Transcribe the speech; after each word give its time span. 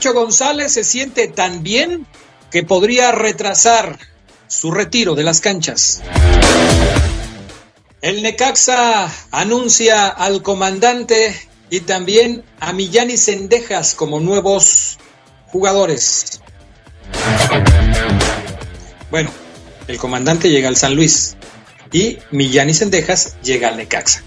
Nacho 0.00 0.14
González 0.14 0.72
se 0.72 0.82
siente 0.82 1.28
tan 1.28 1.62
bien 1.62 2.06
que 2.50 2.62
podría 2.62 3.12
retrasar 3.12 3.98
su 4.48 4.70
retiro 4.70 5.14
de 5.14 5.24
las 5.24 5.42
canchas. 5.42 6.00
El 8.00 8.22
Necaxa 8.22 9.12
anuncia 9.30 10.08
al 10.08 10.42
comandante 10.42 11.38
y 11.68 11.80
también 11.80 12.44
a 12.60 12.72
Millán 12.72 13.10
y 13.10 13.18
Sendejas 13.18 13.94
como 13.94 14.20
nuevos 14.20 14.96
jugadores. 15.48 16.40
Bueno, 19.10 19.28
el 19.86 19.98
comandante 19.98 20.48
llega 20.48 20.70
al 20.70 20.76
San 20.76 20.94
Luis 20.94 21.36
y 21.92 22.16
Millán 22.30 22.70
y 22.70 22.72
Sendejas 22.72 23.36
llega 23.42 23.68
al 23.68 23.76
Necaxa. 23.76 24.22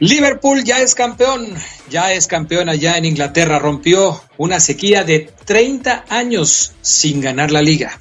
Liverpool 0.00 0.62
ya 0.62 0.80
es 0.80 0.94
campeón, 0.94 1.52
ya 1.90 2.12
es 2.12 2.28
campeón 2.28 2.68
allá 2.68 2.96
en 2.96 3.04
Inglaterra, 3.04 3.58
rompió 3.58 4.22
una 4.36 4.60
sequía 4.60 5.02
de 5.02 5.32
30 5.44 6.04
años 6.08 6.72
sin 6.82 7.20
ganar 7.20 7.50
la 7.50 7.62
liga. 7.62 7.98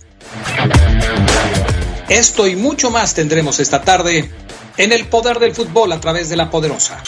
Esto 2.07 2.47
y 2.47 2.55
mucho 2.55 2.91
más 2.91 3.15
tendremos 3.15 3.59
esta 3.59 3.81
tarde 3.81 4.29
en 4.77 4.91
el 4.91 5.07
poder 5.07 5.39
del 5.39 5.55
fútbol 5.55 5.91
a 5.91 5.99
través 5.99 6.29
de 6.29 6.37
la 6.37 6.51
poderosa. 6.51 7.01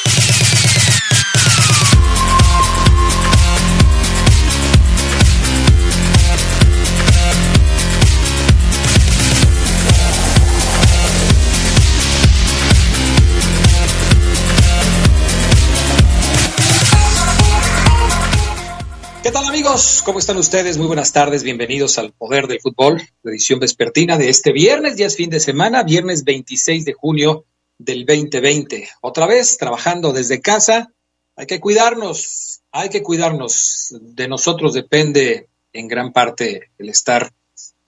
¿Qué 19.29 19.33
tal 19.33 19.45
amigos? 19.45 20.01
¿Cómo 20.03 20.17
están 20.17 20.37
ustedes? 20.37 20.79
Muy 20.79 20.87
buenas 20.87 21.13
tardes, 21.13 21.43
bienvenidos 21.43 21.99
al 21.99 22.13
Poder 22.13 22.47
del 22.47 22.59
Fútbol, 22.59 22.99
la 23.21 23.29
edición 23.29 23.59
vespertina 23.59 24.17
de 24.17 24.27
este 24.27 24.51
viernes, 24.51 24.95
ya 24.95 25.05
es 25.05 25.15
fin 25.15 25.29
de 25.29 25.39
semana, 25.39 25.83
viernes 25.83 26.23
26 26.23 26.83
de 26.83 26.93
junio 26.93 27.45
del 27.77 28.07
2020. 28.07 28.89
Otra 29.01 29.27
vez, 29.27 29.57
trabajando 29.57 30.13
desde 30.13 30.41
casa, 30.41 30.91
hay 31.35 31.45
que 31.45 31.59
cuidarnos, 31.59 32.61
hay 32.71 32.89
que 32.89 33.03
cuidarnos. 33.03 33.95
De 34.01 34.27
nosotros 34.27 34.73
depende 34.73 35.47
en 35.73 35.87
gran 35.87 36.11
parte 36.11 36.71
el 36.79 36.89
estar, 36.89 37.31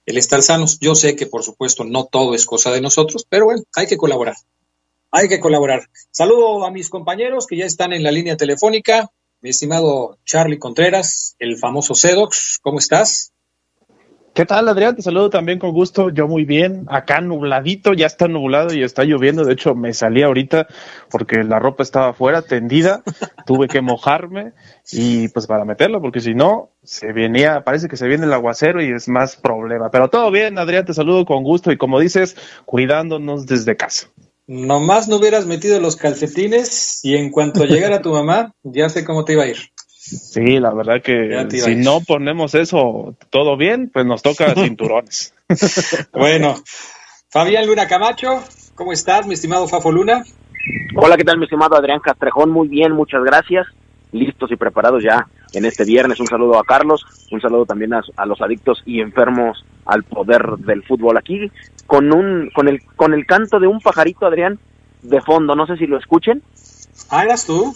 el 0.06 0.18
estar 0.18 0.42
sanos. 0.42 0.78
Yo 0.78 0.94
sé 0.94 1.16
que 1.16 1.26
por 1.26 1.42
supuesto 1.42 1.82
no 1.82 2.04
todo 2.04 2.36
es 2.36 2.46
cosa 2.46 2.70
de 2.70 2.80
nosotros, 2.80 3.26
pero 3.28 3.46
bueno, 3.46 3.64
hay 3.74 3.88
que 3.88 3.96
colaborar. 3.96 4.36
Hay 5.10 5.28
que 5.28 5.40
colaborar. 5.40 5.88
Saludo 6.12 6.64
a 6.64 6.70
mis 6.70 6.88
compañeros 6.88 7.48
que 7.48 7.56
ya 7.56 7.66
están 7.66 7.92
en 7.92 8.04
la 8.04 8.12
línea 8.12 8.36
telefónica. 8.36 9.10
Mi 9.42 9.50
estimado 9.50 10.18
Charlie 10.24 10.60
Contreras, 10.60 11.34
el 11.40 11.56
famoso 11.58 11.96
Sedox, 11.96 12.60
¿cómo 12.62 12.78
estás? 12.78 13.32
¿Qué 14.34 14.46
tal, 14.46 14.68
Adrián? 14.68 14.94
Te 14.94 15.02
saludo 15.02 15.30
también 15.30 15.58
con 15.58 15.72
gusto. 15.72 16.10
Yo 16.10 16.28
muy 16.28 16.44
bien. 16.44 16.86
Acá 16.88 17.20
nubladito, 17.20 17.92
ya 17.92 18.06
está 18.06 18.28
nublado 18.28 18.72
y 18.72 18.84
está 18.84 19.02
lloviendo. 19.02 19.44
De 19.44 19.54
hecho, 19.54 19.74
me 19.74 19.94
salí 19.94 20.22
ahorita 20.22 20.68
porque 21.10 21.42
la 21.42 21.58
ropa 21.58 21.82
estaba 21.82 22.10
afuera, 22.10 22.42
tendida. 22.42 23.02
Tuve 23.44 23.66
que 23.66 23.82
mojarme 23.82 24.52
y 24.92 25.26
pues 25.26 25.48
para 25.48 25.64
meterla, 25.64 25.98
porque 25.98 26.20
si 26.20 26.34
no, 26.34 26.70
se 26.84 27.12
venía, 27.12 27.64
parece 27.64 27.88
que 27.88 27.96
se 27.96 28.06
viene 28.06 28.26
el 28.26 28.32
aguacero 28.32 28.80
y 28.80 28.92
es 28.92 29.08
más 29.08 29.34
problema. 29.34 29.90
Pero 29.90 30.08
todo 30.08 30.30
bien, 30.30 30.56
Adrián, 30.56 30.84
te 30.84 30.94
saludo 30.94 31.26
con 31.26 31.42
gusto 31.42 31.72
y 31.72 31.76
como 31.76 31.98
dices, 31.98 32.36
cuidándonos 32.64 33.46
desde 33.46 33.76
casa. 33.76 34.06
Nomás 34.52 35.08
no 35.08 35.16
hubieras 35.16 35.46
metido 35.46 35.80
los 35.80 35.96
calcetines 35.96 37.02
y 37.02 37.16
en 37.16 37.30
cuanto 37.30 37.64
llegara 37.64 38.02
tu 38.02 38.12
mamá, 38.12 38.52
ya 38.62 38.90
sé 38.90 39.02
cómo 39.02 39.24
te 39.24 39.32
iba 39.32 39.44
a 39.44 39.48
ir. 39.48 39.56
Sí, 39.88 40.60
la 40.60 40.74
verdad 40.74 41.00
que 41.00 41.46
si 41.50 41.74
no 41.74 42.02
ponemos 42.02 42.54
eso 42.54 43.16
todo 43.30 43.56
bien, 43.56 43.88
pues 43.90 44.04
nos 44.04 44.20
toca 44.20 44.54
cinturones. 44.54 45.32
bueno, 46.12 46.56
Fabián 47.30 47.66
Luna 47.66 47.88
Camacho, 47.88 48.44
¿cómo 48.74 48.92
estás, 48.92 49.26
mi 49.26 49.32
estimado 49.34 49.66
Fafo 49.68 49.90
Luna? 49.90 50.22
Hola, 50.96 51.16
¿qué 51.16 51.24
tal, 51.24 51.38
mi 51.38 51.44
estimado 51.44 51.74
Adrián 51.74 52.00
Castrejón? 52.00 52.50
Muy 52.50 52.68
bien, 52.68 52.92
muchas 52.92 53.24
gracias. 53.24 53.66
Listos 54.12 54.52
y 54.52 54.56
preparados 54.56 55.02
ya 55.02 55.28
en 55.54 55.64
este 55.64 55.86
viernes. 55.86 56.20
Un 56.20 56.26
saludo 56.26 56.58
a 56.58 56.64
Carlos, 56.64 57.06
un 57.30 57.40
saludo 57.40 57.64
también 57.64 57.94
a, 57.94 58.02
a 58.16 58.26
los 58.26 58.42
adictos 58.42 58.82
y 58.84 59.00
enfermos 59.00 59.64
al 59.86 60.02
poder 60.04 60.42
del 60.58 60.82
fútbol 60.84 61.16
aquí 61.16 61.50
con 61.86 62.12
un 62.12 62.50
con 62.54 62.68
el 62.68 62.82
con 62.96 63.14
el 63.14 63.26
canto 63.26 63.58
de 63.60 63.66
un 63.66 63.80
pajarito 63.80 64.26
Adrián 64.26 64.58
de 65.02 65.20
fondo, 65.20 65.54
no 65.56 65.66
sé 65.66 65.76
si 65.76 65.86
lo 65.86 65.98
escuchen. 65.98 66.42
Ah, 67.10 67.24
eras 67.24 67.46
tú. 67.46 67.74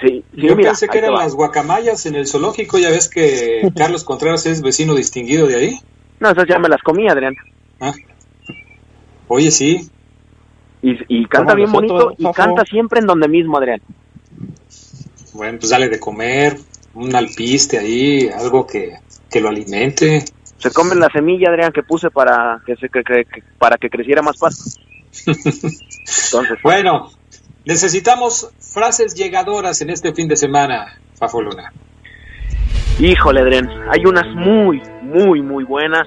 Sí, 0.00 0.24
sí 0.34 0.46
Yo 0.48 0.56
mira, 0.56 0.70
pensé 0.70 0.88
que 0.88 0.98
eran 0.98 1.14
las 1.14 1.34
guacamayas 1.34 2.04
en 2.06 2.16
el 2.16 2.26
zoológico, 2.26 2.78
ya 2.78 2.90
ves 2.90 3.08
que 3.08 3.70
Carlos 3.76 4.04
Contreras 4.04 4.44
es 4.46 4.60
vecino 4.60 4.94
distinguido 4.94 5.46
de 5.46 5.56
ahí. 5.56 5.78
No, 6.20 6.30
esas 6.30 6.46
ya 6.46 6.58
me 6.58 6.68
las 6.68 6.82
comí, 6.82 7.08
Adrián. 7.08 7.34
Ah. 7.80 7.92
Oye, 9.28 9.50
sí, 9.50 9.88
Y, 10.82 10.98
y 11.08 11.26
canta 11.26 11.54
bien 11.54 11.72
bonito 11.72 12.12
y 12.18 12.30
canta 12.32 12.64
siempre 12.64 13.00
en 13.00 13.06
donde 13.06 13.26
mismo, 13.26 13.56
Adrián. 13.56 13.80
bueno, 15.32 15.58
pues 15.58 15.70
dale 15.70 15.88
de 15.88 15.98
comer, 15.98 16.58
un 16.94 17.14
alpiste 17.16 17.78
ahí, 17.78 18.28
algo 18.28 18.66
que, 18.66 18.94
que 19.30 19.40
lo 19.40 19.48
alimente. 19.48 20.24
Se 20.58 20.72
come 20.72 20.94
la 20.94 21.08
semilla, 21.10 21.50
Adrián, 21.50 21.72
que 21.72 21.82
puse 21.82 22.10
para 22.10 22.60
que 22.64 22.76
se 22.76 22.88
que- 22.88 23.02
que- 23.02 23.24
que- 23.24 23.42
para 23.58 23.76
que 23.76 23.90
creciera 23.90 24.22
más 24.22 24.38
pasto. 24.38 24.64
Entonces, 25.26 26.58
Bueno, 26.62 27.10
necesitamos 27.64 28.50
frases 28.60 29.14
llegadoras 29.14 29.80
en 29.82 29.90
este 29.90 30.12
fin 30.14 30.28
de 30.28 30.36
semana, 30.36 30.86
Fafo 31.18 31.42
Luna. 31.42 31.72
Híjole, 32.98 33.40
Adrián, 33.40 33.68
hay 33.90 34.06
unas 34.06 34.26
muy, 34.34 34.80
muy, 35.02 35.42
muy 35.42 35.64
buenas. 35.64 36.06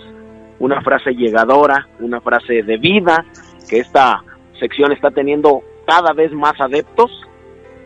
Una 0.59 0.81
frase 0.81 1.11
llegadora, 1.11 1.87
una 1.99 2.19
frase 2.21 2.63
de 2.63 2.77
vida, 2.77 3.23
que 3.69 3.79
esta 3.79 4.23
sección 4.59 4.91
está 4.91 5.11
teniendo 5.11 5.61
cada 5.85 6.13
vez 6.13 6.31
más 6.31 6.59
adeptos. 6.59 7.11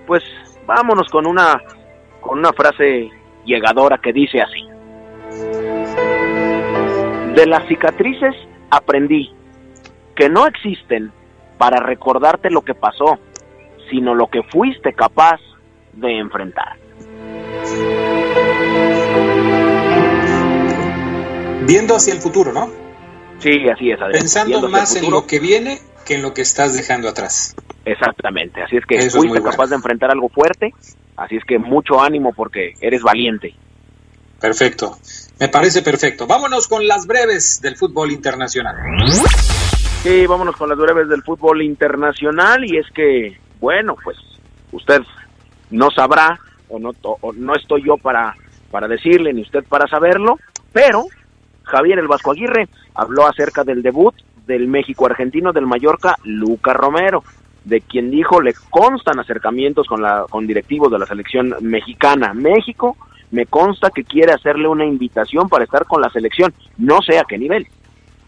Pues 0.08 0.24
vámonos 0.66 1.10
con 1.10 1.26
una, 1.28 1.60
con 2.22 2.40
una 2.40 2.54
frase 2.54 3.10
llegadora 3.46 3.98
que 3.98 4.14
dice 4.14 4.40
así. 4.42 5.81
De 7.36 7.46
las 7.46 7.68
cicatrices 7.68 8.36
aprendí 8.70 9.32
que 10.16 10.30
no 10.30 10.48
existen 10.48 11.12
para 11.58 11.80
recordarte 11.80 12.50
lo 12.50 12.62
que 12.62 12.74
pasó, 12.74 13.20
sino 13.90 14.14
lo 14.16 14.28
que 14.28 14.44
fuiste 14.44 14.94
capaz 14.94 15.40
de 15.94 16.18
enfrentar. 16.18 16.78
Viendo 21.66 21.96
hacia 21.96 22.14
el 22.14 22.20
futuro, 22.20 22.52
¿no? 22.52 22.70
Sí, 23.40 23.68
así 23.70 23.92
es, 23.92 24.02
Adrián. 24.02 24.20
Pensando 24.20 24.70
más 24.70 24.96
en 24.96 25.10
lo 25.10 25.26
que 25.26 25.40
viene 25.40 25.80
que 26.06 26.16
en 26.16 26.22
lo 26.22 26.34
que 26.34 26.42
estás 26.42 26.76
dejando 26.76 27.08
atrás. 27.08 27.56
Exactamente, 27.86 28.62
así 28.62 28.78
es 28.78 28.86
que 28.86 28.96
Eso 28.96 29.08
es 29.08 29.16
fuiste 29.16 29.40
bueno. 29.40 29.52
capaz 29.52 29.68
de 29.68 29.76
enfrentar 29.76 30.12
algo 30.12 30.30
fuerte, 30.30 30.74
así 31.16 31.38
es 31.38 31.44
que 31.46 31.58
mucho 31.58 32.02
ánimo 32.02 32.34
porque 32.34 32.74
eres 32.82 33.02
valiente. 33.02 33.56
Perfecto. 34.40 34.98
Me 35.42 35.50
parece 35.50 35.82
perfecto. 35.82 36.28
Vámonos 36.28 36.68
con 36.68 36.88
las 36.88 37.08
breves 37.08 37.60
del 37.64 37.76
fútbol 37.76 38.12
internacional. 38.12 38.76
Sí, 40.04 40.28
vámonos 40.28 40.56
con 40.56 40.70
las 40.70 40.78
breves 40.78 41.10
del 41.10 41.24
fútbol 41.24 41.64
internacional 41.64 42.64
y 42.64 42.78
es 42.78 42.86
que, 42.94 43.40
bueno, 43.60 43.96
pues 44.04 44.18
usted 44.72 45.02
no 45.72 45.90
sabrá 45.90 46.40
o 46.70 46.78
no, 46.78 46.92
o 47.02 47.34
no 47.34 47.56
estoy 47.56 47.84
yo 47.84 47.98
para, 47.98 48.36
para 48.70 48.88
decirle 48.88 49.34
ni 49.34 49.42
usted 49.42 49.64
para 49.64 49.88
saberlo, 49.88 50.38
pero 50.74 51.06
Javier 51.64 51.98
el 51.98 52.08
Vasco 52.08 52.34
Aguirre 52.34 52.70
habló 52.94 53.26
acerca 53.26 53.64
del 53.64 53.82
debut 53.82 54.14
del 54.46 54.68
México 54.68 55.08
argentino 55.08 55.52
del 55.54 55.66
Mallorca, 55.66 56.18
Luca 56.24 56.74
Romero, 56.74 57.24
de 57.66 57.82
quien 57.82 58.12
dijo 58.12 58.42
le 58.42 58.54
constan 58.70 59.18
acercamientos 59.18 59.88
con, 59.88 60.04
la, 60.04 60.24
con 60.30 60.46
directivos 60.46 60.92
de 60.92 61.00
la 61.00 61.08
selección 61.08 61.56
mexicana. 61.62 62.32
México 62.36 62.96
me 63.32 63.46
consta 63.46 63.90
que 63.90 64.04
quiere 64.04 64.34
hacerle 64.34 64.68
una 64.68 64.86
invitación 64.86 65.50
para 65.50 65.64
estar 65.64 65.86
con 65.86 66.02
la 66.02 66.10
selección, 66.10 66.54
no 66.78 67.02
sé 67.02 67.18
a 67.18 67.24
qué 67.24 67.38
nivel. 67.38 67.68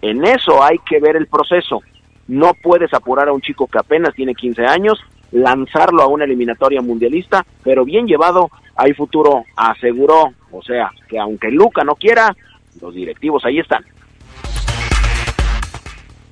En 0.02 0.26
eso 0.26 0.64
hay 0.64 0.80
que 0.80 1.00
ver 1.00 1.16
el 1.16 1.28
proceso. 1.28 1.82
No 2.28 2.54
puedes 2.54 2.94
apurar 2.94 3.28
a 3.28 3.34
un 3.34 3.42
chico 3.42 3.68
que 3.68 3.78
apenas 3.78 4.14
tiene 4.14 4.34
15 4.34 4.66
años, 4.66 5.00
lanzarlo 5.32 6.02
a 6.02 6.08
una 6.08 6.26
eliminatoria 6.26 6.82
mundialista, 6.82 7.46
pero 7.64 7.86
bien 7.86 8.08
llevado, 8.08 8.50
hay 8.76 8.94
futuro, 8.94 9.44
aseguró. 9.56 10.34
O 10.52 10.62
sea, 10.62 10.92
que 11.08 11.20
aunque 11.20 11.52
Luca 11.52 11.84
no 11.84 11.96
quiera, 11.96 12.36
los 12.82 12.94
directivos 12.94 13.44
ahí 13.46 13.60
están. 13.60 13.84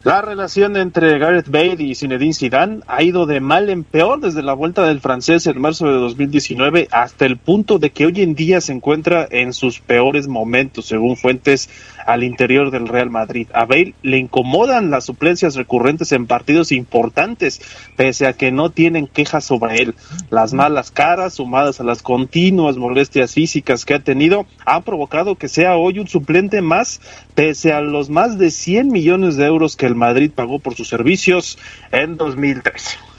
La 0.03 0.23
relación 0.23 0.77
entre 0.77 1.19
Gareth 1.19 1.49
Bale 1.49 1.75
y 1.77 1.93
Zinedine 1.93 2.33
Zidane 2.33 2.79
ha 2.87 3.03
ido 3.03 3.27
de 3.27 3.39
mal 3.39 3.69
en 3.69 3.83
peor 3.83 4.19
desde 4.19 4.41
la 4.41 4.53
vuelta 4.53 4.83
del 4.87 4.99
francés 4.99 5.45
en 5.45 5.61
marzo 5.61 5.85
de 5.85 5.93
2019 5.93 6.87
hasta 6.89 7.27
el 7.27 7.37
punto 7.37 7.77
de 7.77 7.91
que 7.91 8.07
hoy 8.07 8.23
en 8.23 8.33
día 8.33 8.61
se 8.61 8.73
encuentra 8.73 9.27
en 9.29 9.53
sus 9.53 9.79
peores 9.79 10.27
momentos, 10.27 10.87
según 10.87 11.17
fuentes 11.17 11.69
al 12.05 12.23
interior 12.23 12.71
del 12.71 12.87
Real 12.87 13.09
Madrid. 13.09 13.47
A 13.53 13.65
Bale 13.65 13.93
le 14.01 14.17
incomodan 14.17 14.91
las 14.91 15.05
suplencias 15.05 15.55
recurrentes 15.55 16.11
en 16.11 16.27
partidos 16.27 16.71
importantes, 16.71 17.61
pese 17.95 18.27
a 18.27 18.33
que 18.33 18.51
no 18.51 18.69
tienen 18.69 19.07
quejas 19.07 19.45
sobre 19.45 19.81
él. 19.81 19.95
Las 20.29 20.53
malas 20.53 20.91
caras, 20.91 21.35
sumadas 21.35 21.79
a 21.79 21.83
las 21.83 22.01
continuas 22.01 22.77
molestias 22.77 23.33
físicas 23.33 23.85
que 23.85 23.93
ha 23.93 23.99
tenido, 23.99 24.45
han 24.65 24.83
provocado 24.83 25.35
que 25.35 25.47
sea 25.47 25.75
hoy 25.75 25.99
un 25.99 26.07
suplente 26.07 26.61
más, 26.61 27.01
pese 27.35 27.73
a 27.73 27.81
los 27.81 28.09
más 28.09 28.37
de 28.37 28.51
100 28.51 28.87
millones 28.87 29.37
de 29.37 29.45
euros 29.45 29.75
que 29.75 29.85
el 29.85 29.95
Madrid 29.95 30.31
pagó 30.33 30.59
por 30.59 30.75
sus 30.75 30.87
servicios 30.87 31.57
en 31.91 32.17
2013. 32.17 33.10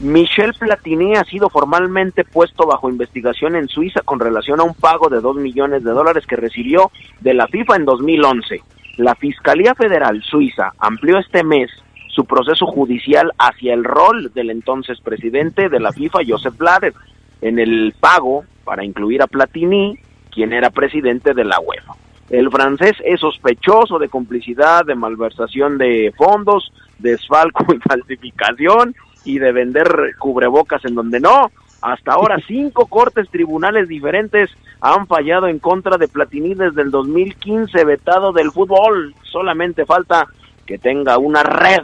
Michel 0.00 0.54
Platini 0.54 1.14
ha 1.14 1.24
sido 1.24 1.50
formalmente 1.50 2.24
puesto 2.24 2.66
bajo 2.66 2.88
investigación 2.88 3.54
en 3.54 3.68
Suiza 3.68 4.00
con 4.00 4.18
relación 4.18 4.58
a 4.58 4.64
un 4.64 4.72
pago 4.72 5.10
de 5.10 5.20
2 5.20 5.36
millones 5.36 5.84
de 5.84 5.90
dólares 5.90 6.24
que 6.26 6.36
recibió 6.36 6.90
de 7.20 7.34
la 7.34 7.46
FIFA 7.48 7.76
en 7.76 7.84
2011. 7.84 8.62
La 8.96 9.14
Fiscalía 9.14 9.74
Federal 9.74 10.22
Suiza 10.22 10.72
amplió 10.78 11.18
este 11.18 11.44
mes 11.44 11.70
su 12.08 12.24
proceso 12.24 12.64
judicial 12.64 13.30
hacia 13.38 13.74
el 13.74 13.84
rol 13.84 14.32
del 14.34 14.48
entonces 14.48 14.98
presidente 15.02 15.68
de 15.68 15.80
la 15.80 15.92
FIFA, 15.92 16.20
Joseph 16.26 16.56
Blatter, 16.56 16.94
en 17.42 17.58
el 17.58 17.94
pago 18.00 18.44
para 18.64 18.82
incluir 18.82 19.20
a 19.20 19.26
Platini, 19.26 19.98
quien 20.30 20.54
era 20.54 20.70
presidente 20.70 21.34
de 21.34 21.44
la 21.44 21.60
UEFA. 21.60 21.92
El 22.30 22.50
francés 22.50 22.92
es 23.04 23.20
sospechoso 23.20 23.98
de 23.98 24.08
complicidad, 24.08 24.86
de 24.86 24.94
malversación 24.94 25.76
de 25.76 26.14
fondos, 26.16 26.72
desfalco 26.98 27.74
y 27.74 27.78
falsificación 27.86 28.94
y 29.24 29.38
de 29.38 29.52
vender 29.52 30.14
cubrebocas 30.18 30.84
en 30.84 30.94
donde 30.94 31.20
no. 31.20 31.50
Hasta 31.82 32.12
ahora 32.12 32.36
cinco 32.46 32.86
cortes 32.86 33.28
tribunales 33.30 33.88
diferentes 33.88 34.50
han 34.80 35.06
fallado 35.06 35.46
en 35.46 35.58
contra 35.58 35.98
de 35.98 36.08
Platini 36.08 36.54
desde 36.54 36.82
el 36.82 36.90
2015 36.90 37.84
vetado 37.84 38.32
del 38.32 38.50
fútbol. 38.50 39.14
Solamente 39.22 39.84
falta 39.84 40.26
que 40.66 40.78
tenga 40.78 41.18
una 41.18 41.42
red 41.42 41.82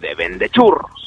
de 0.00 0.14
vendechurros. 0.14 1.05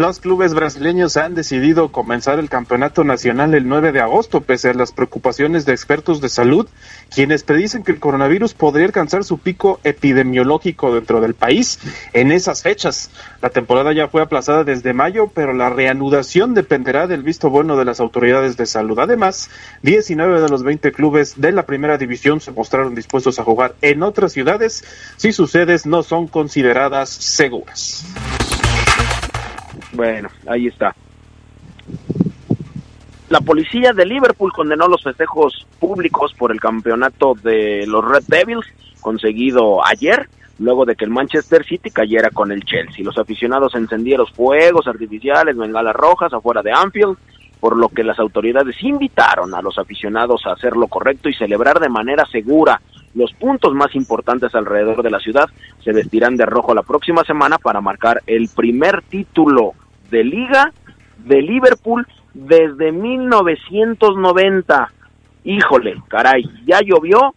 Los 0.00 0.18
clubes 0.18 0.54
brasileños 0.54 1.18
han 1.18 1.34
decidido 1.34 1.92
comenzar 1.92 2.38
el 2.38 2.48
campeonato 2.48 3.04
nacional 3.04 3.52
el 3.52 3.68
9 3.68 3.92
de 3.92 4.00
agosto, 4.00 4.40
pese 4.40 4.70
a 4.70 4.72
las 4.72 4.92
preocupaciones 4.92 5.66
de 5.66 5.72
expertos 5.72 6.22
de 6.22 6.30
salud, 6.30 6.66
quienes 7.14 7.42
predicen 7.42 7.82
que 7.82 7.92
el 7.92 8.00
coronavirus 8.00 8.54
podría 8.54 8.86
alcanzar 8.86 9.24
su 9.24 9.36
pico 9.36 9.78
epidemiológico 9.84 10.94
dentro 10.94 11.20
del 11.20 11.34
país 11.34 11.80
en 12.14 12.32
esas 12.32 12.62
fechas. 12.62 13.10
La 13.42 13.50
temporada 13.50 13.92
ya 13.92 14.08
fue 14.08 14.22
aplazada 14.22 14.64
desde 14.64 14.94
mayo, 14.94 15.30
pero 15.34 15.52
la 15.52 15.68
reanudación 15.68 16.54
dependerá 16.54 17.06
del 17.06 17.22
visto 17.22 17.50
bueno 17.50 17.76
de 17.76 17.84
las 17.84 18.00
autoridades 18.00 18.56
de 18.56 18.64
salud. 18.64 18.98
Además, 19.00 19.50
19 19.82 20.40
de 20.40 20.48
los 20.48 20.62
20 20.62 20.92
clubes 20.92 21.38
de 21.38 21.52
la 21.52 21.66
primera 21.66 21.98
división 21.98 22.40
se 22.40 22.52
mostraron 22.52 22.94
dispuestos 22.94 23.38
a 23.38 23.44
jugar 23.44 23.74
en 23.82 24.02
otras 24.02 24.32
ciudades 24.32 24.82
si 25.18 25.34
sus 25.34 25.50
sedes 25.50 25.84
no 25.84 26.02
son 26.02 26.26
consideradas 26.26 27.10
seguras. 27.10 28.06
Bueno, 29.92 30.28
ahí 30.46 30.66
está. 30.66 30.94
La 33.28 33.40
policía 33.40 33.92
de 33.92 34.04
Liverpool 34.04 34.52
condenó 34.52 34.88
los 34.88 35.04
festejos 35.04 35.66
públicos 35.78 36.34
por 36.36 36.50
el 36.50 36.60
campeonato 36.60 37.34
de 37.40 37.86
los 37.86 38.04
Red 38.04 38.24
Devils 38.26 38.66
conseguido 39.00 39.86
ayer, 39.86 40.28
luego 40.58 40.84
de 40.84 40.96
que 40.96 41.04
el 41.04 41.10
Manchester 41.10 41.64
City 41.64 41.90
cayera 41.90 42.30
con 42.30 42.50
el 42.52 42.64
Chelsea. 42.64 43.04
Los 43.04 43.18
aficionados 43.18 43.74
encendieron 43.74 44.26
fuegos 44.26 44.86
artificiales, 44.86 45.56
bengalas 45.56 45.94
rojas 45.94 46.32
afuera 46.32 46.62
de 46.62 46.72
Anfield, 46.72 47.16
por 47.60 47.76
lo 47.76 47.88
que 47.90 48.02
las 48.02 48.18
autoridades 48.18 48.82
invitaron 48.82 49.54
a 49.54 49.60
los 49.62 49.78
aficionados 49.78 50.46
a 50.46 50.52
hacer 50.52 50.76
lo 50.76 50.88
correcto 50.88 51.28
y 51.28 51.34
celebrar 51.34 51.78
de 51.78 51.90
manera 51.90 52.24
segura. 52.26 52.80
Los 53.14 53.32
puntos 53.34 53.74
más 53.74 53.94
importantes 53.94 54.54
alrededor 54.54 55.02
de 55.02 55.10
la 55.10 55.20
ciudad 55.20 55.48
se 55.84 55.92
vestirán 55.92 56.36
de 56.36 56.46
rojo 56.46 56.74
la 56.74 56.82
próxima 56.82 57.22
semana 57.24 57.58
para 57.58 57.80
marcar 57.80 58.22
el 58.26 58.48
primer 58.48 59.02
título 59.02 59.72
de 60.10 60.24
liga 60.24 60.72
de 61.18 61.42
Liverpool 61.42 62.06
desde 62.32 62.92
1990. 62.92 64.90
Híjole, 65.44 66.02
caray, 66.08 66.44
ya 66.64 66.80
llovió, 66.80 67.34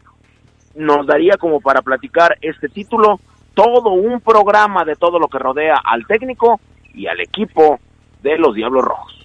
nos 0.76 1.06
daría 1.06 1.38
como 1.38 1.60
para 1.60 1.82
platicar 1.82 2.38
este 2.42 2.70
título, 2.70 3.20
todo 3.54 3.92
un 3.92 4.22
programa 4.22 4.86
de 4.86 4.96
todo 4.96 5.20
lo 5.20 5.28
que 5.28 5.40
rodea 5.40 5.76
al 5.84 6.08
técnico 6.08 6.60
y 6.94 7.08
al 7.08 7.20
equipo 7.20 7.80
de 8.22 8.38
los 8.38 8.56
Diablos 8.56 8.86
Rojos. 8.86 9.23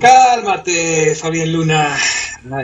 Cálmate, 0.00 1.14
Fabián 1.14 1.52
Luna. 1.52 1.96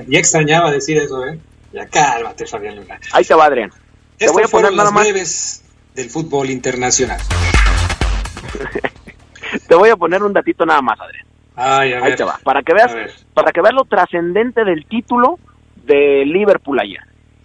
Ya 0.08 0.18
extrañaba 0.18 0.70
decir 0.70 0.96
eso, 0.96 1.26
¿eh? 1.26 1.38
Ya 1.72 1.86
cálmate, 1.86 2.46
Fabián 2.46 2.76
Luna. 2.76 2.98
Ahí 3.12 3.24
te 3.24 3.34
va, 3.34 3.44
Adrián. 3.44 3.70
Te 4.16 4.30
voy 4.30 4.42
a 4.42 4.48
poner 4.48 4.72
nada 4.72 4.90
más 4.90 5.62
del 5.94 6.10
fútbol 6.10 6.50
internacional. 6.50 7.20
te 9.68 9.74
voy 9.74 9.90
a 9.90 9.96
poner 9.96 10.22
un 10.22 10.32
datito 10.32 10.64
nada 10.64 10.80
más, 10.80 10.98
Adrián. 10.98 11.26
Ay, 11.56 11.92
a 11.92 12.04
Ahí 12.04 12.16
te 12.16 12.24
va. 12.24 12.38
Para 12.42 12.62
que 12.62 12.74
veas, 12.74 13.24
para 13.34 13.52
que 13.52 13.60
veas 13.60 13.74
lo 13.74 13.84
trascendente 13.84 14.64
del 14.64 14.86
título 14.86 15.38
de 15.84 16.24
Liverpool 16.26 16.80
ayer. 16.80 17.02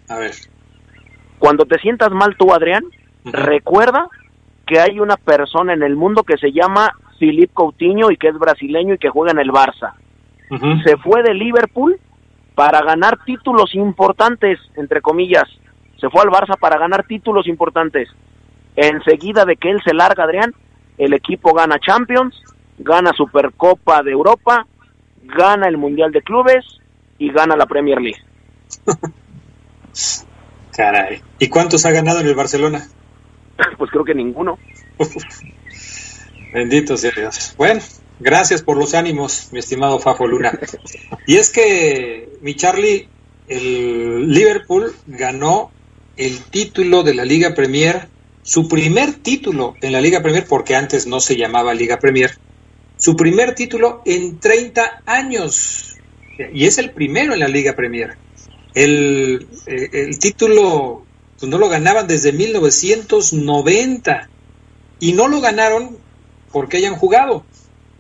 A 0.07 0.17
ver. 0.17 0.33
Cuando 1.39 1.65
te 1.65 1.79
sientas 1.79 2.11
mal 2.11 2.35
tú, 2.37 2.53
Adrián, 2.53 2.83
recuerda 3.23 4.07
que 4.67 4.79
hay 4.79 4.99
una 4.99 5.17
persona 5.17 5.73
en 5.73 5.83
el 5.83 5.95
mundo 5.95 6.23
que 6.23 6.37
se 6.37 6.51
llama 6.51 6.93
Philippe 7.21 7.53
Coutinho 7.53 8.09
y 8.09 8.17
que 8.17 8.29
es 8.29 8.39
brasileño 8.39 8.95
y 8.95 8.97
que 8.97 9.11
juega 9.11 9.31
en 9.31 9.37
el 9.37 9.51
Barça. 9.51 9.93
Se 10.83 10.97
fue 10.97 11.21
de 11.21 11.35
Liverpool 11.35 11.99
para 12.55 12.81
ganar 12.81 13.23
títulos 13.23 13.75
importantes, 13.75 14.59
entre 14.75 15.01
comillas. 15.01 15.43
Se 15.99 16.09
fue 16.09 16.23
al 16.23 16.29
Barça 16.29 16.57
para 16.59 16.79
ganar 16.79 17.05
títulos 17.05 17.47
importantes. 17.47 18.09
Enseguida 18.75 19.45
de 19.45 19.55
que 19.55 19.69
él 19.69 19.79
se 19.85 19.93
larga, 19.93 20.23
Adrián, 20.23 20.51
el 20.97 21.13
equipo 21.13 21.53
gana 21.53 21.77
Champions, 21.77 22.41
gana 22.79 23.13
Supercopa 23.13 24.01
de 24.01 24.11
Europa, 24.11 24.65
gana 25.21 25.67
el 25.67 25.77
Mundial 25.77 26.11
de 26.11 26.23
Clubes 26.23 26.65
y 27.19 27.31
gana 27.31 27.55
la 27.55 27.67
Premier 27.67 28.01
League. 28.01 28.21
Caray. 30.75 31.21
¿Y 31.37 31.49
cuántos 31.49 31.85
ha 31.85 31.91
ganado 31.91 32.21
en 32.21 32.27
el 32.27 32.35
Barcelona? 32.35 32.81
Pues 33.77 33.91
creo 33.91 34.03
que 34.03 34.15
ninguno. 34.15 34.57
Bendito 36.53 36.97
sea 36.97 37.11
Dios. 37.15 37.53
Bueno, 37.57 37.81
gracias 38.19 38.61
por 38.61 38.77
los 38.77 38.93
ánimos, 38.93 39.49
mi 39.51 39.59
estimado 39.59 39.99
Fafo 39.99 40.27
Luna. 40.27 40.59
Y 41.25 41.37
es 41.37 41.49
que, 41.49 42.29
mi 42.41 42.55
Charlie, 42.55 43.07
el 43.47 44.31
Liverpool 44.31 44.93
ganó 45.07 45.71
el 46.17 46.39
título 46.39 47.03
de 47.03 47.13
la 47.13 47.25
Liga 47.25 47.53
Premier, 47.53 48.07
su 48.43 48.67
primer 48.67 49.13
título 49.13 49.75
en 49.81 49.93
la 49.93 50.01
Liga 50.01 50.21
Premier, 50.21 50.45
porque 50.45 50.75
antes 50.75 51.07
no 51.07 51.19
se 51.19 51.37
llamaba 51.37 51.73
Liga 51.73 51.99
Premier, 51.99 52.37
su 52.97 53.15
primer 53.15 53.55
título 53.55 54.01
en 54.05 54.39
30 54.39 55.03
años. 55.05 55.95
Y 56.53 56.65
es 56.65 56.77
el 56.77 56.91
primero 56.91 57.33
en 57.33 57.39
la 57.39 57.47
Liga 57.47 57.75
Premier. 57.75 58.17
El, 58.73 59.47
eh, 59.67 59.89
el 59.93 60.19
título 60.19 61.05
pues, 61.39 61.49
no 61.49 61.57
lo 61.57 61.69
ganaban 61.69 62.07
desde 62.07 62.31
1990 62.31 64.29
y 64.99 65.13
no 65.13 65.27
lo 65.27 65.41
ganaron 65.41 65.97
porque 66.51 66.77
hayan 66.77 66.95
jugado. 66.95 67.43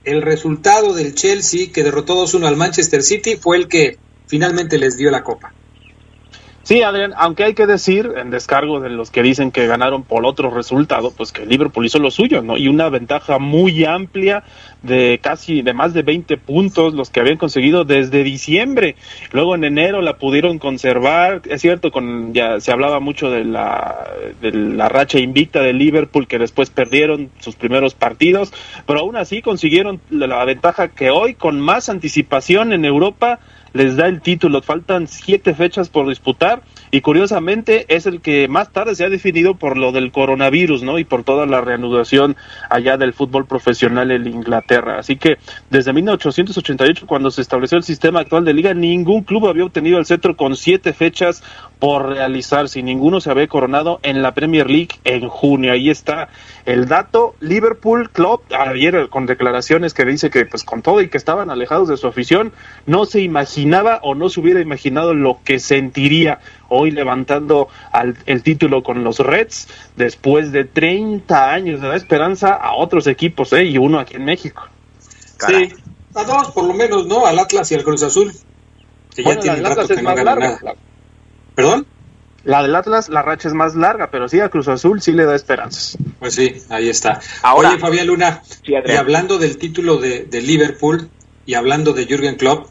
El 0.03 0.21
resultado 0.21 0.93
del 0.93 1.13
Chelsea, 1.13 1.71
que 1.71 1.83
derrotó 1.83 2.25
2-1 2.25 2.47
al 2.47 2.57
Manchester 2.57 3.03
City, 3.03 3.35
fue 3.35 3.57
el 3.57 3.67
que 3.67 3.97
finalmente 4.27 4.77
les 4.77 4.97
dio 4.97 5.11
la 5.11 5.23
copa. 5.23 5.53
Sí, 6.63 6.83
Adrián, 6.83 7.13
aunque 7.17 7.43
hay 7.43 7.53
que 7.55 7.65
decir, 7.65 8.13
en 8.17 8.29
descargo 8.29 8.79
de 8.79 8.89
los 8.89 9.09
que 9.09 9.23
dicen 9.23 9.51
que 9.51 9.65
ganaron 9.65 10.03
por 10.03 10.25
otro 10.27 10.51
resultado, 10.51 11.11
pues 11.11 11.31
que 11.31 11.45
Liverpool 11.45 11.87
hizo 11.87 11.97
lo 11.97 12.11
suyo, 12.11 12.43
¿no? 12.43 12.55
Y 12.55 12.67
una 12.67 12.87
ventaja 12.89 13.39
muy 13.39 13.83
amplia 13.83 14.43
de 14.83 15.19
casi, 15.21 15.63
de 15.63 15.73
más 15.73 15.95
de 15.95 16.03
20 16.03 16.37
puntos, 16.37 16.93
los 16.93 17.09
que 17.09 17.19
habían 17.19 17.37
conseguido 17.37 17.83
desde 17.83 18.23
diciembre. 18.23 18.95
Luego 19.31 19.55
en 19.55 19.63
enero 19.63 20.01
la 20.01 20.17
pudieron 20.17 20.59
conservar, 20.59 21.41
es 21.49 21.61
cierto, 21.61 21.91
con 21.91 22.31
ya 22.33 22.59
se 22.59 22.71
hablaba 22.71 22.99
mucho 22.99 23.31
de 23.31 23.43
la, 23.43 24.07
de 24.39 24.51
la 24.51 24.87
racha 24.87 25.17
invicta 25.17 25.61
de 25.61 25.73
Liverpool, 25.73 26.27
que 26.27 26.37
después 26.37 26.69
perdieron 26.69 27.31
sus 27.39 27.55
primeros 27.55 27.95
partidos, 27.95 28.53
pero 28.85 28.99
aún 28.99 29.15
así 29.15 29.41
consiguieron 29.41 29.99
la 30.11 30.45
ventaja 30.45 30.89
que 30.89 31.09
hoy, 31.09 31.33
con 31.33 31.59
más 31.59 31.89
anticipación 31.89 32.71
en 32.71 32.85
Europa, 32.85 33.39
les 33.73 33.95
da 33.95 34.07
el 34.07 34.21
título. 34.21 34.61
Faltan 34.61 35.07
siete 35.07 35.53
fechas 35.53 35.89
por 35.89 36.07
disputar 36.07 36.63
y 36.91 37.01
curiosamente 37.01 37.85
es 37.87 38.05
el 38.05 38.19
que 38.19 38.49
más 38.49 38.71
tarde 38.71 38.95
se 38.95 39.05
ha 39.05 39.09
definido 39.09 39.55
por 39.55 39.77
lo 39.77 39.93
del 39.93 40.11
coronavirus, 40.11 40.83
¿no? 40.83 40.99
Y 40.99 41.05
por 41.05 41.23
toda 41.23 41.45
la 41.45 41.61
reanudación 41.61 42.35
allá 42.69 42.97
del 42.97 43.13
fútbol 43.13 43.45
profesional 43.45 44.11
en 44.11 44.27
Inglaterra. 44.27 44.99
Así 44.99 45.15
que 45.15 45.37
desde 45.69 45.93
1888, 45.93 47.07
cuando 47.07 47.31
se 47.31 47.41
estableció 47.41 47.77
el 47.77 47.83
sistema 47.83 48.19
actual 48.19 48.43
de 48.43 48.53
liga, 48.53 48.73
ningún 48.73 49.23
club 49.23 49.47
había 49.47 49.63
obtenido 49.63 49.99
el 49.99 50.05
cetro 50.05 50.35
con 50.35 50.57
siete 50.57 50.91
fechas 50.91 51.43
por 51.79 52.09
realizarse 52.09 52.79
y 52.79 52.83
ninguno 52.83 53.21
se 53.21 53.31
había 53.31 53.47
coronado 53.47 53.99
en 54.03 54.21
la 54.21 54.33
Premier 54.33 54.69
League 54.69 54.99
en 55.05 55.29
junio. 55.29 55.71
Ahí 55.71 55.89
está 55.89 56.29
el 56.65 56.87
dato. 56.87 57.35
Liverpool 57.39 58.09
Club, 58.09 58.41
ayer 58.51 59.07
con 59.09 59.25
declaraciones 59.25 59.93
que 59.93 60.05
dice 60.05 60.29
que 60.29 60.45
pues 60.45 60.63
con 60.63 60.81
todo 60.81 61.01
y 61.01 61.09
que 61.09 61.17
estaban 61.17 61.49
alejados 61.49 61.87
de 61.87 61.97
su 61.97 62.07
afición, 62.07 62.51
no 62.85 63.05
se 63.05 63.21
imaginaba 63.21 63.99
o 64.03 64.13
no 64.13 64.29
se 64.29 64.41
hubiera 64.41 64.59
imaginado 64.59 65.13
lo 65.13 65.39
que 65.43 65.59
sentiría 65.59 66.39
hoy 66.71 66.91
levantando 66.91 67.67
el 68.25 68.43
título 68.43 68.81
con 68.81 69.03
los 69.03 69.19
Reds 69.19 69.67
después 69.97 70.51
de 70.51 70.63
30 70.63 71.51
años 71.51 71.81
de 71.81 71.89
da 71.89 71.95
esperanza 71.95 72.53
a 72.53 72.73
otros 72.73 73.07
equipos, 73.07 73.51
¿eh? 73.53 73.65
y 73.65 73.77
uno 73.77 73.99
aquí 73.99 74.15
en 74.15 74.25
México. 74.25 74.63
Sí, 75.45 75.73
a 76.15 76.23
dos 76.23 76.51
por 76.51 76.65
lo 76.65 76.73
menos, 76.73 77.05
¿no? 77.07 77.25
Al 77.25 77.37
Atlas 77.39 77.71
y 77.71 77.75
al 77.75 77.83
Cruz 77.83 78.03
Azul. 78.03 78.31
Que 79.13 79.23
ya 79.23 79.37
tiene 79.39 79.61
rato 79.61 79.87
que 79.87 80.01
no 80.01 80.15
nada. 80.15 80.59
¿Perdón? 81.55 81.85
La 82.43 82.63
del 82.63 82.75
Atlas, 82.75 83.09
la 83.09 83.21
racha 83.21 83.49
es 83.49 83.53
más 83.53 83.75
larga, 83.75 84.09
pero 84.09 84.27
sí 84.27 84.39
a 84.39 84.49
Cruz 84.49 84.67
Azul 84.67 85.01
sí 85.01 85.11
le 85.11 85.25
da 85.25 85.35
esperanzas. 85.35 85.97
Pues 86.19 86.33
sí, 86.33 86.55
ahí 86.69 86.89
está. 86.89 87.19
Ahora, 87.43 87.71
Oye, 87.71 87.79
Fabián 87.79 88.07
Luna, 88.07 88.41
y 88.63 88.75
hablando 88.95 89.37
del 89.37 89.57
título 89.57 89.97
de, 89.97 90.23
de, 90.23 90.41
Liverpool 90.41 91.09
y 91.45 91.53
hablando 91.53 91.93
de 91.93 92.05
Jürgen 92.05 92.35
Klopp, 92.35 92.67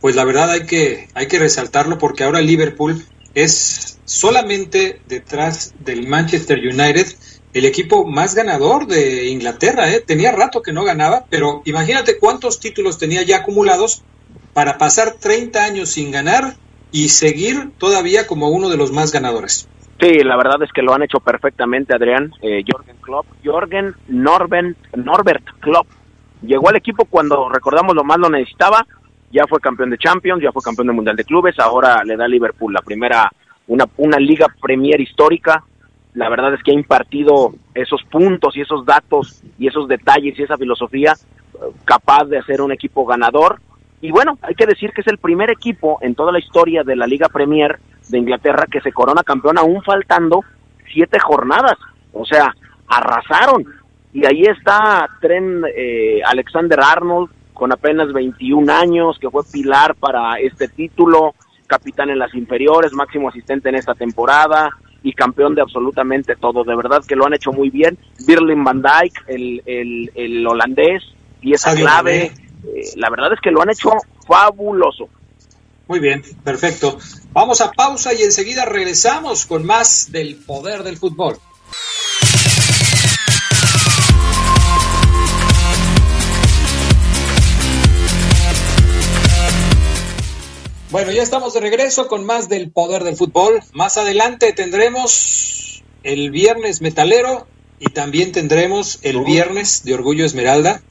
pues 0.00 0.16
la 0.16 0.24
verdad 0.24 0.50
hay 0.50 0.66
que, 0.66 1.08
hay 1.14 1.28
que 1.28 1.38
resaltarlo 1.38 1.96
porque 1.96 2.24
ahora 2.24 2.42
Liverpool 2.42 3.02
es 3.34 3.98
solamente 4.04 5.00
detrás 5.06 5.74
del 5.80 6.06
Manchester 6.06 6.58
United 6.58 7.06
el 7.52 7.64
equipo 7.64 8.04
más 8.04 8.34
ganador 8.34 8.86
de 8.86 9.28
Inglaterra. 9.28 9.90
¿eh? 9.92 10.00
Tenía 10.00 10.32
rato 10.32 10.60
que 10.60 10.72
no 10.72 10.84
ganaba, 10.84 11.24
pero 11.30 11.62
imagínate 11.64 12.18
cuántos 12.18 12.58
títulos 12.58 12.98
tenía 12.98 13.22
ya 13.22 13.38
acumulados 13.38 14.02
para 14.52 14.76
pasar 14.76 15.14
30 15.20 15.64
años 15.64 15.88
sin 15.90 16.10
ganar 16.10 16.54
y 16.90 17.08
seguir 17.08 17.70
todavía 17.78 18.26
como 18.26 18.48
uno 18.48 18.68
de 18.68 18.76
los 18.76 18.92
más 18.92 19.12
ganadores. 19.12 19.68
Sí, 20.00 20.18
la 20.24 20.36
verdad 20.36 20.62
es 20.62 20.72
que 20.72 20.82
lo 20.82 20.92
han 20.92 21.02
hecho 21.02 21.20
perfectamente, 21.20 21.94
Adrián. 21.94 22.32
Eh, 22.42 22.62
Jorgen 22.68 22.96
Klopp, 23.00 23.26
Jorgen 23.44 23.94
Norben, 24.08 24.76
Norbert 24.96 25.44
Klopp 25.60 25.86
llegó 26.42 26.68
al 26.68 26.76
equipo 26.76 27.04
cuando 27.04 27.48
recordamos 27.48 27.94
lo 27.94 28.04
más 28.04 28.18
lo 28.18 28.28
necesitaba. 28.28 28.86
Ya 29.34 29.46
fue 29.48 29.60
campeón 29.60 29.90
de 29.90 29.98
Champions, 29.98 30.42
ya 30.42 30.52
fue 30.52 30.62
campeón 30.62 30.86
del 30.86 30.96
Mundial 30.96 31.16
de 31.16 31.24
Clubes. 31.24 31.58
Ahora 31.58 32.02
le 32.04 32.16
da 32.16 32.24
a 32.24 32.28
Liverpool 32.28 32.72
la 32.72 32.82
primera, 32.82 33.30
una, 33.66 33.84
una 33.96 34.18
liga 34.18 34.46
Premier 34.62 35.00
histórica. 35.00 35.64
La 36.14 36.28
verdad 36.28 36.54
es 36.54 36.62
que 36.62 36.70
ha 36.70 36.74
impartido 36.74 37.52
esos 37.74 38.02
puntos 38.04 38.56
y 38.56 38.60
esos 38.60 38.86
datos 38.86 39.42
y 39.58 39.66
esos 39.66 39.88
detalles 39.88 40.38
y 40.38 40.42
esa 40.42 40.56
filosofía 40.56 41.12
eh, 41.12 41.58
capaz 41.84 42.26
de 42.26 42.38
hacer 42.38 42.62
un 42.62 42.70
equipo 42.70 43.04
ganador 43.04 43.58
y 44.04 44.10
bueno, 44.10 44.36
hay 44.42 44.54
que 44.54 44.66
decir 44.66 44.92
que 44.92 45.00
es 45.00 45.06
el 45.06 45.16
primer 45.16 45.50
equipo 45.50 45.96
en 46.02 46.14
toda 46.14 46.30
la 46.30 46.38
historia 46.38 46.82
de 46.84 46.94
la 46.94 47.06
Liga 47.06 47.30
Premier 47.30 47.78
de 48.10 48.18
Inglaterra 48.18 48.66
que 48.70 48.82
se 48.82 48.92
corona 48.92 49.22
campeón 49.22 49.56
aún 49.56 49.82
faltando 49.82 50.40
siete 50.92 51.18
jornadas. 51.18 51.78
O 52.12 52.26
sea, 52.26 52.54
arrasaron. 52.86 53.64
Y 54.12 54.26
ahí 54.26 54.42
está 54.42 55.08
Tren 55.22 55.62
eh, 55.74 56.20
Alexander 56.22 56.80
Arnold 56.82 57.30
con 57.54 57.72
apenas 57.72 58.12
21 58.12 58.70
años, 58.70 59.18
que 59.18 59.30
fue 59.30 59.42
pilar 59.50 59.94
para 59.94 60.38
este 60.38 60.68
título, 60.68 61.34
capitán 61.66 62.10
en 62.10 62.18
las 62.18 62.34
inferiores, 62.34 62.92
máximo 62.92 63.28
asistente 63.28 63.70
en 63.70 63.76
esta 63.76 63.94
temporada 63.94 64.70
y 65.02 65.12
campeón 65.12 65.54
de 65.54 65.62
absolutamente 65.62 66.36
todo. 66.36 66.64
De 66.64 66.76
verdad 66.76 67.02
que 67.06 67.14
lo 67.14 67.26
han 67.26 67.34
hecho 67.34 67.52
muy 67.52 67.70
bien. 67.70 67.96
Birlin 68.26 68.64
van 68.64 68.82
Dijk, 68.82 69.28
el, 69.28 69.62
el, 69.64 70.10
el 70.14 70.46
holandés, 70.46 71.02
pieza 71.40 71.74
clave. 71.74 72.24
Eh, 72.24 72.32
la 72.96 73.10
verdad 73.10 73.32
es 73.32 73.40
que 73.40 73.50
lo 73.50 73.62
han 73.62 73.70
hecho 73.70 73.90
fabuloso. 74.26 75.08
Muy 75.86 76.00
bien, 76.00 76.22
perfecto. 76.42 76.98
Vamos 77.32 77.60
a 77.60 77.70
pausa 77.70 78.14
y 78.14 78.22
enseguida 78.22 78.64
regresamos 78.64 79.44
con 79.44 79.66
más 79.66 80.10
del 80.10 80.36
poder 80.36 80.82
del 80.82 80.96
fútbol. 80.96 81.36
Bueno, 90.94 91.10
ya 91.10 91.22
estamos 91.22 91.52
de 91.52 91.58
regreso 91.58 92.06
con 92.06 92.24
más 92.24 92.48
del 92.48 92.70
poder 92.70 93.02
del 93.02 93.16
fútbol. 93.16 93.58
Más 93.72 93.96
adelante 93.96 94.52
tendremos 94.52 95.82
el 96.04 96.30
viernes 96.30 96.82
metalero 96.82 97.48
y 97.80 97.86
también 97.86 98.30
tendremos 98.30 99.00
el 99.02 99.24
viernes 99.24 99.82
de 99.84 99.94
Orgullo 99.94 100.24
Esmeralda 100.24 100.82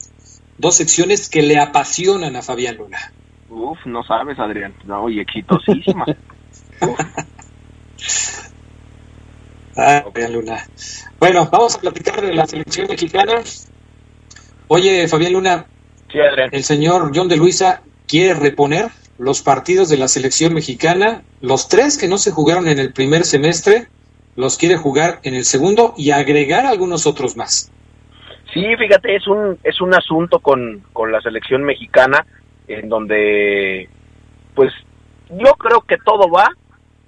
dos 0.58 0.76
secciones 0.76 1.30
que 1.30 1.40
le 1.40 1.58
apasionan 1.58 2.36
a 2.36 2.42
Fabián 2.42 2.76
Luna. 2.76 2.98
Uf, 3.48 3.78
no 3.86 4.04
sabes, 4.04 4.38
Adrián. 4.38 4.74
No, 4.84 5.08
y 5.08 5.20
exitosísima. 5.20 6.04
ah, 9.78 10.02
Fabián 10.04 10.34
Luna. 10.34 10.68
Bueno, 11.18 11.48
vamos 11.50 11.76
a 11.76 11.80
platicar 11.80 12.20
de 12.20 12.34
la 12.34 12.46
selección 12.46 12.88
mexicana. 12.88 13.40
Oye, 14.68 15.08
Fabián 15.08 15.32
Luna. 15.32 15.64
Sí, 16.12 16.20
Adrián. 16.20 16.50
El 16.52 16.62
señor 16.62 17.10
John 17.14 17.28
de 17.28 17.38
Luisa 17.38 17.80
quiere 18.06 18.34
reponer 18.34 18.90
los 19.18 19.42
partidos 19.42 19.88
de 19.88 19.96
la 19.96 20.08
selección 20.08 20.54
mexicana, 20.54 21.22
los 21.40 21.68
tres 21.68 21.98
que 21.98 22.08
no 22.08 22.18
se 22.18 22.30
jugaron 22.30 22.68
en 22.68 22.78
el 22.78 22.92
primer 22.92 23.24
semestre, 23.24 23.88
los 24.36 24.58
quiere 24.58 24.76
jugar 24.76 25.20
en 25.22 25.34
el 25.34 25.44
segundo 25.44 25.94
y 25.96 26.10
agregar 26.10 26.66
algunos 26.66 27.06
otros 27.06 27.36
más. 27.36 27.70
Sí, 28.52 28.64
fíjate, 28.76 29.16
es 29.16 29.26
un, 29.26 29.58
es 29.62 29.80
un 29.80 29.94
asunto 29.94 30.38
con, 30.40 30.82
con 30.92 31.10
la 31.12 31.20
selección 31.20 31.64
mexicana 31.64 32.24
en 32.68 32.88
donde, 32.88 33.88
pues, 34.54 34.72
yo 35.30 35.52
creo 35.54 35.80
que 35.82 35.98
todo 35.98 36.30
va 36.30 36.48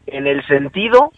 en 0.06 0.26
el 0.26 0.46
sentido 0.46 1.12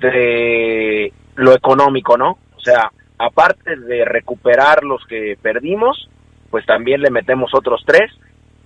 de 0.00 1.12
lo 1.36 1.52
económico, 1.52 2.16
¿no? 2.16 2.38
O 2.56 2.60
sea, 2.60 2.90
aparte 3.18 3.76
de 3.76 4.04
recuperar 4.04 4.84
los 4.84 5.04
que 5.06 5.36
perdimos, 5.40 6.08
pues 6.50 6.66
también 6.66 7.00
le 7.00 7.10
metemos 7.10 7.54
otros 7.54 7.82
tres 7.86 8.10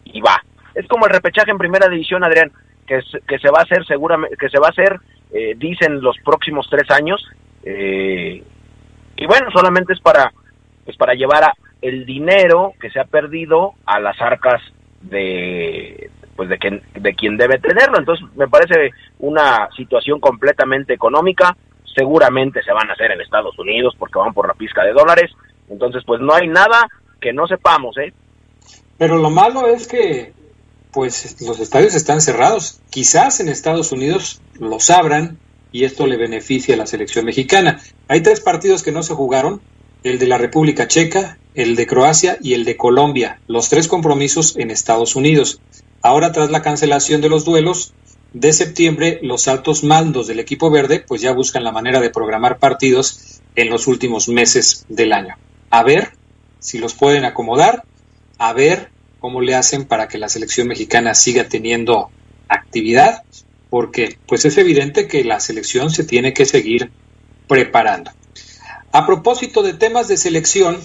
y 0.04 0.20
va. 0.20 0.42
Es 0.76 0.86
como 0.88 1.06
el 1.06 1.12
repechaje 1.12 1.50
en 1.50 1.58
primera 1.58 1.88
división, 1.88 2.22
Adrián, 2.22 2.52
que, 2.86 3.00
que 3.26 3.38
se 3.38 3.50
va 3.50 3.60
a 3.60 3.62
hacer 3.62 3.84
seguramente, 3.86 4.36
que 4.36 4.50
se 4.50 4.58
va 4.58 4.66
a 4.66 4.70
hacer, 4.70 5.00
eh, 5.32 5.54
dicen 5.56 6.02
los 6.02 6.16
próximos 6.22 6.68
tres 6.70 6.88
años, 6.90 7.26
eh, 7.64 8.44
y 9.16 9.26
bueno, 9.26 9.50
solamente 9.50 9.94
es 9.94 10.00
para 10.00 10.32
pues 10.84 10.96
para 10.98 11.14
llevar 11.14 11.52
el 11.82 12.04
dinero 12.06 12.74
que 12.78 12.90
se 12.90 13.00
ha 13.00 13.04
perdido 13.04 13.72
a 13.86 13.98
las 13.98 14.20
arcas 14.20 14.62
de 15.00 16.10
pues 16.36 16.50
de 16.50 16.58
quien 16.58 16.82
de 16.94 17.14
quien 17.14 17.38
debe 17.38 17.58
tenerlo. 17.58 17.98
Entonces 17.98 18.26
me 18.36 18.46
parece 18.46 18.90
una 19.18 19.68
situación 19.74 20.20
completamente 20.20 20.92
económica. 20.92 21.56
Seguramente 21.96 22.62
se 22.62 22.72
van 22.72 22.90
a 22.90 22.92
hacer 22.92 23.10
en 23.12 23.22
Estados 23.22 23.58
Unidos 23.58 23.94
porque 23.98 24.18
van 24.18 24.34
por 24.34 24.46
la 24.46 24.54
pizca 24.54 24.84
de 24.84 24.92
dólares. 24.92 25.32
Entonces 25.70 26.02
pues 26.06 26.20
no 26.20 26.34
hay 26.34 26.48
nada 26.48 26.86
que 27.18 27.32
no 27.32 27.46
sepamos 27.46 27.96
eh 27.96 28.12
pero 28.98 29.18
lo 29.18 29.30
malo 29.30 29.66
es 29.66 29.86
que 29.86 30.32
pues 30.96 31.36
los 31.42 31.60
estadios 31.60 31.94
están 31.94 32.22
cerrados 32.22 32.80
quizás 32.88 33.40
en 33.40 33.50
Estados 33.50 33.92
Unidos 33.92 34.40
los 34.54 34.88
abran 34.88 35.38
y 35.70 35.84
esto 35.84 36.06
le 36.06 36.16
beneficia 36.16 36.74
a 36.74 36.78
la 36.78 36.86
selección 36.86 37.26
mexicana 37.26 37.82
hay 38.08 38.22
tres 38.22 38.40
partidos 38.40 38.82
que 38.82 38.92
no 38.92 39.02
se 39.02 39.12
jugaron 39.12 39.60
el 40.04 40.18
de 40.18 40.26
la 40.26 40.38
República 40.38 40.88
Checa, 40.88 41.36
el 41.54 41.74
de 41.74 41.86
Croacia 41.86 42.38
y 42.40 42.54
el 42.54 42.64
de 42.64 42.76
Colombia, 42.76 43.40
los 43.48 43.68
tres 43.68 43.88
compromisos 43.88 44.56
en 44.56 44.70
Estados 44.70 45.16
Unidos. 45.16 45.60
Ahora, 46.00 46.30
tras 46.30 46.50
la 46.50 46.62
cancelación 46.62 47.20
de 47.20 47.28
los 47.28 47.44
duelos 47.44 47.92
de 48.32 48.52
septiembre, 48.52 49.18
los 49.22 49.48
altos 49.48 49.82
mandos 49.82 50.28
del 50.28 50.38
equipo 50.38 50.70
verde 50.70 51.04
pues 51.06 51.20
ya 51.20 51.32
buscan 51.32 51.64
la 51.64 51.72
manera 51.72 52.00
de 52.00 52.10
programar 52.10 52.58
partidos 52.58 53.40
en 53.56 53.68
los 53.68 53.86
últimos 53.86 54.28
meses 54.28 54.86
del 54.88 55.12
año. 55.12 55.34
A 55.70 55.82
ver 55.82 56.12
si 56.60 56.78
los 56.78 56.94
pueden 56.94 57.24
acomodar, 57.24 57.84
a 58.38 58.52
ver 58.52 58.90
cómo 59.18 59.40
le 59.40 59.54
hacen 59.54 59.84
para 59.84 60.08
que 60.08 60.18
la 60.18 60.28
selección 60.28 60.68
mexicana 60.68 61.14
siga 61.14 61.48
teniendo 61.48 62.10
actividad, 62.48 63.22
porque 63.70 64.18
pues 64.26 64.44
es 64.44 64.56
evidente 64.58 65.08
que 65.08 65.24
la 65.24 65.40
selección 65.40 65.90
se 65.90 66.04
tiene 66.04 66.32
que 66.32 66.46
seguir 66.46 66.90
preparando. 67.48 68.10
A 68.92 69.06
propósito 69.06 69.62
de 69.62 69.74
temas 69.74 70.08
de 70.08 70.16
selección, 70.16 70.78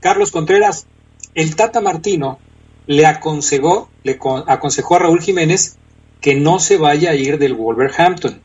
Carlos 0.00 0.32
Contreras, 0.32 0.86
el 1.34 1.56
Tata 1.56 1.80
Martino 1.80 2.38
le 2.86 3.06
aconsejó, 3.06 3.88
le 4.02 4.18
aconsejó 4.46 4.96
a 4.96 4.98
Raúl 5.00 5.22
Jiménez 5.22 5.76
que 6.20 6.34
no 6.34 6.58
se 6.58 6.76
vaya 6.76 7.10
a 7.10 7.14
ir 7.14 7.38
del 7.38 7.54
Wolverhampton. 7.54 8.40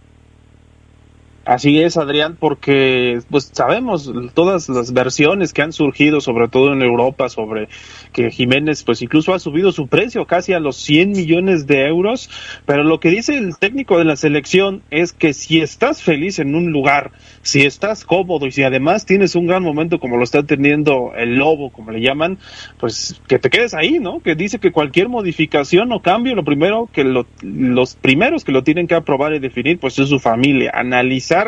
Así 1.49 1.81
es, 1.81 1.97
Adrián, 1.97 2.37
porque 2.39 3.21
pues 3.27 3.49
sabemos 3.51 4.13
todas 4.35 4.69
las 4.69 4.93
versiones 4.93 5.51
que 5.51 5.63
han 5.63 5.73
surgido, 5.73 6.21
sobre 6.21 6.47
todo 6.47 6.73
en 6.73 6.83
Europa, 6.83 7.27
sobre 7.27 7.69
que 8.13 8.29
Jiménez 8.29 8.83
pues 8.83 9.01
incluso 9.01 9.33
ha 9.33 9.39
subido 9.39 9.71
su 9.71 9.87
precio 9.87 10.27
casi 10.27 10.53
a 10.53 10.59
los 10.59 10.75
100 10.75 11.09
millones 11.09 11.65
de 11.65 11.87
euros, 11.87 12.29
pero 12.67 12.83
lo 12.83 12.99
que 12.99 13.09
dice 13.09 13.35
el 13.35 13.57
técnico 13.57 13.97
de 13.97 14.05
la 14.05 14.15
selección 14.15 14.83
es 14.91 15.11
que 15.11 15.33
si 15.33 15.59
estás 15.59 16.03
feliz 16.03 16.37
en 16.37 16.53
un 16.53 16.71
lugar, 16.71 17.13
si 17.41 17.61
estás 17.61 18.05
cómodo 18.05 18.45
y 18.45 18.51
si 18.51 18.61
además 18.61 19.07
tienes 19.07 19.33
un 19.33 19.47
gran 19.47 19.63
momento 19.63 19.97
como 19.99 20.17
lo 20.17 20.25
está 20.25 20.43
teniendo 20.43 21.13
el 21.17 21.37
Lobo, 21.37 21.71
como 21.71 21.89
le 21.89 22.01
llaman, 22.01 22.37
pues 22.79 23.19
que 23.27 23.39
te 23.39 23.49
quedes 23.49 23.73
ahí, 23.73 23.97
¿no? 23.97 24.19
Que 24.19 24.35
dice 24.35 24.59
que 24.59 24.71
cualquier 24.71 25.09
modificación 25.09 25.91
o 25.93 26.03
cambio, 26.03 26.35
lo 26.35 26.43
primero 26.43 26.87
que 26.93 27.03
los 27.03 27.95
primeros 27.95 28.45
que 28.45 28.51
lo 28.51 28.61
tienen 28.61 28.85
que 28.85 28.93
aprobar 28.93 29.33
y 29.33 29.39
definir 29.39 29.79
pues 29.79 29.97
es 29.97 30.09
su 30.09 30.19
familia, 30.19 30.73
analizar 30.75 31.38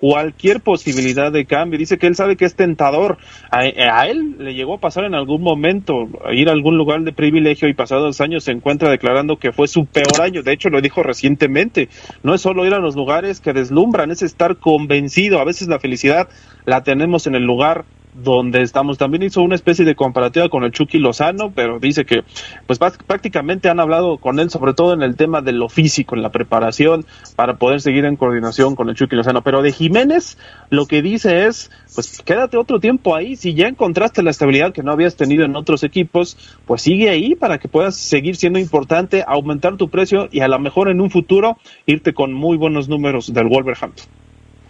cualquier 0.00 0.60
posibilidad 0.60 1.30
de 1.30 1.44
cambio. 1.44 1.78
Dice 1.78 1.98
que 1.98 2.06
él 2.06 2.16
sabe 2.16 2.36
que 2.36 2.46
es 2.46 2.54
tentador. 2.54 3.18
A, 3.50 3.66
él 4.06 4.36
le 4.38 4.54
llegó 4.54 4.74
a 4.74 4.80
pasar 4.80 5.04
en 5.04 5.14
algún 5.14 5.42
momento 5.42 6.08
ir 6.32 6.48
a 6.48 6.52
algún 6.52 6.76
lugar 6.78 7.02
de 7.02 7.12
privilegio 7.12 7.68
y 7.68 7.74
pasados 7.74 8.20
años 8.20 8.44
se 8.44 8.52
encuentra 8.52 8.90
declarando 8.90 9.36
que 9.36 9.52
fue 9.52 9.68
su 9.68 9.84
peor 9.84 10.22
año. 10.22 10.42
De 10.42 10.52
hecho, 10.52 10.70
lo 10.70 10.80
dijo 10.80 11.02
recientemente. 11.02 11.88
No 12.22 12.34
es 12.34 12.40
solo 12.40 12.66
ir 12.66 12.74
a 12.74 12.78
los 12.78 12.96
lugares 12.96 13.40
que 13.40 13.52
deslumbran, 13.52 14.10
es 14.10 14.22
estar 14.22 14.56
convencido. 14.56 15.38
A 15.38 15.44
veces 15.44 15.68
la 15.68 15.78
felicidad 15.78 16.28
la 16.64 16.82
tenemos 16.82 17.26
en 17.26 17.34
el 17.34 17.42
lugar 17.42 17.84
donde 18.14 18.62
estamos. 18.62 18.98
También 18.98 19.22
hizo 19.22 19.42
una 19.42 19.54
especie 19.54 19.84
de 19.84 19.94
comparativa 19.94 20.48
con 20.48 20.64
el 20.64 20.72
Chucky 20.72 20.98
Lozano, 20.98 21.52
pero 21.54 21.78
dice 21.78 22.04
que 22.04 22.22
pues 22.66 22.78
prácticamente 22.78 23.68
han 23.68 23.80
hablado 23.80 24.18
con 24.18 24.40
él 24.40 24.50
sobre 24.50 24.74
todo 24.74 24.94
en 24.94 25.02
el 25.02 25.16
tema 25.16 25.40
de 25.40 25.52
lo 25.52 25.68
físico, 25.68 26.14
en 26.14 26.22
la 26.22 26.30
preparación 26.30 27.06
para 27.36 27.56
poder 27.56 27.80
seguir 27.80 28.04
en 28.04 28.16
coordinación 28.16 28.76
con 28.76 28.88
el 28.88 28.94
Chucky 28.94 29.16
Lozano. 29.16 29.42
Pero 29.42 29.62
de 29.62 29.72
Jiménez 29.72 30.38
lo 30.70 30.86
que 30.86 31.02
dice 31.02 31.46
es, 31.46 31.70
pues 31.94 32.22
quédate 32.22 32.56
otro 32.56 32.80
tiempo 32.80 33.14
ahí, 33.14 33.36
si 33.36 33.54
ya 33.54 33.68
encontraste 33.68 34.22
la 34.22 34.30
estabilidad 34.30 34.72
que 34.72 34.82
no 34.82 34.92
habías 34.92 35.16
tenido 35.16 35.44
en 35.44 35.56
otros 35.56 35.82
equipos, 35.82 36.36
pues 36.66 36.82
sigue 36.82 37.10
ahí 37.10 37.34
para 37.34 37.58
que 37.58 37.68
puedas 37.68 37.96
seguir 37.96 38.36
siendo 38.36 38.58
importante, 38.58 39.24
aumentar 39.26 39.76
tu 39.76 39.88
precio 39.88 40.28
y 40.30 40.40
a 40.40 40.48
lo 40.48 40.58
mejor 40.58 40.88
en 40.88 41.00
un 41.00 41.10
futuro 41.10 41.58
irte 41.86 42.14
con 42.14 42.32
muy 42.32 42.56
buenos 42.56 42.88
números 42.88 43.32
del 43.32 43.48
Wolverhampton. 43.48 44.06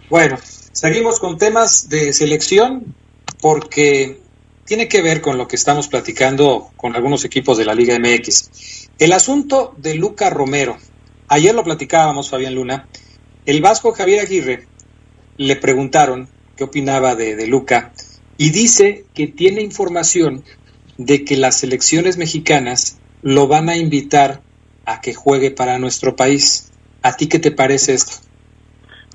Bueno, 0.08 0.36
seguimos 0.72 1.20
con 1.20 1.38
temas 1.38 1.88
de 1.88 2.12
selección 2.12 2.94
porque 3.40 4.20
tiene 4.64 4.88
que 4.88 5.02
ver 5.02 5.20
con 5.20 5.38
lo 5.38 5.48
que 5.48 5.56
estamos 5.56 5.88
platicando 5.88 6.70
con 6.76 6.94
algunos 6.94 7.24
equipos 7.24 7.58
de 7.58 7.64
la 7.64 7.74
Liga 7.74 7.98
MX. 7.98 8.88
El 8.98 9.12
asunto 9.12 9.74
de 9.78 9.94
Luca 9.94 10.30
Romero. 10.30 10.76
Ayer 11.28 11.54
lo 11.54 11.64
platicábamos, 11.64 12.30
Fabián 12.30 12.54
Luna. 12.54 12.86
El 13.46 13.60
vasco 13.60 13.92
Javier 13.92 14.20
Aguirre 14.20 14.66
le 15.38 15.56
preguntaron 15.56 16.28
qué 16.56 16.64
opinaba 16.64 17.16
de, 17.16 17.46
Luca 17.46 17.92
y 18.36 18.50
dice 18.50 19.06
que 19.14 19.26
tiene 19.26 19.62
información 19.62 20.44
de 20.98 21.24
que 21.24 21.36
las 21.36 21.58
selecciones 21.58 22.18
mexicanas 22.18 22.98
lo 23.22 23.48
van 23.48 23.70
a 23.70 23.76
invitar 23.76 24.42
a 24.84 25.00
que 25.00 25.14
juegue 25.14 25.50
para 25.50 25.78
nuestro 25.78 26.14
país. 26.14 26.70
¿A 27.02 27.16
ti 27.16 27.26
qué 27.26 27.38
te 27.38 27.50
parece 27.50 27.94
esto? 27.94 28.12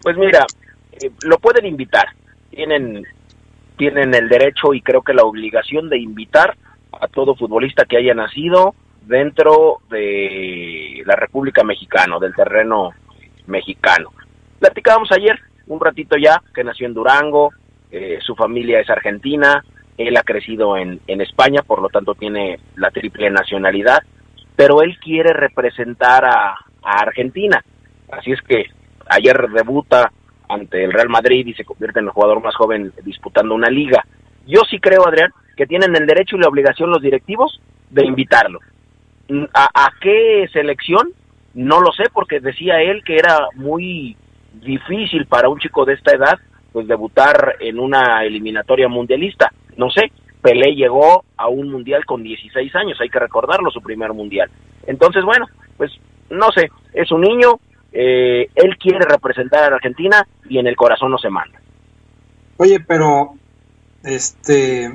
Pues 0.01 0.17
mira, 0.17 0.45
eh, 0.93 1.11
lo 1.21 1.37
pueden 1.39 1.65
invitar. 1.65 2.07
Tienen 2.49 3.03
tienen 3.77 4.13
el 4.13 4.29
derecho 4.29 4.73
y 4.73 4.81
creo 4.81 5.01
que 5.01 5.13
la 5.13 5.23
obligación 5.23 5.89
de 5.89 5.99
invitar 5.99 6.55
a 6.91 7.07
todo 7.07 7.35
futbolista 7.35 7.85
que 7.85 7.97
haya 7.97 8.13
nacido 8.13 8.73
dentro 9.01 9.79
de 9.89 11.03
la 11.05 11.15
República 11.15 11.63
Mexicana, 11.63 12.17
del 12.19 12.33
terreno 12.33 12.91
mexicano. 13.47 14.11
Platicábamos 14.59 15.11
ayer, 15.11 15.39
un 15.67 15.79
ratito 15.79 16.15
ya, 16.17 16.41
que 16.53 16.63
nació 16.63 16.87
en 16.87 16.93
Durango, 16.93 17.51
eh, 17.91 18.17
su 18.21 18.35
familia 18.35 18.79
es 18.79 18.89
argentina, 18.89 19.63
él 19.97 20.17
ha 20.17 20.23
crecido 20.23 20.75
en, 20.77 20.99
en 21.07 21.21
España, 21.21 21.61
por 21.61 21.81
lo 21.81 21.89
tanto 21.89 22.15
tiene 22.15 22.59
la 22.75 22.91
triple 22.91 23.29
nacionalidad, 23.29 23.99
pero 24.55 24.81
él 24.81 24.97
quiere 24.99 25.33
representar 25.33 26.25
a, 26.25 26.55
a 26.81 26.99
Argentina. 26.99 27.63
Así 28.11 28.31
es 28.31 28.41
que 28.41 28.65
ayer 29.07 29.49
debuta 29.49 30.11
ante 30.49 30.83
el 30.83 30.91
Real 30.91 31.09
Madrid 31.09 31.45
y 31.47 31.53
se 31.53 31.65
convierte 31.65 31.99
en 31.99 32.05
el 32.05 32.11
jugador 32.11 32.41
más 32.41 32.55
joven 32.55 32.91
disputando 33.03 33.53
una 33.53 33.69
liga. 33.69 34.03
Yo 34.47 34.61
sí 34.69 34.79
creo, 34.79 35.07
Adrián, 35.07 35.31
que 35.55 35.65
tienen 35.65 35.95
el 35.95 36.05
derecho 36.05 36.35
y 36.35 36.39
la 36.39 36.47
obligación 36.47 36.89
los 36.89 37.01
directivos 37.01 37.59
de 37.89 38.05
invitarlo. 38.05 38.59
¿A, 39.53 39.91
qué 40.01 40.47
selección? 40.53 41.11
No 41.53 41.81
lo 41.81 41.91
sé, 41.91 42.03
porque 42.13 42.39
decía 42.39 42.81
él 42.81 43.03
que 43.03 43.15
era 43.15 43.47
muy 43.55 44.15
difícil 44.53 45.25
para 45.25 45.49
un 45.49 45.59
chico 45.59 45.85
de 45.85 45.93
esta 45.93 46.15
edad 46.15 46.39
pues 46.71 46.87
debutar 46.87 47.55
en 47.61 47.79
una 47.79 48.23
eliminatoria 48.25 48.89
mundialista. 48.89 49.51
No 49.77 49.89
sé, 49.89 50.11
Pelé 50.41 50.75
llegó 50.75 51.23
a 51.37 51.47
un 51.47 51.71
mundial 51.71 52.05
con 52.05 52.21
16 52.21 52.75
años, 52.75 52.99
hay 52.99 53.09
que 53.09 53.17
recordarlo, 53.17 53.71
su 53.71 53.81
primer 53.81 54.13
mundial. 54.13 54.49
Entonces, 54.85 55.23
bueno, 55.23 55.47
pues 55.77 55.91
no 56.29 56.51
sé, 56.51 56.69
es 56.93 57.11
un 57.11 57.21
niño, 57.21 57.59
eh, 57.97 58.49
él 58.55 58.77
quiere 58.77 59.05
representar 59.05 59.63
a 59.63 59.75
Argentina 59.75 60.27
y 60.49 60.59
en 60.59 60.67
el 60.67 60.75
corazón 60.75 61.11
no 61.11 61.17
se 61.17 61.29
manda. 61.29 61.59
Oye, 62.57 62.81
pero 62.81 63.35
este 64.03 64.91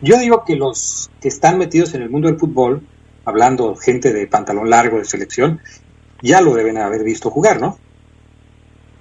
yo 0.00 0.18
digo 0.18 0.44
que 0.44 0.56
los 0.56 1.10
que 1.20 1.28
están 1.28 1.58
metidos 1.58 1.94
en 1.94 2.02
el 2.02 2.10
mundo 2.10 2.28
del 2.28 2.38
fútbol, 2.38 2.86
hablando 3.24 3.74
gente 3.74 4.12
de 4.12 4.26
pantalón 4.26 4.70
largo 4.70 4.98
de 4.98 5.04
selección, 5.04 5.60
ya 6.22 6.40
lo 6.40 6.54
deben 6.54 6.78
haber 6.78 7.04
visto 7.04 7.30
jugar, 7.30 7.60
¿no? 7.60 7.78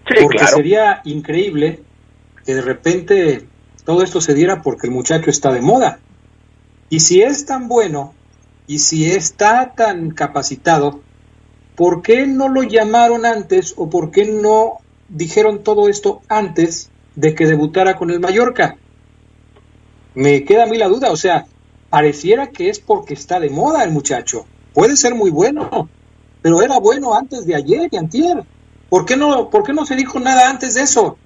Sí, 0.08 0.16
porque 0.24 0.46
sería 0.48 1.02
increíble 1.06 1.82
que 2.46 2.56
de 2.56 2.62
repente 2.62 3.48
todo 3.86 4.04
esto 4.04 4.22
se 4.22 4.34
diera 4.34 4.62
porque 4.62 4.88
el 4.88 4.94
muchacho 4.94 5.30
está 5.30 5.52
de 5.52 5.62
moda. 5.62 6.00
Y 6.90 7.00
si 7.00 7.22
es 7.22 7.46
tan 7.46 7.68
bueno 7.68 8.14
y 8.68 8.80
si 8.80 9.12
está 9.12 9.74
tan 9.76 10.12
capacitado, 10.12 11.02
¿por 11.82 12.04
qué 12.04 12.28
no 12.28 12.48
lo 12.48 12.62
llamaron 12.62 13.26
antes 13.26 13.74
o 13.76 13.90
por 13.90 14.12
qué 14.12 14.26
no 14.26 14.82
dijeron 15.10 15.64
todo 15.64 15.90
esto 15.90 16.22
antes 16.30 16.92
de 17.16 17.34
que 17.34 17.48
debutara 17.48 17.96
con 17.96 18.12
el 18.12 18.20
Mallorca? 18.20 18.76
Me 20.14 20.44
queda 20.44 20.66
a 20.66 20.68
mí 20.68 20.78
la 20.78 20.90
duda, 20.90 21.10
o 21.10 21.16
sea, 21.16 21.48
pareciera 21.90 22.52
que 22.52 22.70
es 22.70 22.80
porque 22.80 23.16
está 23.16 23.40
de 23.40 23.50
moda 23.50 23.84
el 23.84 23.90
muchacho. 23.90 24.46
Puede 24.76 24.96
ser 24.96 25.16
muy 25.16 25.32
bueno, 25.32 25.90
pero 26.44 26.62
era 26.62 26.78
bueno 26.78 27.16
antes 27.16 27.48
de 27.48 27.56
ayer 27.56 27.90
y 27.92 27.98
antier. 27.98 28.44
¿Por 28.88 29.04
qué 29.04 29.18
no, 29.18 29.50
por 29.50 29.64
qué 29.64 29.74
no 29.74 29.84
se 29.84 29.96
dijo 29.96 30.20
nada 30.20 30.52
antes 30.52 30.76
de 30.76 30.84
eso? 30.84 31.18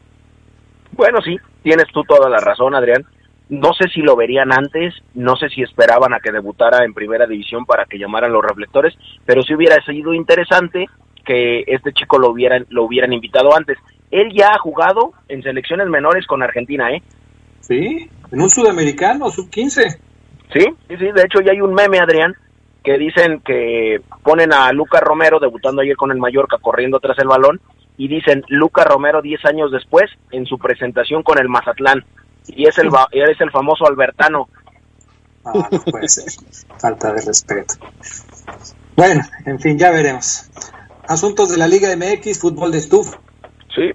Bueno, 0.93 1.19
sí, 1.21 1.35
tienes 1.63 1.87
tú 1.93 2.01
toda 2.05 2.29
la 2.29 2.37
razón, 2.37 2.73
Adrián. 2.75 3.05
No 3.49 3.73
sé 3.73 3.87
si 3.93 4.01
lo 4.01 4.15
verían 4.15 4.51
antes, 4.51 4.95
no 5.13 5.35
sé 5.35 5.49
si 5.49 5.61
esperaban 5.61 6.13
a 6.13 6.19
que 6.19 6.31
debutara 6.31 6.83
en 6.83 6.93
primera 6.93 7.27
división 7.27 7.65
para 7.65 7.85
que 7.85 7.99
llamaran 7.99 8.33
los 8.33 8.43
reflectores, 8.43 8.95
pero 9.25 9.43
si 9.43 9.53
hubiera 9.53 9.83
sido 9.85 10.13
interesante 10.13 10.87
que 11.23 11.63
este 11.67 11.93
chico 11.93 12.17
lo 12.17 12.31
hubieran, 12.31 12.65
lo 12.69 12.83
hubieran 12.83 13.13
invitado 13.13 13.55
antes. 13.55 13.77
Él 14.09 14.31
ya 14.35 14.49
ha 14.49 14.59
jugado 14.59 15.13
en 15.27 15.43
selecciones 15.43 15.87
menores 15.87 16.25
con 16.25 16.41
Argentina, 16.41 16.91
¿eh? 16.91 17.01
Sí, 17.59 18.09
en 18.31 18.41
un 18.41 18.49
sudamericano, 18.49 19.29
sub-15. 19.29 19.99
Sí, 20.53 20.65
sí, 20.87 20.97
sí, 20.97 21.11
de 21.11 21.23
hecho 21.23 21.41
ya 21.41 21.51
hay 21.51 21.61
un 21.61 21.73
meme, 21.73 21.99
Adrián, 21.99 22.33
que 22.83 22.97
dicen 22.97 23.41
que 23.43 24.01
ponen 24.23 24.53
a 24.53 24.71
Lucas 24.71 25.01
Romero 25.01 25.39
debutando 25.39 25.81
ayer 25.81 25.95
con 25.95 26.11
el 26.11 26.17
Mallorca 26.17 26.57
corriendo 26.61 26.99
tras 26.99 27.17
el 27.19 27.27
balón 27.27 27.59
y 27.97 28.07
dicen 28.07 28.43
Lucas 28.47 28.85
Romero 28.85 29.21
10 29.21 29.45
años 29.45 29.71
después 29.71 30.05
en 30.31 30.45
su 30.45 30.59
presentación 30.59 31.23
con 31.23 31.39
el 31.39 31.49
Mazatlán 31.49 32.05
y 32.47 32.67
es 32.67 32.77
el, 32.77 32.89
es 33.11 33.41
el 33.41 33.51
famoso 33.51 33.85
Albertano. 33.87 34.47
Ah, 35.43 35.67
no 35.71 35.79
puede 35.79 36.07
ser. 36.07 36.25
Falta 36.79 37.13
de 37.13 37.21
respeto. 37.21 37.75
Bueno, 38.95 39.21
en 39.45 39.59
fin, 39.59 39.77
ya 39.77 39.91
veremos. 39.91 40.49
Asuntos 41.07 41.49
de 41.49 41.57
la 41.57 41.67
Liga 41.67 41.95
MX, 41.95 42.39
fútbol 42.39 42.71
de 42.71 42.79
estufa. 42.79 43.19
Sí. 43.73 43.91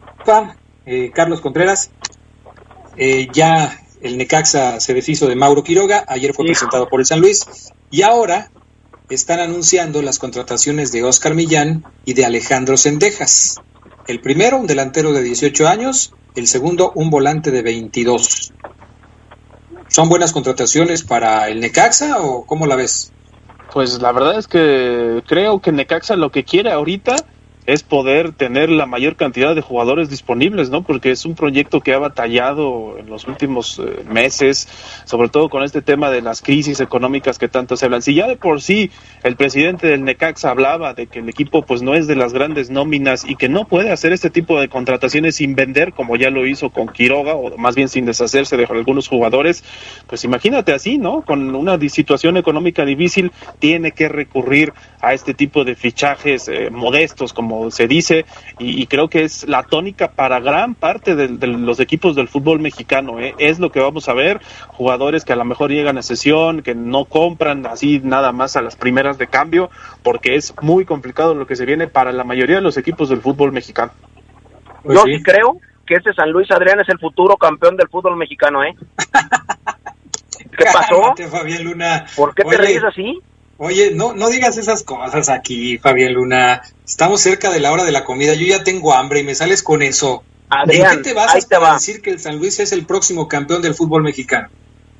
Eh, 0.86 1.10
Carlos 1.12 1.40
Contreras. 1.40 1.90
Eh, 2.96 3.28
ya 3.32 3.72
el 4.02 4.18
Necaxa 4.18 4.80
se 4.80 4.94
deshizo 4.94 5.26
de 5.26 5.36
Mauro 5.36 5.64
Quiroga. 5.64 6.04
Ayer 6.06 6.34
fue 6.34 6.44
presentado 6.44 6.88
por 6.88 7.00
el 7.00 7.06
San 7.06 7.20
Luis. 7.20 7.72
Y 7.90 8.02
ahora 8.02 8.50
están 9.08 9.40
anunciando 9.40 10.02
las 10.02 10.18
contrataciones 10.18 10.92
de 10.92 11.02
Oscar 11.02 11.34
Millán 11.34 11.84
y 12.04 12.14
de 12.14 12.24
Alejandro 12.24 12.76
Sendejas. 12.76 13.56
El 14.06 14.20
primero, 14.20 14.58
un 14.58 14.66
delantero 14.66 15.12
de 15.12 15.22
18 15.22 15.68
años, 15.68 16.14
el 16.34 16.46
segundo 16.46 16.92
un 16.94 17.10
volante 17.10 17.50
de 17.50 17.62
22. 17.62 18.52
¿Son 19.88 20.08
buenas 20.08 20.32
contrataciones 20.32 21.02
para 21.02 21.48
el 21.48 21.60
Necaxa 21.60 22.20
o 22.20 22.46
cómo 22.46 22.66
la 22.66 22.76
ves? 22.76 23.12
Pues 23.72 24.00
la 24.00 24.12
verdad 24.12 24.38
es 24.38 24.46
que 24.46 25.22
creo 25.26 25.60
que 25.60 25.72
Necaxa 25.72 26.16
lo 26.16 26.30
que 26.30 26.44
quiere 26.44 26.72
ahorita 26.72 27.16
es 27.72 27.84
poder 27.84 28.32
tener 28.32 28.68
la 28.68 28.84
mayor 28.84 29.14
cantidad 29.14 29.54
de 29.54 29.60
jugadores 29.60 30.10
disponibles, 30.10 30.70
¿no? 30.70 30.82
Porque 30.82 31.12
es 31.12 31.24
un 31.24 31.36
proyecto 31.36 31.80
que 31.80 31.94
ha 31.94 31.98
batallado 31.98 32.96
en 32.98 33.08
los 33.08 33.28
últimos 33.28 33.78
eh, 33.78 34.02
meses, 34.08 34.66
sobre 35.04 35.28
todo 35.28 35.48
con 35.48 35.62
este 35.62 35.80
tema 35.80 36.10
de 36.10 36.20
las 36.20 36.42
crisis 36.42 36.80
económicas 36.80 37.38
que 37.38 37.46
tanto 37.46 37.76
se 37.76 37.84
hablan. 37.84 38.02
Si 38.02 38.14
ya 38.14 38.26
de 38.26 38.36
por 38.36 38.60
sí 38.60 38.90
el 39.22 39.36
presidente 39.36 39.86
del 39.86 40.02
Necaxa 40.02 40.50
hablaba 40.50 40.94
de 40.94 41.06
que 41.06 41.20
el 41.20 41.28
equipo 41.28 41.62
pues 41.62 41.80
no 41.80 41.94
es 41.94 42.08
de 42.08 42.16
las 42.16 42.32
grandes 42.32 42.70
nóminas 42.70 43.24
y 43.24 43.36
que 43.36 43.48
no 43.48 43.64
puede 43.66 43.92
hacer 43.92 44.12
este 44.12 44.30
tipo 44.30 44.60
de 44.60 44.68
contrataciones 44.68 45.36
sin 45.36 45.54
vender, 45.54 45.92
como 45.92 46.16
ya 46.16 46.30
lo 46.30 46.48
hizo 46.48 46.70
con 46.70 46.88
Quiroga, 46.88 47.34
o 47.34 47.56
más 47.56 47.76
bien 47.76 47.88
sin 47.88 48.04
deshacerse 48.04 48.56
de 48.56 48.64
algunos 48.64 49.06
jugadores, 49.06 49.62
pues 50.08 50.24
imagínate 50.24 50.72
así, 50.72 50.98
¿no? 50.98 51.22
Con 51.22 51.54
una 51.54 51.78
situación 51.88 52.36
económica 52.36 52.84
difícil, 52.84 53.30
tiene 53.60 53.92
que 53.92 54.08
recurrir 54.08 54.72
a 55.00 55.14
este 55.14 55.34
tipo 55.34 55.64
de 55.64 55.76
fichajes 55.76 56.48
eh, 56.48 56.70
modestos, 56.70 57.32
como 57.32 57.59
se 57.70 57.86
dice, 57.86 58.24
y, 58.58 58.86
creo 58.86 59.08
que 59.08 59.24
es 59.24 59.46
la 59.48 59.62
tónica 59.62 60.12
para 60.12 60.40
gran 60.40 60.74
parte 60.74 61.14
de, 61.14 61.46
los 61.46 61.80
equipos 61.80 62.16
del 62.16 62.28
fútbol 62.28 62.60
mexicano. 62.60 63.20
¿eh? 63.20 63.34
Es 63.38 63.58
lo 63.58 63.70
que 63.70 63.80
vamos 63.80 64.08
a 64.08 64.14
ver, 64.14 64.40
jugadores 64.68 65.24
que 65.24 65.32
a 65.32 65.36
lo 65.36 65.44
mejor 65.44 65.70
llegan 65.70 65.98
a 65.98 66.02
sesión, 66.02 66.62
que 66.62 66.74
no 66.74 67.04
compran 67.04 67.66
así 67.66 68.00
nada 68.02 68.32
más 68.32 68.56
a 68.56 68.62
las 68.62 68.76
primeras 68.76 69.18
de 69.18 69.26
cambio, 69.26 69.70
porque 70.02 70.36
es 70.36 70.54
muy 70.62 70.84
complicado 70.84 71.34
lo 71.34 71.46
que 71.46 71.56
se 71.56 71.66
viene 71.66 71.86
para 71.86 72.12
la 72.12 72.24
mayoría 72.24 72.56
de 72.56 72.62
los 72.62 72.76
equipos 72.76 73.08
del 73.08 73.20
fútbol 73.20 73.52
mexicano. 73.52 73.92
Pues 74.82 74.96
Yo 74.96 75.04
sí. 75.04 75.22
creo 75.22 75.58
que 75.86 75.94
este 75.94 76.12
San 76.14 76.30
Luis 76.30 76.50
Adrián 76.50 76.80
es 76.80 76.88
el 76.88 76.98
futuro 76.98 77.36
campeón 77.36 77.76
del 77.76 77.88
fútbol 77.88 78.16
mexicano, 78.16 78.62
¿eh? 78.64 78.74
¿Qué 80.56 80.64
pasó? 80.72 81.14
¿Por 82.16 82.34
qué 82.34 82.44
te 82.44 82.56
ríes 82.56 82.84
así? 82.84 83.20
Oye, 83.62 83.90
no, 83.94 84.14
no 84.14 84.30
digas 84.30 84.56
esas 84.56 84.82
cosas 84.82 85.28
aquí, 85.28 85.76
Fabián 85.76 86.14
Luna. 86.14 86.62
Estamos 86.82 87.20
cerca 87.20 87.50
de 87.50 87.60
la 87.60 87.70
hora 87.70 87.84
de 87.84 87.92
la 87.92 88.04
comida. 88.04 88.32
Yo 88.32 88.46
ya 88.46 88.64
tengo 88.64 88.94
hambre 88.94 89.20
y 89.20 89.22
me 89.22 89.34
sales 89.34 89.62
con 89.62 89.82
eso. 89.82 90.24
Adrián, 90.48 90.92
¿En 90.92 91.02
qué 91.02 91.10
te 91.10 91.14
vas 91.14 91.34
a 91.34 91.72
decir 91.74 92.00
que 92.00 92.08
el 92.08 92.20
San 92.20 92.38
Luis 92.38 92.58
es 92.58 92.72
el 92.72 92.86
próximo 92.86 93.28
campeón 93.28 93.60
del 93.60 93.74
fútbol 93.74 94.02
mexicano? 94.02 94.48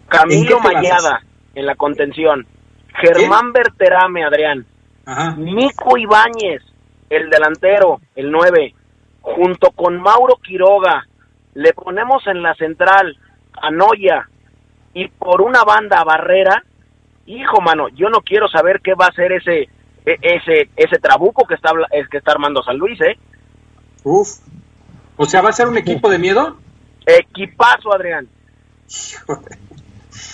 Camilo 0.09 0.61
Mayada 0.61 1.23
en 1.55 1.65
la 1.65 1.75
contención. 1.75 2.47
Germán 3.01 3.55
Berterame, 3.55 4.25
Adrián. 4.25 4.67
Ajá. 5.07 5.37
Nico 5.39 5.97
Ibáñez, 5.97 6.61
el 7.09 7.31
delantero, 7.31 8.03
el 8.15 8.31
9. 8.31 8.75
Junto 9.23 9.71
con 9.71 10.03
Mauro 10.03 10.37
Quiroga. 10.37 11.07
Le 11.55 11.73
ponemos 11.73 12.27
en 12.27 12.43
la 12.43 12.55
central 12.57 13.17
a 13.55 13.71
Noya. 13.71 14.29
Y 14.93 15.09
por 15.09 15.41
una 15.41 15.65
banda 15.65 16.01
a 16.01 16.05
Barrera 16.05 16.63
hijo, 17.27 17.61
mano, 17.61 17.89
yo 17.89 18.09
no 18.09 18.21
quiero 18.21 18.49
saber 18.49 18.81
qué 18.83 18.95
va 18.95 19.07
a 19.07 19.13
ser 19.13 19.33
ese 19.33 19.69
e, 20.05 20.17
ese 20.23 20.71
ese 20.77 20.99
trabuco 20.99 21.47
que 21.47 21.55
está 21.55 21.71
que 22.11 22.19
está 22.19 22.33
armando 22.33 22.63
San 22.63 22.77
Luis, 22.77 23.01
¿eh? 23.01 23.19
Uf. 24.03 24.39
O 25.17 25.27
sea, 25.27 25.43
¿va 25.43 25.51
a 25.51 25.53
ser 25.53 25.69
un 25.69 25.77
equipo 25.77 26.09
de 26.09 26.19
miedo? 26.19 26.57
Equipazo, 27.07 27.93
Adrián. 27.93 28.29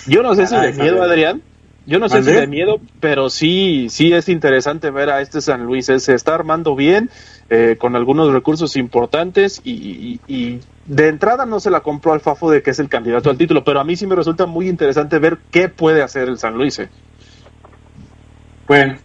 Yo 0.07 0.23
no 0.23 0.33
sé 0.35 0.47
si 0.47 0.55
de 0.55 0.73
miedo, 0.73 1.03
Adrián. 1.03 1.41
Yo 1.85 1.99
no 1.99 2.09
sé 2.09 2.23
si 2.23 2.31
de 2.31 2.47
miedo, 2.47 2.81
pero 2.99 3.29
sí, 3.29 3.87
sí 3.89 4.11
es 4.13 4.27
interesante 4.27 4.89
ver 4.91 5.09
a 5.09 5.21
este 5.21 5.41
San 5.41 5.65
Luis. 5.65 5.85
Se 5.85 6.13
está 6.13 6.35
armando 6.35 6.75
bien, 6.75 7.09
eh, 7.49 7.77
con 7.79 7.95
algunos 7.95 8.33
recursos 8.33 8.75
importantes 8.75 9.61
y, 9.63 10.19
de 10.85 11.07
entrada 11.07 11.45
no 11.45 11.61
se 11.61 11.69
la 11.69 11.79
compró 11.79 12.11
al 12.11 12.19
Fafo 12.19 12.51
de 12.51 12.61
que 12.61 12.71
es 12.71 12.79
el 12.79 12.89
candidato 12.89 13.29
al 13.29 13.37
título, 13.37 13.63
pero 13.63 13.79
a 13.79 13.85
mí 13.85 13.95
sí 13.95 14.05
me 14.05 14.15
resulta 14.15 14.45
muy 14.45 14.67
interesante 14.67 15.17
ver 15.19 15.37
qué 15.49 15.69
puede 15.69 16.01
hacer 16.01 16.27
el 16.27 16.37
San 16.37 16.55
Luis. 16.55 16.79
Eh. 16.79 16.89
Bueno, 18.67 18.97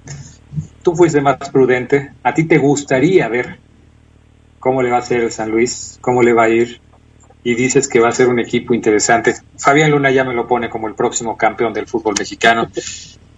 tú 0.83 0.95
fuiste 0.97 1.21
más 1.21 1.37
prudente. 1.51 2.13
¿A 2.25 2.35
ti 2.35 2.45
te 2.45 2.59
gustaría 2.59 3.29
ver 3.29 3.59
cómo 4.59 4.83
le 4.83 4.91
va 4.91 4.97
a 4.97 5.01
hacer 5.01 5.21
el 5.21 5.31
San 5.31 5.51
Luis? 5.51 5.99
¿Cómo 6.01 6.23
le 6.23 6.33
va 6.33 6.45
a 6.45 6.49
ir? 6.49 6.81
Y 7.45 7.55
dices 7.55 7.89
que 7.89 8.01
va 8.01 8.09
a 8.09 8.13
ser 8.13 8.29
un 8.29 8.41
equipo 8.41 8.75
interesante. 8.75 9.35
Fabián 9.57 9.93
Luna 9.93 10.11
ya 10.11 10.25
me 10.25 10.35
lo 10.35 10.49
pone 10.49 10.69
como 10.69 10.89
el 10.89 10.95
próximo 10.95 11.37
campeón 11.37 11.73
del 11.73 11.87
fútbol 11.87 12.15
mexicano. 12.19 12.69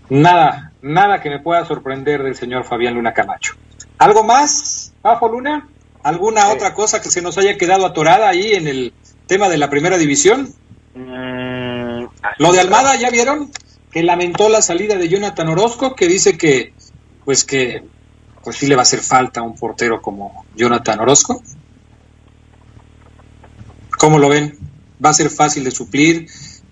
Nada, 0.08 0.72
nada 0.80 1.20
que 1.20 1.28
me 1.28 1.40
pueda 1.40 1.64
sorprender 1.66 2.22
del 2.22 2.36
señor 2.36 2.64
Fabián 2.64 2.94
Luna 2.94 3.12
Camacho. 3.12 3.54
¿Algo 3.98 4.24
más, 4.24 4.93
Fafo 5.04 5.28
Luna? 5.28 5.68
¿Alguna 6.02 6.48
otra 6.48 6.72
cosa 6.72 7.02
que 7.02 7.10
se 7.10 7.20
nos 7.20 7.36
haya 7.36 7.58
quedado 7.58 7.84
atorada 7.84 8.26
ahí 8.26 8.54
en 8.54 8.66
el 8.66 8.94
tema 9.26 9.50
de 9.50 9.58
la 9.58 9.68
primera 9.68 9.98
división? 9.98 10.54
Mm, 10.94 12.06
Lo 12.38 12.52
de 12.52 12.60
Almada, 12.60 12.96
¿ya 12.96 13.10
vieron? 13.10 13.50
Que 13.90 14.02
lamentó 14.02 14.48
la 14.48 14.62
salida 14.62 14.96
de 14.96 15.10
Jonathan 15.10 15.50
Orozco, 15.50 15.94
que 15.94 16.08
dice 16.08 16.38
que, 16.38 16.72
pues 17.26 17.44
que, 17.44 17.84
pues 18.42 18.56
sí 18.56 18.66
le 18.66 18.76
va 18.76 18.80
a 18.80 18.84
hacer 18.84 19.00
falta 19.00 19.42
un 19.42 19.54
portero 19.54 20.00
como 20.00 20.46
Jonathan 20.56 20.98
Orozco. 21.00 21.42
¿Cómo 23.98 24.18
lo 24.18 24.30
ven? 24.30 24.58
¿Va 25.04 25.10
a 25.10 25.14
ser 25.14 25.28
fácil 25.28 25.64
de 25.64 25.70
suplir? 25.70 26.28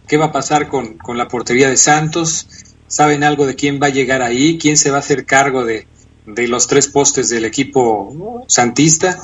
¿Qué 0.08 0.16
va 0.16 0.26
a 0.26 0.32
pasar 0.32 0.68
con, 0.68 0.96
con 0.96 1.18
la 1.18 1.28
portería 1.28 1.68
de 1.68 1.76
Santos? 1.76 2.48
¿Saben 2.86 3.24
algo 3.24 3.44
de 3.44 3.56
quién 3.56 3.78
va 3.80 3.88
a 3.88 3.90
llegar 3.90 4.22
ahí? 4.22 4.56
¿Quién 4.56 4.78
se 4.78 4.90
va 4.90 4.96
a 4.96 5.00
hacer 5.00 5.26
cargo 5.26 5.66
de, 5.66 5.86
de 6.26 6.48
los 6.48 6.66
tres 6.66 6.88
postes 6.88 7.28
del 7.28 7.44
equipo 7.44 8.44
santista. 8.48 9.18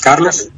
Carlos. 0.00 0.50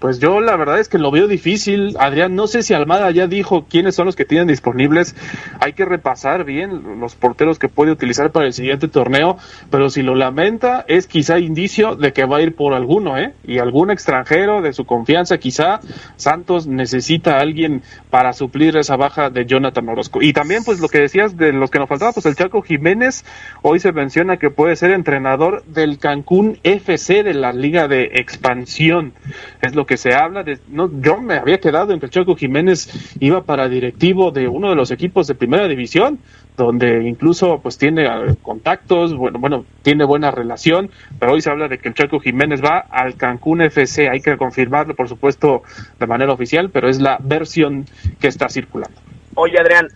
Pues 0.00 0.18
yo 0.18 0.40
la 0.40 0.56
verdad 0.56 0.80
es 0.80 0.88
que 0.88 0.96
lo 0.96 1.10
veo 1.10 1.28
difícil, 1.28 1.94
Adrián. 2.00 2.34
No 2.34 2.46
sé 2.46 2.62
si 2.62 2.72
Almada 2.72 3.10
ya 3.10 3.26
dijo 3.26 3.66
quiénes 3.68 3.94
son 3.94 4.06
los 4.06 4.16
que 4.16 4.24
tienen 4.24 4.48
disponibles. 4.48 5.14
Hay 5.60 5.74
que 5.74 5.84
repasar 5.84 6.44
bien 6.44 6.98
los 7.00 7.14
porteros 7.14 7.58
que 7.58 7.68
puede 7.68 7.92
utilizar 7.92 8.32
para 8.32 8.46
el 8.46 8.54
siguiente 8.54 8.88
torneo. 8.88 9.36
Pero 9.70 9.90
si 9.90 10.00
lo 10.02 10.14
lamenta, 10.14 10.86
es 10.88 11.06
quizá 11.06 11.38
indicio 11.38 11.96
de 11.96 12.14
que 12.14 12.24
va 12.24 12.38
a 12.38 12.42
ir 12.42 12.54
por 12.54 12.72
alguno, 12.72 13.18
¿eh? 13.18 13.34
Y 13.44 13.58
algún 13.58 13.90
extranjero 13.90 14.62
de 14.62 14.72
su 14.72 14.86
confianza, 14.86 15.36
quizá 15.36 15.80
Santos 16.16 16.66
necesita 16.66 17.36
a 17.36 17.40
alguien 17.40 17.82
para 18.08 18.32
suplir 18.32 18.78
esa 18.78 18.96
baja 18.96 19.28
de 19.28 19.44
Jonathan 19.44 19.86
Orozco. 19.86 20.22
Y 20.22 20.32
también, 20.32 20.64
pues 20.64 20.80
lo 20.80 20.88
que 20.88 21.00
decías 21.00 21.36
de 21.36 21.52
los 21.52 21.70
que 21.70 21.78
nos 21.78 21.90
faltaba, 21.90 22.12
pues 22.12 22.24
el 22.24 22.36
Chaco 22.36 22.62
Jiménez, 22.62 23.26
hoy 23.60 23.80
se 23.80 23.92
menciona 23.92 24.38
que 24.38 24.48
puede 24.48 24.76
ser 24.76 24.92
entrenador 24.92 25.62
del 25.66 25.98
Cancún 25.98 26.58
FC 26.62 27.22
de 27.22 27.34
la 27.34 27.52
Liga 27.52 27.86
de 27.86 28.12
Expansión. 28.14 29.12
Es 29.60 29.74
lo 29.74 29.89
que 29.90 29.96
se 29.96 30.14
habla 30.14 30.44
de, 30.44 30.60
no, 30.68 30.88
yo 31.00 31.20
me 31.20 31.34
había 31.34 31.58
quedado 31.58 31.92
en 31.92 31.98
que 31.98 32.08
Chaco 32.08 32.36
Jiménez 32.36 33.16
iba 33.18 33.42
para 33.42 33.68
directivo 33.68 34.30
de 34.30 34.46
uno 34.46 34.70
de 34.70 34.76
los 34.76 34.92
equipos 34.92 35.26
de 35.26 35.34
primera 35.34 35.66
división, 35.66 36.20
donde 36.56 37.08
incluso 37.08 37.58
pues 37.60 37.76
tiene 37.76 38.04
eh, 38.04 38.36
contactos, 38.40 39.16
bueno, 39.16 39.40
bueno, 39.40 39.64
tiene 39.82 40.04
buena 40.04 40.30
relación, 40.30 40.92
pero 41.18 41.32
hoy 41.32 41.40
se 41.40 41.50
habla 41.50 41.66
de 41.66 41.78
que 41.78 41.88
el 41.88 41.94
Chaco 41.94 42.20
Jiménez 42.20 42.62
va 42.62 42.86
al 42.88 43.16
Cancún 43.16 43.62
FC, 43.62 44.08
hay 44.08 44.20
que 44.20 44.36
confirmarlo 44.36 44.94
por 44.94 45.08
supuesto 45.08 45.64
de 45.98 46.06
manera 46.06 46.32
oficial, 46.32 46.70
pero 46.70 46.88
es 46.88 47.00
la 47.00 47.18
versión 47.20 47.84
que 48.20 48.28
está 48.28 48.48
circulando. 48.48 48.96
Oye 49.34 49.58
Adrián, 49.58 49.88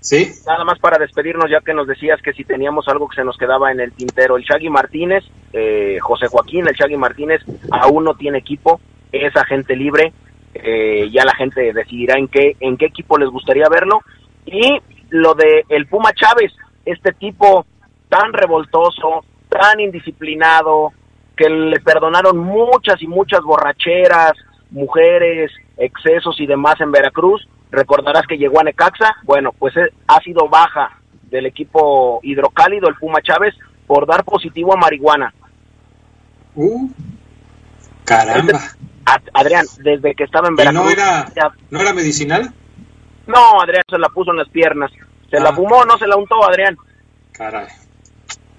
Sí. 0.00 0.30
Nada 0.46 0.64
más 0.64 0.78
para 0.78 0.96
despedirnos, 0.96 1.50
ya 1.50 1.60
que 1.60 1.74
nos 1.74 1.86
decías 1.86 2.22
que 2.22 2.32
si 2.32 2.44
teníamos 2.44 2.86
algo 2.88 3.08
que 3.08 3.16
se 3.16 3.24
nos 3.24 3.36
quedaba 3.36 3.72
en 3.72 3.80
el 3.80 3.92
tintero. 3.92 4.36
El 4.36 4.44
Shaggy 4.44 4.70
Martínez, 4.70 5.24
eh, 5.52 5.98
José 6.00 6.28
Joaquín, 6.28 6.66
el 6.68 6.74
Shaggy 6.74 6.96
Martínez, 6.96 7.42
aún 7.70 8.04
no 8.04 8.14
tiene 8.14 8.38
equipo 8.38 8.80
es 9.12 9.36
agente 9.36 9.76
libre, 9.76 10.12
eh, 10.54 11.08
ya 11.10 11.24
la 11.24 11.34
gente 11.34 11.72
decidirá 11.72 12.18
en 12.18 12.28
qué, 12.28 12.56
en 12.60 12.76
qué 12.76 12.86
equipo 12.86 13.18
les 13.18 13.28
gustaría 13.28 13.68
verlo. 13.68 14.00
Y 14.46 14.80
lo 15.10 15.34
de 15.34 15.64
el 15.68 15.86
Puma 15.86 16.12
Chávez, 16.12 16.52
este 16.84 17.12
tipo 17.12 17.66
tan 18.08 18.32
revoltoso, 18.32 19.24
tan 19.48 19.80
indisciplinado, 19.80 20.92
que 21.36 21.48
le 21.48 21.80
perdonaron 21.80 22.38
muchas 22.38 23.00
y 23.00 23.06
muchas 23.06 23.40
borracheras, 23.42 24.32
mujeres, 24.70 25.52
excesos 25.76 26.38
y 26.40 26.46
demás 26.46 26.80
en 26.80 26.90
Veracruz. 26.90 27.48
Recordarás 27.70 28.26
que 28.26 28.38
llegó 28.38 28.60
a 28.60 28.64
Necaxa. 28.64 29.16
Bueno, 29.22 29.52
pues 29.56 29.76
eh, 29.76 29.92
ha 30.08 30.20
sido 30.20 30.48
baja 30.48 30.98
del 31.30 31.46
equipo 31.46 32.20
hidrocálido, 32.22 32.88
el 32.88 32.96
Puma 32.96 33.20
Chávez, 33.22 33.54
por 33.86 34.06
dar 34.06 34.24
positivo 34.24 34.74
a 34.74 34.76
marihuana. 34.76 35.32
Uh, 36.54 36.88
caramba. 38.04 38.58
Adrián, 39.32 39.66
desde 39.78 40.14
que 40.14 40.24
estaba 40.24 40.48
en 40.48 40.56
Veracruz. 40.56 40.84
no 40.84 40.90
era, 40.90 41.32
no 41.70 41.80
era 41.80 41.92
medicinal? 41.92 42.52
No, 43.26 43.60
Adrián 43.60 43.82
se 43.88 43.98
la 43.98 44.08
puso 44.08 44.30
en 44.30 44.38
las 44.38 44.48
piernas. 44.48 44.90
Se 45.30 45.38
la 45.38 45.50
ah. 45.50 45.54
fumó, 45.54 45.84
no 45.84 45.98
se 45.98 46.06
la 46.06 46.16
untó, 46.16 46.42
Adrián. 46.48 46.76
Caray. 47.32 47.68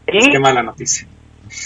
¿Y? 0.07 0.31
Qué 0.31 0.39
mala 0.39 0.63
noticia. 0.63 1.07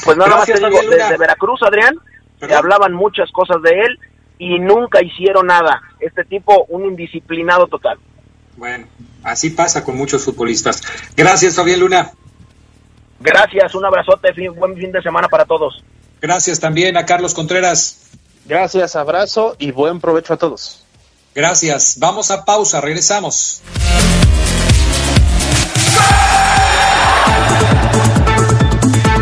Pues 0.05 0.17
nada 0.17 0.37
más 0.37 0.45
te 0.45 0.53
digo, 0.53 0.81
desde 0.89 1.17
Veracruz, 1.17 1.61
Adrián, 1.63 1.95
se 2.39 2.53
hablaban 2.53 2.93
muchas 2.93 3.29
cosas 3.31 3.61
de 3.61 3.71
él 3.71 3.99
y 4.39 4.59
nunca 4.59 5.01
hicieron 5.03 5.47
nada. 5.47 5.81
Este 5.99 6.23
tipo, 6.23 6.65
un 6.69 6.85
indisciplinado 6.85 7.67
total. 7.67 7.97
Bueno, 8.55 8.87
así 9.23 9.49
pasa 9.49 9.83
con 9.83 9.97
muchos 9.97 10.23
futbolistas. 10.23 10.81
Gracias, 11.15 11.55
Fabián 11.55 11.79
Luna. 11.79 12.11
Gracias, 13.19 13.73
un 13.75 13.85
abrazote, 13.85 14.31
buen 14.49 14.75
fin 14.75 14.91
de 14.91 15.01
semana 15.01 15.27
para 15.27 15.45
todos. 15.45 15.83
Gracias 16.21 16.59
también 16.59 16.97
a 16.97 17.05
Carlos 17.05 17.33
Contreras. 17.33 18.11
Gracias, 18.45 18.95
abrazo 18.95 19.55
y 19.57 19.71
buen 19.71 19.99
provecho 19.99 20.33
a 20.33 20.37
todos. 20.37 20.83
Gracias. 21.35 21.95
Vamos 21.97 22.29
a 22.29 22.45
pausa, 22.45 22.81
regresamos. 22.81 23.61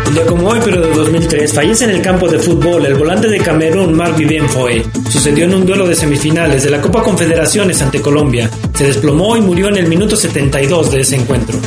Un 0.06 0.14
día 0.14 0.26
como 0.26 0.48
hoy, 0.48 0.60
pero 0.62 0.80
de 0.82 0.94
2003, 0.94 1.54
fallece 1.54 1.84
en 1.84 1.90
el 1.90 2.02
campo 2.02 2.28
de 2.28 2.38
fútbol 2.38 2.84
el 2.84 2.94
volante 2.94 3.28
de 3.28 3.38
Camerún, 3.38 3.94
Marc 3.94 4.16
Vivien 4.16 4.46
Foe. 4.46 4.84
Sucedió 5.08 5.46
en 5.46 5.54
un 5.54 5.64
duelo 5.64 5.86
de 5.86 5.94
semifinales 5.94 6.64
de 6.64 6.70
la 6.70 6.82
Copa 6.82 7.02
Confederaciones 7.02 7.80
ante 7.80 8.02
Colombia. 8.02 8.50
Se 8.74 8.84
desplomó 8.84 9.36
y 9.38 9.40
murió 9.40 9.68
en 9.68 9.76
el 9.78 9.88
minuto 9.88 10.14
72 10.14 10.90
de 10.90 11.00
ese 11.00 11.16
encuentro. 11.16 11.58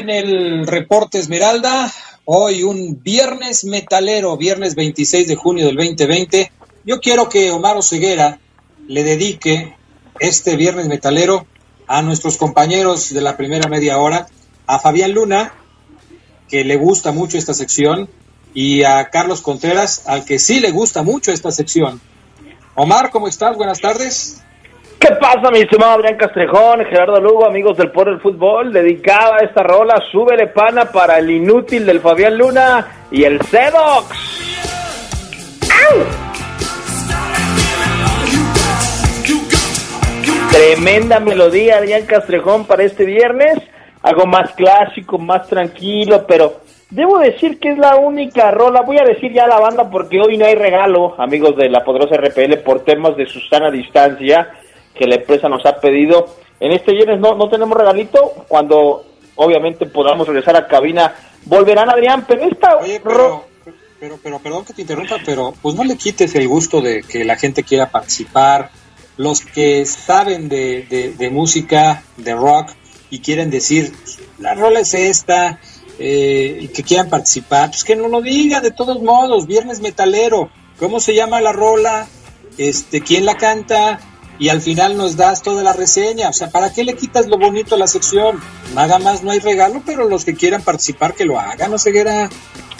En 0.00 0.08
el 0.08 0.66
reporte 0.66 1.18
Esmeralda. 1.18 1.92
Hoy 2.24 2.62
un 2.62 3.02
viernes 3.02 3.64
metalero, 3.64 4.36
viernes 4.38 4.74
26 4.74 5.28
de 5.28 5.36
junio 5.36 5.66
del 5.66 5.76
2020. 5.76 6.50
Yo 6.86 7.00
quiero 7.00 7.28
que 7.28 7.50
Omar 7.50 7.76
Oseguera 7.76 8.38
le 8.88 9.04
dedique 9.04 9.76
este 10.18 10.56
viernes 10.56 10.88
metalero 10.88 11.46
a 11.86 12.00
nuestros 12.00 12.38
compañeros 12.38 13.12
de 13.12 13.20
la 13.20 13.36
primera 13.36 13.68
media 13.68 13.98
hora, 13.98 14.26
a 14.66 14.78
Fabián 14.78 15.12
Luna, 15.12 15.52
que 16.48 16.64
le 16.64 16.76
gusta 16.76 17.12
mucho 17.12 17.36
esta 17.36 17.52
sección, 17.52 18.08
y 18.54 18.84
a 18.84 19.10
Carlos 19.10 19.42
Contreras, 19.42 20.04
al 20.06 20.24
que 20.24 20.38
sí 20.38 20.60
le 20.60 20.70
gusta 20.70 21.02
mucho 21.02 21.30
esta 21.30 21.50
sección. 21.50 22.00
Omar, 22.74 23.10
¿cómo 23.10 23.28
estás? 23.28 23.54
Buenas 23.54 23.80
tardes. 23.80 24.40
¿Qué 25.00 25.14
pasa, 25.14 25.50
mi 25.50 25.60
estimado 25.60 25.92
Adrián 25.92 26.18
Castrejón, 26.18 26.84
Gerardo 26.84 27.18
Lugo, 27.22 27.46
amigos 27.46 27.74
del 27.78 27.90
Poder 27.90 28.10
del 28.10 28.20
Fútbol? 28.20 28.70
Dedicada 28.70 29.38
esta 29.38 29.62
rola, 29.62 29.98
súbele 30.12 30.48
pana 30.48 30.92
para 30.92 31.18
el 31.18 31.30
inútil 31.30 31.86
del 31.86 32.00
Fabián 32.00 32.36
Luna 32.36 32.86
y 33.10 33.24
el 33.24 33.40
Cedox. 33.40 34.14
Tremenda 40.52 41.18
melodía, 41.18 41.78
Adrián 41.78 42.04
Castrejón, 42.04 42.66
para 42.66 42.82
este 42.82 43.06
viernes. 43.06 43.58
Algo 44.02 44.26
más 44.26 44.52
clásico, 44.52 45.16
más 45.16 45.48
tranquilo, 45.48 46.26
pero 46.28 46.60
debo 46.90 47.20
decir 47.20 47.58
que 47.58 47.70
es 47.70 47.78
la 47.78 47.96
única 47.96 48.50
rola. 48.50 48.82
Voy 48.82 48.98
a 48.98 49.04
decir 49.04 49.32
ya 49.32 49.46
la 49.46 49.60
banda 49.60 49.88
porque 49.88 50.20
hoy 50.20 50.36
no 50.36 50.44
hay 50.44 50.56
regalo, 50.56 51.14
amigos 51.18 51.56
de 51.56 51.70
la 51.70 51.82
poderosa 51.84 52.18
RPL, 52.18 52.58
por 52.58 52.84
temas 52.84 53.16
de 53.16 53.24
Susana 53.24 53.70
Distancia 53.70 54.46
que 54.94 55.06
la 55.06 55.16
empresa 55.16 55.48
nos 55.48 55.64
ha 55.66 55.80
pedido. 55.80 56.36
En 56.58 56.72
este 56.72 56.92
viernes 56.92 57.20
no, 57.20 57.34
no 57.34 57.48
tenemos 57.48 57.76
regalito, 57.76 58.44
cuando 58.48 59.04
obviamente 59.36 59.86
podamos 59.86 60.26
regresar 60.26 60.56
a 60.56 60.66
cabina, 60.66 61.14
volverán 61.46 61.88
Adrián, 61.88 62.24
pero 62.26 62.42
esta... 62.42 62.78
pero, 63.02 63.44
pero, 63.98 64.18
pero, 64.22 64.38
perdón 64.38 64.64
que 64.64 64.72
te 64.72 64.82
interrumpa, 64.82 65.16
pero 65.24 65.54
pues 65.60 65.74
no 65.74 65.84
le 65.84 65.96
quites 65.96 66.34
el 66.34 66.48
gusto 66.48 66.80
de 66.80 67.02
que 67.02 67.24
la 67.24 67.36
gente 67.36 67.62
quiera 67.62 67.90
participar. 67.90 68.70
Los 69.16 69.42
que 69.42 69.84
saben 69.84 70.48
de, 70.48 71.14
de, 71.18 71.30
música, 71.30 72.02
de 72.16 72.34
rock, 72.34 72.70
y 73.10 73.20
quieren 73.20 73.50
decir, 73.50 73.92
la 74.38 74.54
rola 74.54 74.80
es 74.80 74.94
esta, 74.94 75.60
eh, 75.98 76.58
y 76.62 76.68
que 76.68 76.82
quieran 76.82 77.10
participar, 77.10 77.68
pues 77.68 77.84
que 77.84 77.96
no 77.96 78.08
lo 78.08 78.22
digan 78.22 78.62
de 78.62 78.70
todos 78.70 79.02
modos, 79.02 79.46
viernes 79.46 79.82
metalero, 79.82 80.48
¿cómo 80.78 81.00
se 81.00 81.14
llama 81.14 81.42
la 81.42 81.52
rola? 81.52 82.08
Este, 82.56 83.02
¿quién 83.02 83.26
la 83.26 83.36
canta? 83.36 84.00
Y 84.40 84.48
al 84.48 84.62
final 84.62 84.96
nos 84.96 85.18
das 85.18 85.42
toda 85.42 85.62
la 85.62 85.74
reseña. 85.74 86.30
O 86.30 86.32
sea, 86.32 86.48
¿para 86.48 86.72
qué 86.72 86.82
le 86.82 86.94
quitas 86.94 87.28
lo 87.28 87.36
bonito 87.36 87.74
a 87.74 87.78
la 87.78 87.86
sección? 87.86 88.40
Nada 88.74 88.98
más 88.98 89.22
no 89.22 89.30
hay 89.30 89.38
regalo, 89.38 89.82
pero 89.84 90.08
los 90.08 90.24
que 90.24 90.34
quieran 90.34 90.62
participar 90.62 91.14
que 91.14 91.26
lo 91.26 91.38
hagan, 91.38 91.70
no 91.70 91.78
ceguera. 91.78 92.28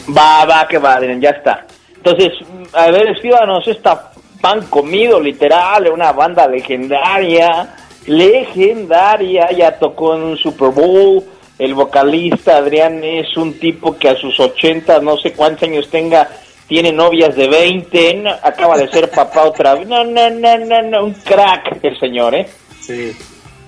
Va, 0.09 0.43
va, 0.45 0.67
que 0.67 0.79
va, 0.79 0.99
ya 1.19 1.29
está. 1.29 1.67
Entonces, 1.95 2.33
a 2.73 2.89
ver, 2.89 3.09
escríbanos 3.09 3.67
esta 3.67 4.11
pan 4.41 4.65
comido, 4.71 5.19
literal, 5.19 5.87
una 5.93 6.11
banda 6.11 6.47
legendaria, 6.47 7.75
legendaria, 8.07 9.51
ya 9.51 9.77
tocó 9.77 10.15
en 10.15 10.23
un 10.23 10.37
Super 10.37 10.69
Bowl. 10.69 11.23
El 11.59 11.75
vocalista 11.75 12.57
Adrián 12.57 13.03
es 13.03 13.37
un 13.37 13.59
tipo 13.59 13.95
que 13.99 14.09
a 14.09 14.15
sus 14.15 14.39
80, 14.39 14.99
no 15.01 15.15
sé 15.15 15.33
cuántos 15.33 15.69
años 15.69 15.87
tenga, 15.91 16.27
tiene 16.71 16.93
novias 16.93 17.35
de 17.35 17.49
20, 17.49 18.23
acaba 18.43 18.77
de 18.77 18.89
ser 18.89 19.11
papá 19.11 19.43
otra 19.43 19.75
vez. 19.75 19.85
No, 19.89 20.05
no, 20.05 20.29
no, 20.29 20.57
no, 20.57 20.81
no, 20.81 21.03
un 21.03 21.13
crack 21.15 21.83
el 21.83 21.99
señor, 21.99 22.33
¿eh? 22.33 22.47
Sí, 22.79 23.13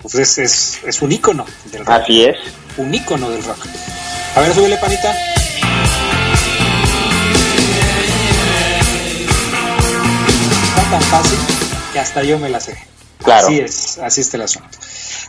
pues 0.01 0.15
es, 0.15 0.37
es, 0.37 0.83
es 0.85 1.01
un 1.01 1.11
ícono 1.11 1.45
del 1.65 1.85
rock. 1.85 1.89
Así 1.89 2.23
es. 2.23 2.37
Un 2.77 2.93
ícono 2.93 3.29
del 3.29 3.43
rock. 3.43 3.57
A 4.37 4.39
ver, 4.39 4.53
súbele, 4.53 4.77
panita. 4.77 5.13
Está 10.69 10.89
tan 10.89 11.01
fácil 11.01 11.39
que 11.91 11.99
hasta 11.99 12.23
yo 12.23 12.39
me 12.39 12.47
la 12.47 12.61
sé. 12.61 12.77
Claro. 13.21 13.47
Así 13.47 13.59
es, 13.59 13.97
así 13.97 14.21
está 14.21 14.37
el 14.37 14.43
asunto. 14.43 14.77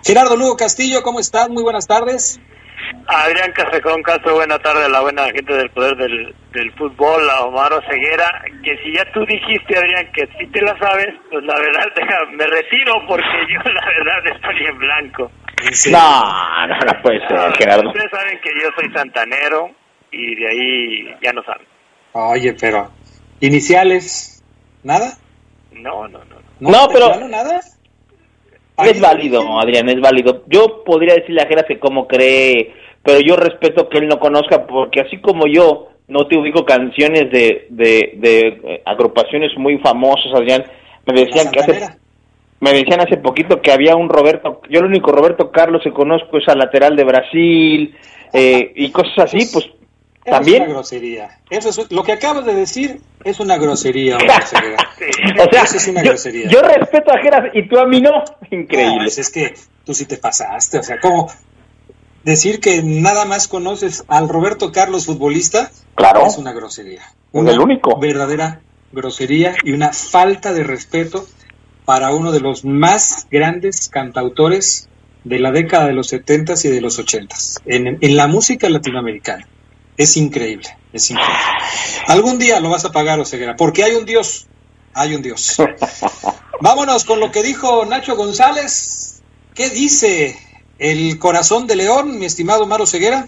Gerardo 0.05 0.37
Lugo 0.37 0.57
Castillo, 0.57 1.03
¿cómo 1.03 1.19
estás? 1.19 1.49
Muy 1.49 1.65
buenas 1.65 1.89
tardes. 1.89 2.39
Adrián 3.07 3.53
Casecón 3.53 4.03
Castro, 4.03 4.35
buena 4.35 4.59
tarde 4.59 4.87
a 4.87 4.89
la 4.89 5.01
buena 5.01 5.25
gente 5.27 5.53
del 5.55 5.71
poder 5.71 5.97
del, 5.97 6.35
del 6.53 6.73
fútbol, 6.73 7.29
a 7.31 7.43
Omar 7.43 7.73
Ceguera, 7.89 8.43
que 8.63 8.77
si 8.79 8.95
ya 8.95 9.05
tú 9.13 9.25
dijiste, 9.27 9.77
Adrián, 9.77 10.11
que 10.13 10.27
si 10.39 10.47
te 10.47 10.63
la 10.63 10.79
sabes, 10.79 11.09
pues 11.31 11.45
la 11.45 11.55
verdad 11.59 11.87
me 12.33 12.47
retiro 12.47 12.95
porque 13.07 13.25
yo 13.49 13.73
la 13.73 13.87
verdad 13.87 14.35
estoy 14.35 14.67
en 14.67 14.79
blanco. 14.79 15.31
No, 15.91 16.67
no, 16.67 16.79
no 16.79 17.03
puede 17.03 17.21
ser, 17.27 17.57
Gerardo. 17.57 17.89
Ustedes 17.89 18.11
saben 18.11 18.41
que 18.41 18.51
yo 18.63 18.69
soy 18.77 18.93
santanero 18.93 19.71
y 20.11 20.35
de 20.35 20.49
ahí 20.49 21.17
ya 21.23 21.33
no 21.33 21.43
saben. 21.45 21.67
Oye, 22.13 22.55
pero, 22.61 22.91
¿iniciales? 23.41 24.43
¿Nada? 24.83 25.17
No, 25.73 26.07
no, 26.09 26.19
no. 26.25 26.37
No, 26.61 26.71
no 26.71 26.89
pero... 26.93 27.29
¿Nada? 27.29 27.61
Es 28.79 29.01
válido, 29.01 29.61
Adrián, 29.61 29.89
es 29.89 30.01
válido. 30.01 30.43
Yo 30.49 30.83
podría 30.85 31.15
decirle 31.15 31.43
a 31.43 31.47
Geras 31.47 31.67
que 31.67 31.79
como 31.79 32.09
cree 32.09 32.73
pero 33.05 33.21
yo 33.21 33.37
respeto 33.37 33.89
que 33.89 33.99
él 33.99 34.09
no 34.09 34.19
conozca 34.19 34.67
porque 34.67 35.01
así 35.01 35.19
como 35.19 35.47
yo 35.47 35.89
no 36.09 36.27
te 36.27 36.39
ubico 36.39 36.65
canciones 36.65 37.31
de, 37.31 37.67
de, 37.69 38.15
de 38.17 38.61
eh, 38.65 38.83
agrupaciones 38.85 39.57
muy 39.59 39.79
famosas, 39.79 40.33
Adrián, 40.35 40.65
me 41.07 41.21
decían 41.21 41.51
que 41.53 41.61
hace 41.61 41.99
me 42.61 42.73
decían 42.73 43.01
hace 43.01 43.19
poquito 43.19 43.61
que 43.61 43.73
había 43.73 43.95
un 43.95 44.09
Roberto, 44.09 44.63
yo 44.71 44.81
el 44.81 44.87
único 44.87 45.13
Roberto 45.13 45.51
Carlos 45.51 45.83
que 45.85 45.93
conozco 45.93 46.39
es 46.39 46.49
al 46.49 46.59
lateral 46.59 46.97
de 46.97 47.05
Brasil 47.05 47.95
eh, 48.33 48.73
y 48.75 48.91
cosas 48.91 49.19
así, 49.19 49.51
pues 49.53 49.69
también. 50.25 50.63
Es 50.63 50.69
una 50.69 50.75
grosería. 50.75 51.39
Eso 51.51 51.69
es, 51.69 51.91
lo 51.91 52.03
que 52.03 52.13
acabas 52.13 52.45
de 52.45 52.55
decir 52.55 53.01
es 53.25 53.41
una 53.41 53.57
grosería. 53.57 54.17
o 54.17 55.51
sea, 55.51 55.63
es 55.63 55.89
una 55.89 56.03
grosería. 56.03 56.49
Yo, 56.49 56.63
respeto 56.63 57.13
a 57.13 57.19
Geras 57.19 57.51
y 57.55 57.69
tú 57.69 57.79
a 57.79 57.87
mí 57.87 58.01
no. 58.01 58.11
Increíble. 58.51 59.07
es 59.07 59.31
que 59.31 59.55
tú 59.85 59.95
sí 59.95 60.07
te 60.07 60.17
pasaste. 60.17 60.79
O 60.79 60.83
sea, 60.83 60.99
¿cómo, 61.01 61.31
decir 62.25 62.61
que 62.61 62.83
nada 62.83 63.25
más 63.25 63.49
conoces 63.49 64.05
al 64.09 64.29
Roberto 64.29 64.73
Carlos 64.73 65.07
futbolista 65.07 65.71
claro. 65.95 66.27
es 66.27 66.39
una 66.39 66.53
grosería. 66.53 67.03
Una 67.33 67.53
el 67.53 67.61
único. 67.61 67.99
verdadera 67.99 68.61
grosería 68.93 69.55
y 69.63 69.73
una 69.73 69.93
falta 69.93 70.53
de 70.53 70.65
respeto 70.65 71.27
para 71.85 72.15
uno 72.15 72.33
de 72.33 72.41
los 72.41 72.65
más 72.65 73.27
grandes 73.31 73.89
cantautores 73.89 74.89
de 75.25 75.39
la 75.39 75.51
década 75.51 75.87
de 75.87 75.95
los 75.95 76.09
70 76.09 76.55
y 76.65 76.69
de 76.69 76.81
los 76.81 76.99
80 76.99 77.37
en, 77.67 77.99
en 78.01 78.17
la 78.17 78.27
música 78.27 78.69
latinoamericana. 78.69 79.47
Es 79.97 80.17
increíble, 80.17 80.69
es 80.93 81.11
increíble. 81.11 81.37
Algún 82.09 82.39
día 82.39 82.61
lo 82.61 82.71
vas 82.71 82.85
a 82.85 82.93
pagar, 82.93 83.21
Oseguera, 83.21 83.57
porque 83.57 83.85
hay 83.85 83.95
un 83.95 84.05
Dios, 84.05 84.47
hay 84.95 85.15
un 85.15 85.23
Dios. 85.23 85.57
Vámonos 86.61 87.05
con 87.05 87.21
lo 87.21 87.31
que 87.31 87.43
dijo 87.43 87.85
Nacho 87.85 88.17
González. 88.17 89.23
¿Qué 89.55 89.71
dice 89.71 90.37
el 90.79 91.19
corazón 91.19 91.67
de 91.67 91.77
León, 91.77 92.19
mi 92.19 92.27
estimado 92.27 92.67
Maro 92.67 92.87
Ceguera. 92.87 93.27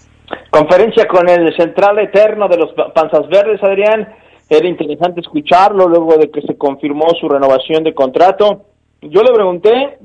Conferencia 0.49 1.07
con 1.07 1.29
el 1.29 1.55
central 1.55 1.99
eterno 1.99 2.47
de 2.47 2.57
los 2.57 2.71
Panzas 2.93 3.27
Verdes, 3.29 3.63
Adrián. 3.63 4.13
Era 4.49 4.67
interesante 4.67 5.21
escucharlo 5.21 5.87
luego 5.87 6.17
de 6.17 6.29
que 6.31 6.41
se 6.41 6.57
confirmó 6.57 7.07
su 7.19 7.27
renovación 7.27 7.83
de 7.83 7.93
contrato. 7.93 8.65
Yo 9.01 9.21
le 9.21 9.33
pregunté 9.33 9.99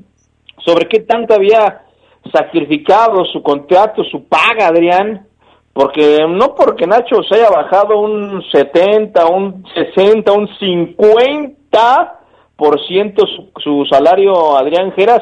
sobre 0.63 0.87
qué 0.87 1.01
tanto 1.01 1.33
había 1.33 1.81
sacrificado 2.31 3.25
su 3.25 3.41
contrato, 3.41 4.03
su 4.03 4.25
paga, 4.25 4.67
Adrián, 4.67 5.27
porque 5.73 6.25
no 6.29 6.53
porque 6.53 6.85
Nacho 6.85 7.23
se 7.23 7.35
haya 7.35 7.49
bajado 7.49 7.99
un 7.99 8.43
70, 8.51 9.25
un 9.25 9.63
60, 9.73 10.31
un 10.31 10.47
50 10.59 12.19
por 12.55 12.79
ciento 12.85 13.25
su, 13.57 13.85
salario 13.85 14.55
Adrián 14.55 14.91
Geras, 14.93 15.21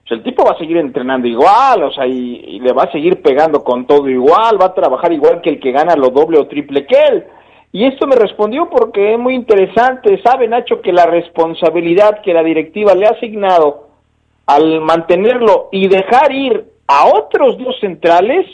pues 0.00 0.18
el 0.18 0.22
tipo 0.22 0.42
va 0.44 0.52
a 0.52 0.58
seguir 0.58 0.78
entrenando 0.78 1.28
igual, 1.28 1.82
o 1.84 1.92
sea, 1.92 2.06
y, 2.06 2.58
le 2.60 2.72
va 2.72 2.84
a 2.84 2.92
seguir 2.92 3.20
pegando 3.20 3.62
con 3.62 3.86
todo 3.86 4.08
igual, 4.08 4.60
va 4.60 4.66
a 4.66 4.74
trabajar 4.74 5.12
igual 5.12 5.42
que 5.42 5.50
el 5.50 5.60
que 5.60 5.70
gana 5.70 5.94
lo 5.94 6.08
doble 6.08 6.38
o 6.38 6.48
triple 6.48 6.86
que 6.86 6.96
él. 6.96 7.24
Y 7.72 7.84
esto 7.84 8.06
me 8.06 8.16
respondió 8.16 8.68
porque 8.68 9.12
es 9.12 9.18
muy 9.18 9.34
interesante. 9.34 10.20
Sabe 10.24 10.48
Nacho 10.48 10.80
que 10.80 10.92
la 10.92 11.06
responsabilidad 11.06 12.22
que 12.22 12.34
la 12.34 12.42
directiva 12.42 12.94
le 12.94 13.06
ha 13.06 13.10
asignado 13.10 13.90
al 14.46 14.80
mantenerlo 14.80 15.68
y 15.70 15.86
dejar 15.86 16.32
ir 16.32 16.64
a 16.88 17.06
otros 17.06 17.56
dos 17.58 17.78
centrales 17.78 18.46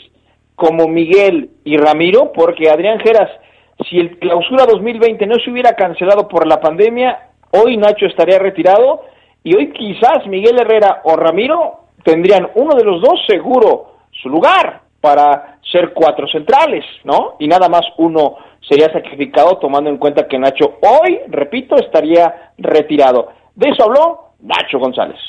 como 0.57 0.87
Miguel 0.87 1.51
y 1.63 1.77
Ramiro, 1.77 2.31
porque 2.33 2.67
Adrián 2.67 2.99
Geras, 2.99 3.29
si 3.87 3.99
el 3.99 4.17
clausura 4.17 4.65
2020 4.65 5.27
no 5.27 5.35
se 5.35 5.51
hubiera 5.51 5.73
cancelado 5.73 6.27
por 6.27 6.47
la 6.47 6.59
pandemia, 6.59 7.29
hoy 7.51 7.77
Nacho 7.77 8.07
estaría 8.07 8.39
retirado 8.39 9.03
y 9.43 9.55
hoy 9.55 9.71
quizás 9.71 10.25
Miguel 10.25 10.59
Herrera 10.59 11.01
o 11.03 11.15
Ramiro 11.15 11.81
tendrían 12.03 12.49
uno 12.55 12.73
de 12.73 12.83
los 12.83 13.03
dos 13.03 13.19
seguro 13.27 13.97
su 14.19 14.29
lugar 14.29 14.81
para 14.99 15.59
ser 15.71 15.93
cuatro 15.93 16.27
centrales, 16.27 16.83
¿no? 17.03 17.35
Y 17.37 17.47
nada 17.47 17.69
más 17.69 17.83
uno 17.97 18.37
sería 18.67 18.91
sacrificado 18.91 19.59
tomando 19.59 19.91
en 19.91 19.97
cuenta 19.97 20.27
que 20.27 20.39
Nacho 20.39 20.79
hoy, 20.81 21.19
repito, 21.27 21.75
estaría 21.75 22.51
retirado. 22.57 23.27
De 23.53 23.69
eso 23.69 23.83
habló 23.83 24.31
Nacho 24.39 24.79
González. 24.79 25.19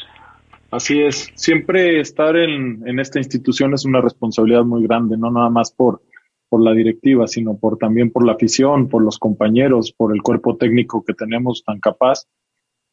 Así 0.70 1.00
es, 1.00 1.32
siempre 1.34 2.00
estar 2.00 2.36
en, 2.36 2.86
en 2.86 3.00
esta 3.00 3.18
institución 3.18 3.72
es 3.72 3.86
una 3.86 4.02
responsabilidad 4.02 4.64
muy 4.64 4.82
grande, 4.82 5.16
no 5.16 5.30
nada 5.30 5.48
más 5.48 5.72
por, 5.72 6.02
por 6.48 6.62
la 6.62 6.72
directiva, 6.72 7.26
sino 7.26 7.56
por 7.56 7.78
también 7.78 8.10
por 8.10 8.26
la 8.26 8.32
afición, 8.32 8.88
por 8.88 9.02
los 9.02 9.18
compañeros, 9.18 9.92
por 9.92 10.14
el 10.14 10.22
cuerpo 10.22 10.56
técnico 10.56 11.04
que 11.04 11.14
tenemos 11.14 11.62
tan 11.64 11.80
capaz. 11.80 12.26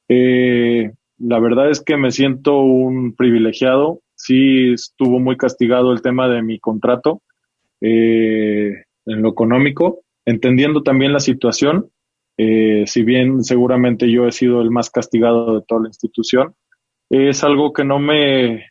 Eh, 0.09 0.91
la 1.17 1.39
verdad 1.39 1.69
es 1.69 1.81
que 1.81 1.97
me 1.97 2.11
siento 2.11 2.59
un 2.59 3.15
privilegiado. 3.15 4.01
Sí 4.15 4.73
estuvo 4.73 5.19
muy 5.19 5.37
castigado 5.37 5.91
el 5.91 6.01
tema 6.01 6.27
de 6.27 6.41
mi 6.41 6.59
contrato 6.59 7.21
eh, 7.81 8.83
en 9.05 9.21
lo 9.21 9.29
económico, 9.29 10.01
entendiendo 10.25 10.83
también 10.83 11.13
la 11.13 11.19
situación. 11.19 11.89
Eh, 12.37 12.83
si 12.87 13.03
bien 13.03 13.43
seguramente 13.43 14.11
yo 14.11 14.27
he 14.27 14.31
sido 14.31 14.61
el 14.61 14.71
más 14.71 14.89
castigado 14.89 15.55
de 15.55 15.65
toda 15.65 15.83
la 15.83 15.87
institución, 15.87 16.53
es 17.09 17.43
algo 17.43 17.73
que 17.73 17.83
no 17.83 17.99
me, 17.99 18.65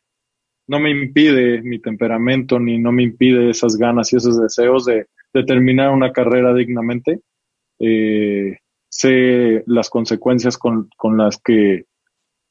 no 0.67 0.81
me 0.81 0.91
impide 0.91 1.63
mi 1.63 1.79
temperamento 1.79 2.59
ni 2.59 2.79
no 2.79 2.93
me 2.93 3.03
impide 3.03 3.51
esas 3.51 3.77
ganas 3.77 4.13
y 4.13 4.17
esos 4.17 4.41
deseos 4.41 4.85
de, 4.85 5.07
terminar 5.47 5.91
una 5.91 6.13
carrera 6.13 6.55
dignamente. 6.55 7.21
Eh, 7.81 8.59
sé 8.89 9.65
las 9.67 9.91
consecuencias 9.91 10.57
con, 10.57 10.89
las 11.17 11.39
que, 11.39 11.87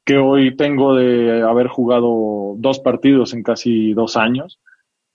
que, 0.06 0.18
hoy 0.18 0.58
tengo 0.58 0.96
de 0.96 1.44
haber 1.44 1.68
jugado 1.68 2.56
dos 2.58 2.80
partidos 2.80 3.34
en 3.34 3.44
casi 3.44 3.94
dos 3.94 4.18
años. 4.18 4.60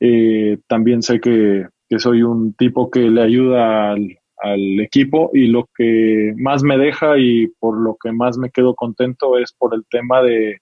Eh, 0.00 0.58
también 0.66 1.02
sé 1.02 1.20
que, 1.20 1.66
que, 1.90 1.98
soy 1.98 2.22
un 2.22 2.54
tipo 2.54 2.90
que 2.90 3.00
le 3.00 3.20
ayuda 3.20 3.90
al, 3.90 4.18
al 4.40 4.80
equipo 4.80 5.30
y 5.32 5.46
lo 5.46 5.68
que 5.76 6.32
más 6.36 6.62
me 6.62 6.78
deja 6.78 7.18
y 7.18 7.48
por 7.58 7.76
lo 7.76 7.96
que 8.02 8.12
más 8.12 8.38
me 8.38 8.50
quedo 8.50 8.74
contento 8.74 9.38
es 9.38 9.52
por 9.52 9.74
el 9.74 9.84
tema 9.90 10.22
de, 10.22 10.58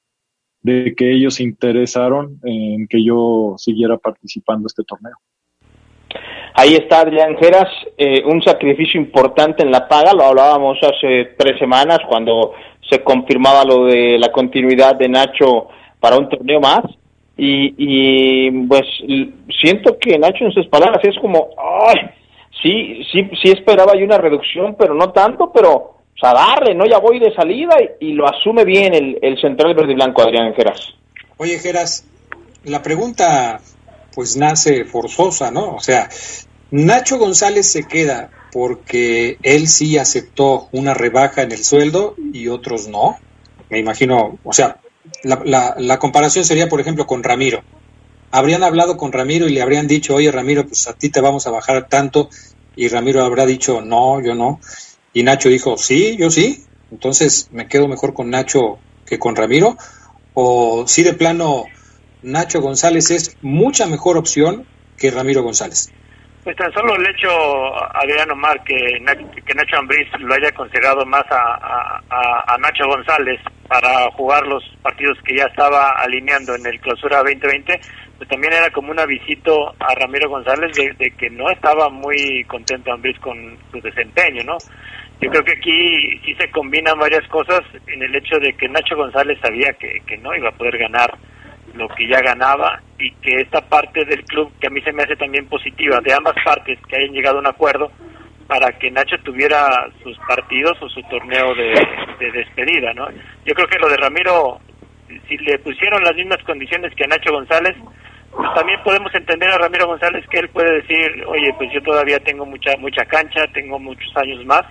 de 0.62 0.94
que 0.96 1.12
ellos 1.12 1.34
se 1.34 1.44
interesaron 1.44 2.40
en 2.44 2.88
que 2.88 3.04
yo 3.04 3.54
siguiera 3.56 3.96
participando 3.98 4.66
este 4.66 4.82
torneo. 4.84 5.16
Ahí 6.54 6.74
está 6.74 7.00
Adrián 7.00 7.36
Geras, 7.36 7.68
eh, 7.98 8.22
un 8.24 8.42
sacrificio 8.42 8.98
importante 8.98 9.62
en 9.62 9.70
la 9.70 9.86
paga, 9.86 10.14
lo 10.14 10.24
hablábamos 10.24 10.78
hace 10.82 11.34
tres 11.36 11.58
semanas 11.58 11.98
cuando 12.08 12.54
se 12.88 13.02
confirmaba 13.02 13.62
lo 13.64 13.84
de 13.84 14.18
la 14.18 14.32
continuidad 14.32 14.96
de 14.96 15.08
Nacho 15.08 15.68
para 16.00 16.16
un 16.16 16.28
torneo 16.28 16.60
más. 16.60 16.82
Y, 17.36 17.74
y 17.76 18.50
pues 18.66 18.86
siento 19.60 19.98
que 19.98 20.18
Nacho 20.18 20.46
en 20.46 20.52
sus 20.52 20.66
palabras 20.68 21.00
es 21.04 21.18
como, 21.18 21.50
ay, 21.58 22.08
sí, 22.62 23.02
sí, 23.10 23.30
sí 23.42 23.50
esperaba 23.50 23.94
yo 23.96 24.04
una 24.04 24.18
reducción, 24.18 24.76
pero 24.78 24.94
no 24.94 25.12
tanto, 25.12 25.50
pero, 25.52 25.72
o 25.74 26.18
sea, 26.18 26.32
darle, 26.32 26.74
¿no? 26.74 26.86
Ya 26.86 26.98
voy 26.98 27.18
de 27.18 27.34
salida 27.34 27.76
y, 28.00 28.12
lo 28.12 28.26
asume 28.26 28.64
bien 28.64 28.94
el, 28.94 29.18
el 29.22 29.40
central 29.40 29.74
verde 29.74 29.92
y 29.92 29.96
blanco, 29.96 30.22
Adrián 30.22 30.54
Geras. 30.54 30.94
Oye, 31.36 31.58
Geras, 31.58 32.06
la 32.64 32.82
pregunta 32.82 33.60
pues 34.14 34.36
nace 34.36 34.86
forzosa, 34.86 35.50
¿no? 35.50 35.74
O 35.74 35.80
sea, 35.80 36.08
Nacho 36.70 37.18
González 37.18 37.70
se 37.70 37.86
queda 37.86 38.30
porque 38.50 39.36
él 39.42 39.68
sí 39.68 39.98
aceptó 39.98 40.68
una 40.72 40.94
rebaja 40.94 41.42
en 41.42 41.52
el 41.52 41.62
sueldo 41.62 42.14
y 42.32 42.48
otros 42.48 42.88
no. 42.88 43.18
Me 43.68 43.78
imagino, 43.78 44.38
o 44.42 44.52
sea, 44.54 44.78
la, 45.22 45.42
la, 45.44 45.74
la 45.78 45.98
comparación 45.98 46.46
sería, 46.46 46.68
por 46.68 46.80
ejemplo, 46.80 47.06
con 47.06 47.22
Ramiro 47.22 47.62
habrían 48.30 48.62
hablado 48.62 48.96
con 48.96 49.12
Ramiro 49.12 49.46
y 49.46 49.52
le 49.52 49.62
habrían 49.62 49.86
dicho, 49.86 50.14
oye 50.14 50.30
Ramiro, 50.30 50.66
pues 50.66 50.88
a 50.88 50.94
ti 50.94 51.10
te 51.10 51.20
vamos 51.20 51.46
a 51.46 51.50
bajar 51.50 51.88
tanto, 51.88 52.28
y 52.74 52.88
Ramiro 52.88 53.24
habrá 53.24 53.46
dicho, 53.46 53.80
no, 53.80 54.20
yo 54.22 54.34
no, 54.34 54.60
y 55.12 55.22
Nacho 55.22 55.48
dijo, 55.48 55.76
sí, 55.76 56.16
yo 56.18 56.30
sí, 56.30 56.64
entonces 56.90 57.48
me 57.52 57.68
quedo 57.68 57.88
mejor 57.88 58.14
con 58.14 58.30
Nacho 58.30 58.78
que 59.06 59.18
con 59.18 59.36
Ramiro, 59.36 59.76
o 60.34 60.86
si 60.86 61.02
de 61.02 61.14
plano 61.14 61.64
Nacho 62.22 62.60
González 62.60 63.10
es 63.10 63.36
mucha 63.40 63.86
mejor 63.86 64.16
opción 64.16 64.66
que 64.98 65.10
Ramiro 65.10 65.42
González. 65.42 65.92
Pues 66.46 66.56
tan 66.56 66.72
solo 66.72 66.94
el 66.94 67.04
hecho, 67.08 67.28
Adriano 67.96 68.34
Omar, 68.34 68.62
que, 68.62 68.76
que 69.44 69.54
Nacho 69.54 69.78
Ambriz 69.78 70.06
lo 70.20 70.32
haya 70.32 70.52
considerado 70.52 71.04
más 71.04 71.24
a, 71.28 72.00
a, 72.08 72.56
Nacho 72.58 72.86
González 72.86 73.40
para 73.66 74.10
jugar 74.12 74.46
los 74.46 74.62
partidos 74.80 75.18
que 75.24 75.36
ya 75.36 75.46
estaba 75.46 75.90
alineando 75.90 76.54
en 76.54 76.64
el 76.66 76.80
clausura 76.80 77.18
2020, 77.18 77.80
pues 78.18 78.28
también 78.30 78.52
era 78.52 78.70
como 78.70 78.90
un 78.90 78.98
avisito 78.98 79.74
a 79.78 79.94
Ramiro 79.94 80.30
González 80.30 80.74
de, 80.74 81.10
que 81.18 81.28
no 81.30 81.50
estaba 81.50 81.90
muy 81.90 82.44
contento 82.44 82.92
Ambriz 82.92 83.18
con 83.20 83.58
su 83.70 83.80
desempeño, 83.80 84.42
¿no? 84.44 84.56
Yo 85.20 85.30
creo 85.30 85.44
que 85.44 85.52
aquí 85.52 86.20
sí 86.24 86.34
se 86.34 86.50
combinan 86.50 86.98
varias 86.98 87.26
cosas 87.28 87.60
en 87.86 88.02
el 88.02 88.14
hecho 88.14 88.38
de 88.38 88.52
que 88.54 88.68
Nacho 88.68 88.96
González 88.96 89.38
sabía 89.40 89.72
que, 89.78 90.00
que 90.06 90.16
no 90.18 90.34
iba 90.34 90.48
a 90.48 90.56
poder 90.56 90.78
ganar 90.78 91.16
lo 91.74 91.88
que 91.88 92.08
ya 92.08 92.20
ganaba 92.20 92.80
y 92.98 93.10
que 93.16 93.36
esta 93.36 93.60
parte 93.60 94.04
del 94.04 94.24
club, 94.24 94.50
que 94.60 94.66
a 94.66 94.70
mí 94.70 94.80
se 94.82 94.92
me 94.92 95.02
hace 95.02 95.16
también 95.16 95.46
positiva, 95.46 96.00
de 96.00 96.14
ambas 96.14 96.34
partes, 96.44 96.78
que 96.88 96.96
hayan 96.96 97.12
llegado 97.12 97.36
a 97.36 97.40
un 97.40 97.46
acuerdo 97.46 97.90
para 98.46 98.70
que 98.78 98.90
Nacho 98.90 99.16
tuviera 99.24 99.88
sus 100.02 100.16
partidos 100.18 100.80
o 100.80 100.88
su 100.88 101.02
torneo 101.04 101.54
de, 101.54 101.74
de 102.18 102.32
despedida, 102.32 102.94
¿no? 102.94 103.08
Yo 103.44 103.54
creo 103.54 103.66
que 103.66 103.78
lo 103.78 103.88
de 103.88 103.96
Ramiro, 103.96 104.60
si 105.28 105.36
le 105.38 105.58
pusieron 105.58 106.02
las 106.02 106.14
mismas 106.14 106.42
condiciones 106.44 106.94
que 106.94 107.04
a 107.04 107.08
Nacho 107.08 107.32
González, 107.32 107.76
también 108.54 108.82
podemos 108.84 109.14
entender 109.14 109.48
a 109.50 109.58
Ramiro 109.58 109.86
González 109.86 110.24
que 110.30 110.38
él 110.40 110.48
puede 110.50 110.80
decir, 110.80 111.24
oye, 111.26 111.52
pues 111.56 111.70
yo 111.72 111.82
todavía 111.82 112.18
tengo 112.20 112.44
mucha 112.44 112.76
mucha 112.78 113.04
cancha, 113.04 113.40
tengo 113.52 113.78
muchos 113.78 114.10
años 114.16 114.44
más, 114.44 114.62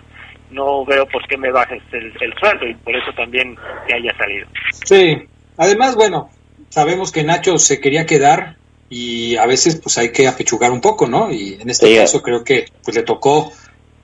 no 0.52 0.86
veo 0.86 1.08
por 1.08 1.28
qué 1.28 1.38
me 1.38 1.52
bajes 1.52 1.82
el, 1.92 2.34
sueldo 2.40 2.68
y 2.68 2.76
por 2.76 2.96
eso 2.96 3.12
también 3.16 3.56
que 3.88 3.96
haya 3.96 4.16
salido. 4.18 4.48
Sí, 4.84 5.28
además, 5.58 5.96
bueno, 5.96 6.30
sabemos 6.70 7.12
que 7.12 7.24
Nacho 7.24 7.58
se 7.58 7.80
quería 7.80 8.06
quedar 8.06 8.58
y 8.90 9.36
a 9.38 9.46
veces 9.46 9.80
pues 9.82 9.98
hay 9.98 10.12
que 10.12 10.28
apechugar 10.28 10.72
un 10.72 10.82
poco, 10.82 11.08
¿no? 11.08 11.32
Y 11.32 11.58
en 11.60 11.70
este 11.70 11.96
caso 11.96 12.22
creo 12.22 12.44
que 12.44 12.66
pues 12.84 12.96
le 12.96 13.04
tocó 13.04 13.52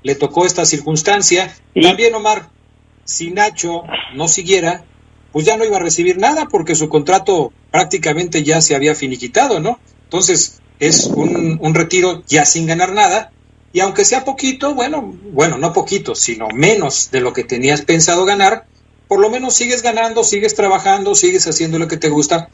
le 0.03 0.15
tocó 0.15 0.45
esta 0.45 0.65
circunstancia. 0.65 1.53
También 1.79 2.15
Omar, 2.15 2.49
si 3.03 3.31
Nacho 3.31 3.83
no 4.15 4.27
siguiera, 4.27 4.83
pues 5.31 5.45
ya 5.45 5.57
no 5.57 5.65
iba 5.65 5.77
a 5.77 5.81
recibir 5.81 6.17
nada 6.17 6.47
porque 6.47 6.75
su 6.75 6.89
contrato 6.89 7.53
prácticamente 7.71 8.43
ya 8.43 8.61
se 8.61 8.75
había 8.75 8.95
finiquitado, 8.95 9.59
¿no? 9.59 9.79
Entonces 10.03 10.61
es 10.79 11.05
un, 11.07 11.57
un 11.61 11.75
retiro 11.75 12.23
ya 12.27 12.45
sin 12.45 12.67
ganar 12.67 12.91
nada 12.93 13.31
y 13.73 13.79
aunque 13.79 14.03
sea 14.03 14.25
poquito, 14.25 14.75
bueno, 14.75 15.01
bueno, 15.31 15.57
no 15.57 15.71
poquito, 15.71 16.13
sino 16.15 16.47
menos 16.53 17.09
de 17.11 17.21
lo 17.21 17.31
que 17.31 17.43
tenías 17.43 17.83
pensado 17.83 18.25
ganar, 18.25 18.65
por 19.07 19.21
lo 19.21 19.29
menos 19.29 19.55
sigues 19.55 19.81
ganando, 19.81 20.23
sigues 20.23 20.55
trabajando, 20.55 21.15
sigues 21.15 21.47
haciendo 21.47 21.79
lo 21.79 21.87
que 21.87 21.97
te 21.97 22.09
gusta, 22.09 22.49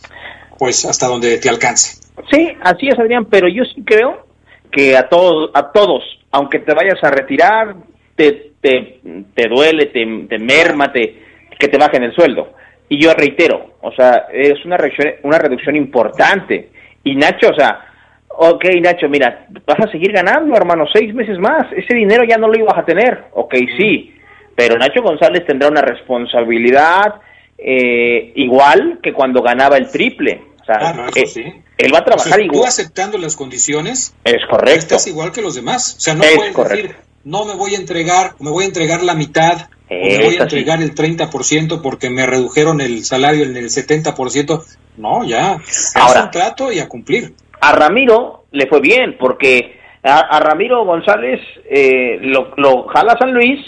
pues 0.59 0.85
hasta 0.85 1.07
donde 1.07 1.37
te 1.39 1.49
alcance. 1.49 1.99
Sí, 2.31 2.49
así 2.61 2.87
es, 2.87 2.99
Adrián, 2.99 3.25
pero 3.25 3.47
yo 3.47 3.63
sí 3.65 3.83
creo 3.83 4.27
que 4.71 4.95
a 4.95 5.09
todos, 5.09 5.49
a 5.53 5.71
todos, 5.71 6.03
aunque 6.31 6.59
te 6.59 6.73
vayas 6.73 7.03
a 7.03 7.09
retirar, 7.09 7.75
te, 8.15 8.53
te, 8.61 8.99
te 9.33 9.47
duele, 9.47 9.87
te, 9.87 10.05
te 10.29 10.37
merma, 10.37 10.91
te, 10.91 11.23
que 11.59 11.67
te 11.67 11.77
bajen 11.77 12.03
el 12.03 12.13
sueldo. 12.13 12.53
Y 12.89 13.01
yo 13.03 13.13
reitero, 13.13 13.75
o 13.81 13.91
sea, 13.91 14.27
es 14.31 14.63
una 14.65 14.77
reducción, 14.77 15.13
una 15.23 15.37
reducción 15.39 15.75
importante. 15.75 16.69
Y 17.03 17.15
Nacho, 17.15 17.49
o 17.49 17.53
sea, 17.55 17.81
ok 18.29 18.63
Nacho, 18.81 19.09
mira, 19.09 19.45
vas 19.65 19.79
a 19.85 19.91
seguir 19.91 20.11
ganando, 20.11 20.55
hermano, 20.55 20.85
seis 20.93 21.13
meses 21.13 21.37
más. 21.39 21.65
Ese 21.75 21.93
dinero 21.95 22.23
ya 22.23 22.37
no 22.37 22.47
lo 22.47 22.57
ibas 22.57 22.77
a 22.77 22.85
tener. 22.85 23.25
Ok, 23.33 23.53
sí. 23.77 24.13
Pero 24.55 24.75
Nacho 24.77 25.01
González 25.03 25.45
tendrá 25.45 25.67
una 25.69 25.81
responsabilidad 25.81 27.15
eh, 27.57 28.31
igual 28.35 28.99
que 29.01 29.13
cuando 29.13 29.41
ganaba 29.41 29.77
el 29.77 29.89
triple. 29.89 30.41
sea, 30.65 30.75
Ah, 30.79 31.07
eh, 31.15 31.61
él 31.77 31.93
va 31.93 31.99
a 31.99 32.05
trabajar 32.05 32.33
O 32.33 32.35
sea, 32.35 32.43
igual. 32.43 32.61
Tú 32.61 32.65
aceptando 32.67 33.17
las 33.17 33.35
condiciones, 33.35 34.15
Es 34.23 34.45
correcto. 34.49 34.79
estás 34.79 35.07
igual 35.07 35.31
que 35.31 35.41
los 35.41 35.55
demás. 35.55 35.95
O 35.97 35.99
sea, 35.99 36.13
no 36.15 36.23
Es 36.23 36.35
puedes 36.35 36.53
correcto. 36.53 36.87
decir, 36.87 36.95
no 37.23 37.45
me 37.45 37.55
voy 37.55 37.75
a 37.75 37.77
entregar, 37.77 38.31
me 38.39 38.49
voy 38.49 38.63
a 38.63 38.67
entregar 38.67 39.03
la 39.03 39.13
mitad, 39.15 39.69
o 39.89 39.93
me 39.95 40.25
voy 40.25 40.35
a 40.37 40.43
entregar 40.43 40.81
el 40.81 40.93
30% 40.93 41.81
porque 41.81 42.09
me 42.09 42.25
redujeron 42.25 42.81
el 42.81 43.03
salario 43.03 43.45
en 43.45 43.55
el 43.55 43.65
70%. 43.65 44.63
No, 44.97 45.23
ya. 45.23 45.57
Ahora. 45.95 46.23
un 46.25 46.31
trato 46.31 46.71
y 46.71 46.79
a 46.79 46.87
cumplir. 46.89 47.33
a 47.61 47.71
Ramiro 47.71 48.45
le 48.51 48.67
fue 48.67 48.79
bien, 48.81 49.15
porque 49.19 49.79
a, 50.03 50.19
a 50.19 50.39
Ramiro 50.39 50.83
González 50.85 51.39
eh, 51.69 52.17
lo, 52.21 52.53
lo 52.57 52.87
jala 52.87 53.15
San 53.19 53.33
Luis 53.33 53.59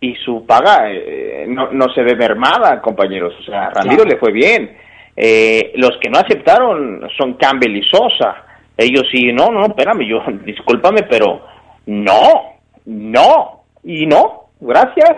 y 0.00 0.14
su 0.16 0.44
paga 0.46 0.90
eh, 0.90 1.44
no, 1.48 1.70
no 1.72 1.92
se 1.94 2.02
ve 2.02 2.14
mermada, 2.16 2.80
compañeros. 2.80 3.34
O 3.40 3.42
sea, 3.44 3.66
a 3.66 3.70
Ramiro 3.70 4.02
Claro. 4.04 4.10
le 4.10 4.16
fue 4.18 4.32
bien. 4.32 4.76
Eh, 5.16 5.72
los 5.74 5.98
que 6.00 6.08
no 6.08 6.18
aceptaron 6.18 7.06
son 7.16 7.34
Campbell 7.34 7.76
y 7.76 7.82
Sosa. 7.82 8.44
Ellos 8.76 9.04
sí, 9.12 9.32
no, 9.32 9.50
no, 9.50 9.66
espérame, 9.66 10.06
yo, 10.06 10.22
discúlpame, 10.44 11.02
pero 11.02 11.42
no, 11.86 12.54
no, 12.86 13.64
y 13.84 14.06
no, 14.06 14.44
gracias, 14.60 15.16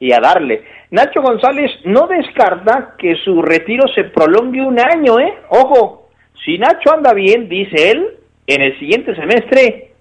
y 0.00 0.12
a 0.12 0.20
darle. 0.20 0.64
Nacho 0.90 1.22
González 1.22 1.70
no 1.84 2.06
descarta 2.06 2.94
que 2.98 3.16
su 3.16 3.42
retiro 3.42 3.86
se 3.94 4.04
prolongue 4.04 4.62
un 4.62 4.78
año, 4.78 5.18
¿eh? 5.18 5.34
Ojo, 5.50 6.08
si 6.44 6.58
Nacho 6.58 6.92
anda 6.92 7.12
bien, 7.12 7.48
dice 7.48 7.90
él, 7.90 8.06
en 8.46 8.62
el 8.62 8.78
siguiente 8.78 9.14
semestre, 9.14 9.92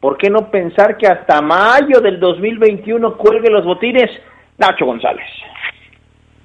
¿por 0.00 0.16
qué 0.16 0.30
no 0.30 0.50
pensar 0.50 0.96
que 0.96 1.06
hasta 1.06 1.42
mayo 1.42 2.00
del 2.00 2.20
2021 2.20 3.16
cuelgue 3.16 3.50
los 3.50 3.64
botines 3.64 4.10
Nacho 4.58 4.86
González? 4.86 5.26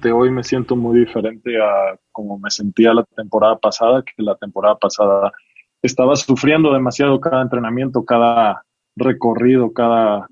de 0.06 0.12
hoy 0.12 0.30
me 0.30 0.44
siento 0.44 0.76
muy 0.76 1.00
diferente 1.00 1.60
a 1.60 1.96
como 2.12 2.38
me 2.38 2.50
sentía 2.50 2.94
la 2.94 3.04
temporada 3.04 3.56
pasada, 3.56 4.02
que 4.02 4.22
la 4.22 4.36
temporada 4.36 4.76
pasada 4.76 5.32
estaba 5.82 6.16
sufriendo 6.16 6.72
demasiado 6.72 7.20
cada 7.20 7.42
entrenamiento, 7.42 8.04
cada 8.04 8.62
recorrido, 8.94 9.72
cada 9.72 10.28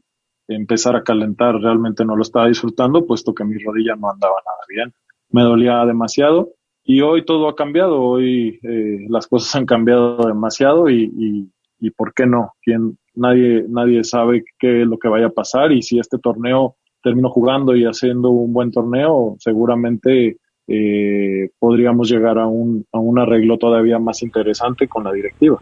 empezar 0.48 0.96
a 0.96 1.02
calentar, 1.02 1.56
realmente 1.56 2.04
no 2.04 2.16
lo 2.16 2.22
estaba 2.22 2.48
disfrutando, 2.48 3.06
puesto 3.06 3.34
que 3.34 3.44
mi 3.44 3.58
rodilla 3.58 3.96
no 3.96 4.10
andaba 4.10 4.36
nada 4.44 4.58
bien. 4.68 4.92
Me 5.30 5.42
dolía 5.42 5.84
demasiado 5.84 6.50
y 6.84 7.00
hoy 7.00 7.24
todo 7.24 7.48
ha 7.48 7.56
cambiado, 7.56 8.00
hoy 8.00 8.60
eh, 8.62 9.06
las 9.08 9.26
cosas 9.26 9.54
han 9.56 9.66
cambiado 9.66 10.26
demasiado 10.26 10.88
y, 10.90 11.10
y, 11.16 11.50
y 11.80 11.90
¿por 11.90 12.12
qué 12.12 12.26
no? 12.26 12.52
¿Quién, 12.62 12.98
nadie, 13.14 13.64
nadie 13.68 14.04
sabe 14.04 14.44
qué 14.58 14.82
es 14.82 14.86
lo 14.86 14.98
que 14.98 15.08
vaya 15.08 15.26
a 15.26 15.30
pasar 15.30 15.72
y 15.72 15.82
si 15.82 15.98
este 15.98 16.18
torneo 16.18 16.76
termino 17.02 17.30
jugando 17.30 17.76
y 17.76 17.84
haciendo 17.84 18.30
un 18.30 18.52
buen 18.52 18.70
torneo, 18.70 19.36
seguramente 19.38 20.38
eh, 20.66 21.50
podríamos 21.58 22.10
llegar 22.10 22.38
a 22.38 22.46
un, 22.46 22.86
a 22.92 22.98
un 22.98 23.18
arreglo 23.18 23.58
todavía 23.58 23.98
más 23.98 24.22
interesante 24.22 24.88
con 24.88 25.04
la 25.04 25.12
directiva. 25.12 25.60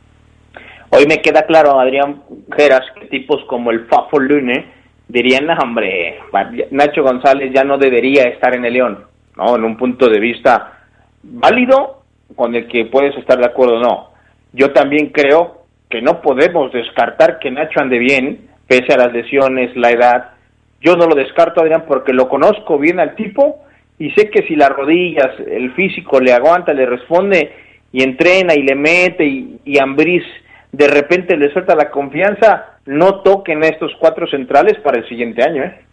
Hoy 0.95 1.07
me 1.07 1.23
queda 1.23 1.47
claro, 1.47 1.81
Adrián 1.81 2.23
Geras, 2.55 2.83
que 3.01 3.07
tipos 3.07 3.43
como 3.47 3.71
el 3.71 3.87
Fafo 3.87 4.21
Lune 4.21 4.67
dirían, 5.09 5.47
"No, 5.47 5.55
hombre, 5.55 6.19
Nacho 6.71 7.03
González 7.03 7.51
ya 7.55 7.65
no 7.65 7.79
debería 7.79 8.25
estar 8.25 8.55
en 8.55 8.67
el 8.67 8.75
León, 8.75 8.99
¿no? 9.39 9.57
En 9.57 9.65
un 9.65 9.79
punto 9.79 10.11
de 10.11 10.21
vista 10.21 10.81
válido 11.23 12.03
con 12.37 12.55
el 12.55 12.69
que 12.69 12.85
puedes 12.85 13.17
estar 13.17 13.39
de 13.39 13.47
acuerdo 13.47 13.77
o 13.77 13.81
no. 13.81 14.11
Yo 14.53 14.73
también 14.73 15.07
creo 15.07 15.63
que 15.89 16.03
no 16.03 16.21
podemos 16.21 16.71
descartar 16.73 17.39
que 17.39 17.51
Nacho 17.51 17.81
ande 17.81 17.99
bien, 17.99 18.51
pese 18.69 18.93
a 18.93 18.99
las 18.99 19.15
lesiones, 19.15 19.75
la 19.75 19.93
edad. 19.93 20.31
Yo 20.83 20.95
no 20.97 21.07
lo 21.07 21.15
descarto, 21.15 21.63
Adrián, 21.63 21.85
porque 21.89 22.13
lo 22.13 22.29
conozco 22.29 22.79
bien 22.79 23.01
al 23.01 23.15
tipo 23.15 23.65
y 23.99 24.11
sé 24.11 24.29
que 24.29 24.47
si 24.47 24.57
las 24.57 24.69
rodillas, 24.69 25.41
el 25.41 25.73
físico 25.73 26.21
le 26.21 26.35
aguanta, 26.35 26.75
le 26.75 26.85
responde 26.85 27.51
y 27.93 28.03
entrena 28.03 28.53
y 28.55 28.63
le 28.63 28.75
mete 28.75 29.25
y, 29.25 29.59
y 29.65 29.79
de 30.73 30.89
repente 30.89 31.37
le 31.37 31.53
suelta 31.53 31.75
la 31.75 31.91
confianza, 31.91 32.79
no 32.87 33.21
toquen 33.21 33.63
a 33.63 33.69
estos 33.69 33.93
cuatro 34.01 34.27
centrales 34.27 34.79
para 34.81 34.99
el 34.99 35.09
siguiente 35.09 35.43
año. 35.43 35.65
¿eh? 35.65 35.85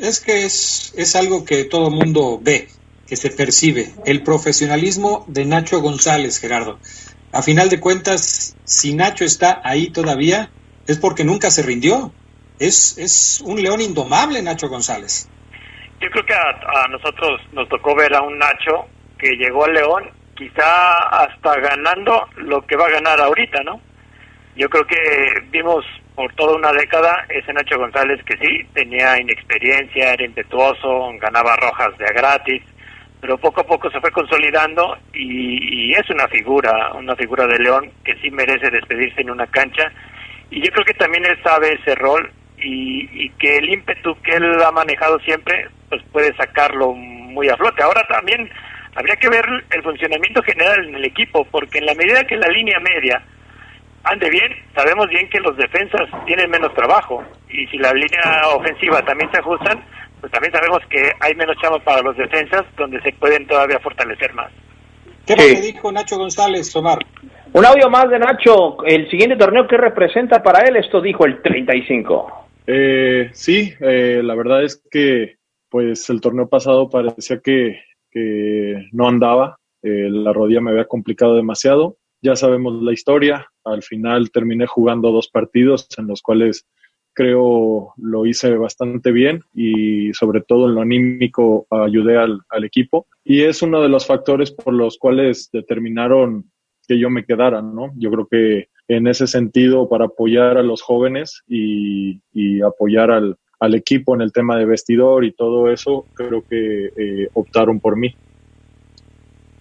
Es 0.00 0.20
que 0.20 0.44
es, 0.44 0.94
es 0.96 1.16
algo 1.16 1.44
que 1.44 1.64
todo 1.64 1.88
el 1.88 1.94
mundo 1.94 2.38
ve, 2.40 2.68
que 3.08 3.16
se 3.16 3.30
percibe. 3.30 3.88
El 4.06 4.22
profesionalismo 4.22 5.24
de 5.26 5.44
Nacho 5.44 5.80
González, 5.80 6.40
Gerardo. 6.40 6.78
A 7.32 7.42
final 7.42 7.68
de 7.68 7.80
cuentas, 7.80 8.56
si 8.64 8.94
Nacho 8.94 9.24
está 9.24 9.60
ahí 9.64 9.90
todavía, 9.90 10.48
es 10.86 10.98
porque 10.98 11.24
nunca 11.24 11.50
se 11.50 11.62
rindió. 11.62 12.12
Es, 12.60 12.98
es 12.98 13.42
un 13.44 13.60
león 13.60 13.80
indomable, 13.80 14.42
Nacho 14.42 14.68
González. 14.68 15.28
Yo 16.00 16.08
creo 16.10 16.24
que 16.24 16.34
a, 16.34 16.84
a 16.84 16.88
nosotros 16.88 17.40
nos 17.52 17.68
tocó 17.68 17.94
ver 17.96 18.14
a 18.14 18.22
un 18.22 18.38
Nacho 18.38 18.86
que 19.18 19.36
llegó 19.36 19.64
al 19.64 19.74
León, 19.74 20.10
quizá 20.34 20.96
hasta 21.08 21.60
ganando 21.60 22.26
lo 22.36 22.62
que 22.62 22.76
va 22.76 22.86
a 22.86 22.90
ganar 22.90 23.20
ahorita, 23.20 23.62
¿no? 23.64 23.80
Yo 24.60 24.68
creo 24.68 24.84
que 24.84 25.40
vimos 25.50 25.86
por 26.14 26.30
toda 26.34 26.54
una 26.54 26.70
década 26.72 27.24
ese 27.30 27.50
Nacho 27.50 27.78
González 27.78 28.22
que 28.24 28.36
sí, 28.36 28.62
tenía 28.74 29.18
inexperiencia, 29.18 30.12
era 30.12 30.22
impetuoso, 30.22 31.14
ganaba 31.18 31.56
rojas 31.56 31.96
de 31.96 32.04
a 32.04 32.12
gratis, 32.12 32.62
pero 33.22 33.38
poco 33.38 33.62
a 33.62 33.66
poco 33.66 33.90
se 33.90 33.98
fue 34.02 34.10
consolidando 34.10 34.98
y, 35.14 35.86
y 35.86 35.92
es 35.92 36.10
una 36.10 36.28
figura, 36.28 36.92
una 36.92 37.16
figura 37.16 37.46
de 37.46 37.58
León 37.58 37.90
que 38.04 38.14
sí 38.16 38.30
merece 38.30 38.68
despedirse 38.68 39.22
en 39.22 39.30
una 39.30 39.46
cancha. 39.46 39.90
Y 40.50 40.60
yo 40.60 40.70
creo 40.72 40.84
que 40.84 40.92
también 40.92 41.24
él 41.24 41.38
sabe 41.42 41.78
ese 41.80 41.94
rol 41.94 42.30
y, 42.62 43.30
que 43.38 43.56
el 43.56 43.70
ímpetu 43.70 44.14
que 44.20 44.32
él 44.32 44.62
ha 44.62 44.72
manejado 44.72 45.18
siempre, 45.20 45.68
pues 45.88 46.02
puede 46.12 46.36
sacarlo 46.36 46.92
muy 46.92 47.48
a 47.48 47.56
flote. 47.56 47.82
Ahora 47.82 48.06
también 48.10 48.50
habría 48.94 49.16
que 49.16 49.30
ver 49.30 49.46
el 49.70 49.82
funcionamiento 49.82 50.42
general 50.42 50.86
en 50.86 50.96
el 50.96 51.04
equipo, 51.06 51.46
porque 51.50 51.78
en 51.78 51.86
la 51.86 51.94
medida 51.94 52.26
que 52.26 52.36
la 52.36 52.48
línea 52.48 52.78
media 52.78 53.22
ande 54.04 54.30
bien, 54.30 54.52
sabemos 54.74 55.08
bien 55.08 55.28
que 55.28 55.40
los 55.40 55.56
defensas 55.56 56.08
tienen 56.26 56.50
menos 56.50 56.72
trabajo 56.74 57.22
y 57.48 57.66
si 57.66 57.78
la 57.78 57.92
línea 57.92 58.48
ofensiva 58.54 59.02
también 59.04 59.30
se 59.32 59.38
ajustan, 59.40 59.84
pues 60.20 60.32
también 60.32 60.52
sabemos 60.52 60.80
que 60.88 61.10
hay 61.20 61.34
menos 61.34 61.56
chamos 61.60 61.82
para 61.82 62.02
los 62.02 62.16
defensas 62.16 62.64
donde 62.76 63.00
se 63.02 63.12
pueden 63.12 63.46
todavía 63.46 63.78
fortalecer 63.80 64.32
más. 64.34 64.50
¿Qué 65.26 65.34
Sí. 65.34 65.38
más 65.54 65.60
le 65.60 65.66
dijo 65.72 65.92
Nacho 65.92 66.16
González, 66.18 66.74
Omar? 66.76 66.98
Un 67.52 67.64
audio 67.64 67.88
más 67.90 68.08
de 68.10 68.18
Nacho, 68.18 68.84
el 68.84 69.08
siguiente 69.10 69.36
torneo 69.36 69.66
que 69.66 69.76
representa 69.76 70.42
para 70.42 70.60
él, 70.60 70.76
esto 70.76 71.00
dijo 71.00 71.24
el 71.26 71.42
35. 71.42 72.48
Eh, 72.66 73.30
sí, 73.32 73.74
eh, 73.80 74.20
la 74.22 74.34
verdad 74.34 74.62
es 74.62 74.82
que 74.90 75.36
pues 75.68 76.08
el 76.10 76.20
torneo 76.20 76.48
pasado 76.48 76.88
parecía 76.88 77.40
que, 77.40 77.80
que 78.10 78.88
no 78.92 79.08
andaba, 79.08 79.56
eh, 79.82 80.08
la 80.10 80.32
rodilla 80.32 80.60
me 80.60 80.70
había 80.72 80.84
complicado 80.86 81.36
demasiado, 81.36 81.96
ya 82.22 82.36
sabemos 82.36 82.82
la 82.82 82.92
historia, 82.92 83.46
al 83.64 83.82
final 83.82 84.30
terminé 84.30 84.66
jugando 84.66 85.10
dos 85.10 85.28
partidos 85.28 85.88
en 85.98 86.06
los 86.06 86.22
cuales 86.22 86.66
creo 87.12 87.92
lo 87.96 88.26
hice 88.26 88.56
bastante 88.56 89.10
bien 89.10 89.42
y 89.52 90.12
sobre 90.14 90.42
todo 90.42 90.68
en 90.68 90.74
lo 90.74 90.80
anímico 90.80 91.66
ayudé 91.70 92.16
al, 92.16 92.40
al 92.48 92.64
equipo 92.64 93.06
y 93.24 93.42
es 93.42 93.62
uno 93.62 93.82
de 93.82 93.88
los 93.88 94.06
factores 94.06 94.52
por 94.52 94.74
los 94.74 94.96
cuales 94.96 95.50
determinaron 95.52 96.50
que 96.86 96.98
yo 96.98 97.10
me 97.10 97.24
quedara, 97.24 97.62
¿no? 97.62 97.92
Yo 97.96 98.10
creo 98.10 98.26
que 98.26 98.68
en 98.88 99.06
ese 99.06 99.28
sentido 99.28 99.88
para 99.88 100.06
apoyar 100.06 100.58
a 100.58 100.62
los 100.62 100.82
jóvenes 100.82 101.42
y, 101.46 102.20
y 102.32 102.60
apoyar 102.62 103.12
al, 103.12 103.36
al, 103.60 103.74
equipo 103.76 104.16
en 104.16 104.22
el 104.22 104.32
tema 104.32 104.56
de 104.56 104.64
vestidor 104.64 105.24
y 105.24 105.32
todo 105.32 105.70
eso, 105.70 106.06
creo 106.14 106.42
que 106.48 106.86
eh, 106.96 107.28
optaron 107.34 107.78
por 107.78 107.96
mí. 107.96 108.12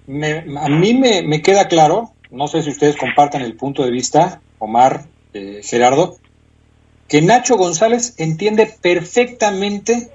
Me, 0.08 0.40
a 0.60 0.70
mí 0.70 0.96
me, 0.96 1.22
me, 1.22 1.44
queda 1.44 1.68
claro, 1.68 2.14
no 2.32 2.48
sé 2.48 2.62
si 2.62 2.70
ustedes 2.70 2.96
compartan 2.96 3.42
el 3.42 3.56
punto 3.56 3.84
de 3.84 3.92
vista, 3.92 4.42
Omar, 4.60 5.02
eh, 5.34 5.62
Gerardo, 5.64 6.16
que 7.08 7.22
Nacho 7.22 7.58
González 7.58 8.16
entiende 8.20 8.68
perfectamente 8.82 10.10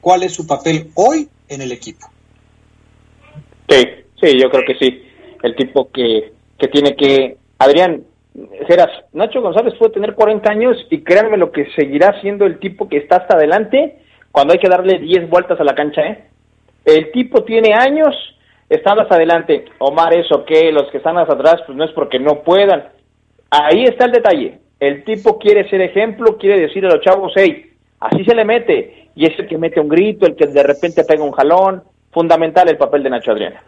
cuál 0.00 0.22
es 0.22 0.34
su 0.34 0.46
papel 0.46 0.90
hoy 0.94 1.28
en 1.48 1.62
el 1.62 1.72
equipo. 1.72 2.06
Sí, 3.68 3.82
sí, 4.20 4.38
yo 4.40 4.50
creo 4.50 4.64
que 4.66 4.74
sí. 4.74 5.02
El 5.42 5.56
tipo 5.56 5.90
que, 5.90 6.32
que 6.58 6.68
tiene 6.68 6.94
que... 6.96 7.38
Adrián, 7.58 8.04
Geras, 8.66 8.90
Nacho 9.12 9.40
González 9.40 9.74
puede 9.78 9.94
tener 9.94 10.14
40 10.14 10.50
años 10.50 10.76
y 10.90 11.02
créanme 11.02 11.38
lo 11.38 11.50
que 11.50 11.66
seguirá 11.76 12.20
siendo 12.20 12.44
el 12.44 12.58
tipo 12.58 12.88
que 12.88 12.98
está 12.98 13.16
hasta 13.16 13.36
adelante 13.36 14.00
cuando 14.32 14.52
hay 14.52 14.58
que 14.58 14.68
darle 14.68 14.98
10 14.98 15.30
vueltas 15.30 15.58
a 15.60 15.64
la 15.64 15.74
cancha, 15.74 16.02
¿eh? 16.02 16.24
El 16.84 17.12
tipo 17.12 17.44
tiene 17.44 17.72
años 17.72 18.14
estando 18.74 19.02
hasta 19.02 19.16
adelante. 19.16 19.64
Omar, 19.78 20.14
eso 20.14 20.44
que 20.44 20.70
los 20.72 20.90
que 20.90 20.98
están 20.98 21.18
hasta 21.18 21.34
atrás, 21.34 21.62
pues 21.66 21.76
no 21.76 21.84
es 21.84 21.92
porque 21.92 22.18
no 22.18 22.42
puedan. 22.42 22.88
Ahí 23.50 23.84
está 23.84 24.06
el 24.06 24.12
detalle. 24.12 24.58
El 24.80 25.04
tipo 25.04 25.38
quiere 25.38 25.68
ser 25.70 25.80
ejemplo, 25.80 26.36
quiere 26.36 26.60
decir 26.60 26.84
a 26.84 26.90
los 26.90 27.00
chavos, 27.00 27.32
hey, 27.36 27.72
así 28.00 28.24
se 28.24 28.34
le 28.34 28.44
mete. 28.44 29.08
Y 29.14 29.26
es 29.26 29.38
el 29.38 29.46
que 29.46 29.58
mete 29.58 29.80
un 29.80 29.88
grito, 29.88 30.26
el 30.26 30.36
que 30.36 30.46
de 30.46 30.62
repente 30.62 31.04
pega 31.04 31.22
un 31.22 31.32
jalón. 31.32 31.82
Fundamental 32.12 32.68
el 32.68 32.76
papel 32.76 33.02
de 33.02 33.10
Nacho 33.10 33.32
Adriana. 33.32 33.62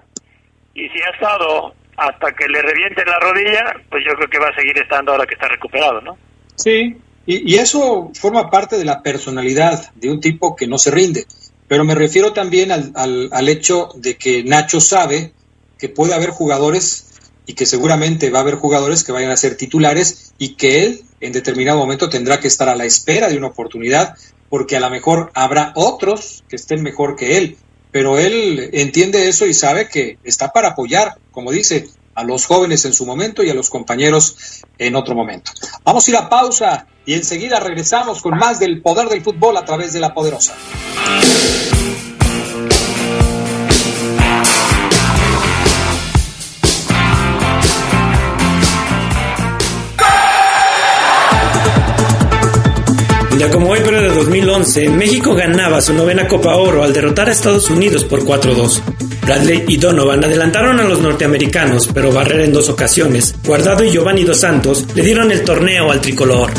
Y 0.74 0.88
si 0.88 1.02
ha 1.02 1.10
estado 1.14 1.72
hasta 1.96 2.32
que 2.32 2.46
le 2.48 2.60
reviente 2.62 3.02
la 3.04 3.18
rodilla, 3.18 3.64
pues 3.90 4.04
yo 4.06 4.12
creo 4.14 4.28
que 4.28 4.38
va 4.38 4.48
a 4.48 4.54
seguir 4.54 4.76
estando 4.78 5.12
ahora 5.12 5.26
que 5.26 5.34
está 5.34 5.48
recuperado, 5.48 6.00
¿no? 6.00 6.16
Sí, 6.54 6.96
y, 7.24 7.54
y 7.54 7.56
eso 7.56 8.10
forma 8.14 8.50
parte 8.50 8.76
de 8.76 8.84
la 8.84 9.02
personalidad 9.02 9.92
de 9.94 10.10
un 10.10 10.20
tipo 10.20 10.54
que 10.54 10.66
no 10.66 10.78
se 10.78 10.90
rinde. 10.90 11.24
Pero 11.68 11.84
me 11.84 11.94
refiero 11.94 12.32
también 12.32 12.70
al, 12.70 12.92
al, 12.94 13.28
al 13.32 13.48
hecho 13.48 13.90
de 13.96 14.16
que 14.16 14.44
Nacho 14.44 14.80
sabe 14.80 15.32
que 15.78 15.88
puede 15.88 16.14
haber 16.14 16.30
jugadores 16.30 17.06
y 17.46 17.54
que 17.54 17.66
seguramente 17.66 18.30
va 18.30 18.38
a 18.38 18.42
haber 18.42 18.56
jugadores 18.56 19.04
que 19.04 19.12
vayan 19.12 19.30
a 19.30 19.36
ser 19.36 19.56
titulares 19.56 20.32
y 20.38 20.54
que 20.54 20.84
él 20.84 21.02
en 21.20 21.32
determinado 21.32 21.78
momento 21.78 22.08
tendrá 22.08 22.40
que 22.40 22.48
estar 22.48 22.68
a 22.68 22.76
la 22.76 22.84
espera 22.84 23.28
de 23.28 23.38
una 23.38 23.48
oportunidad 23.48 24.14
porque 24.48 24.76
a 24.76 24.80
lo 24.80 24.90
mejor 24.90 25.30
habrá 25.34 25.72
otros 25.74 26.44
que 26.48 26.56
estén 26.56 26.82
mejor 26.82 27.16
que 27.16 27.36
él, 27.36 27.56
pero 27.90 28.18
él 28.18 28.70
entiende 28.72 29.28
eso 29.28 29.46
y 29.46 29.54
sabe 29.54 29.88
que 29.88 30.18
está 30.24 30.52
para 30.52 30.68
apoyar, 30.68 31.18
como 31.30 31.50
dice, 31.50 31.88
a 32.14 32.24
los 32.24 32.46
jóvenes 32.46 32.84
en 32.84 32.92
su 32.92 33.06
momento 33.06 33.42
y 33.42 33.50
a 33.50 33.54
los 33.54 33.70
compañeros 33.70 34.62
en 34.78 34.96
otro 34.96 35.14
momento. 35.14 35.52
Vamos 35.84 36.06
a 36.06 36.10
ir 36.10 36.16
a 36.16 36.28
pausa 36.28 36.86
y 37.06 37.14
enseguida 37.14 37.60
regresamos 37.60 38.20
con 38.20 38.36
más 38.36 38.58
del 38.58 38.82
poder 38.82 39.08
del 39.08 39.22
fútbol 39.22 39.56
a 39.56 39.64
través 39.64 39.92
de 39.92 40.00
la 40.00 40.12
poderosa. 40.12 40.54
Ya 53.38 53.50
como 53.50 53.68
hoy, 53.68 53.80
pero 53.84 54.00
de 54.00 54.08
2011, 54.08 54.88
México 54.88 55.34
ganaba 55.34 55.80
su 55.82 55.92
novena 55.92 56.26
Copa 56.26 56.56
Oro 56.56 56.82
al 56.82 56.92
derrotar 56.92 57.28
a 57.28 57.32
Estados 57.32 57.70
Unidos 57.70 58.02
por 58.04 58.24
4-2. 58.24 58.80
Bradley 59.26 59.64
y 59.68 59.76
Donovan 59.76 60.24
adelantaron 60.24 60.80
a 60.80 60.84
los 60.84 61.00
norteamericanos, 61.00 61.88
pero 61.92 62.12
Barrera 62.12 62.44
en 62.44 62.52
dos 62.52 62.68
ocasiones. 62.68 63.34
Guardado 63.44 63.84
y 63.84 63.90
Giovanni 63.90 64.24
Dos 64.24 64.40
Santos 64.40 64.86
le 64.94 65.02
dieron 65.02 65.30
el 65.30 65.44
torneo 65.44 65.90
al 65.90 66.00
tricolor. 66.00 66.50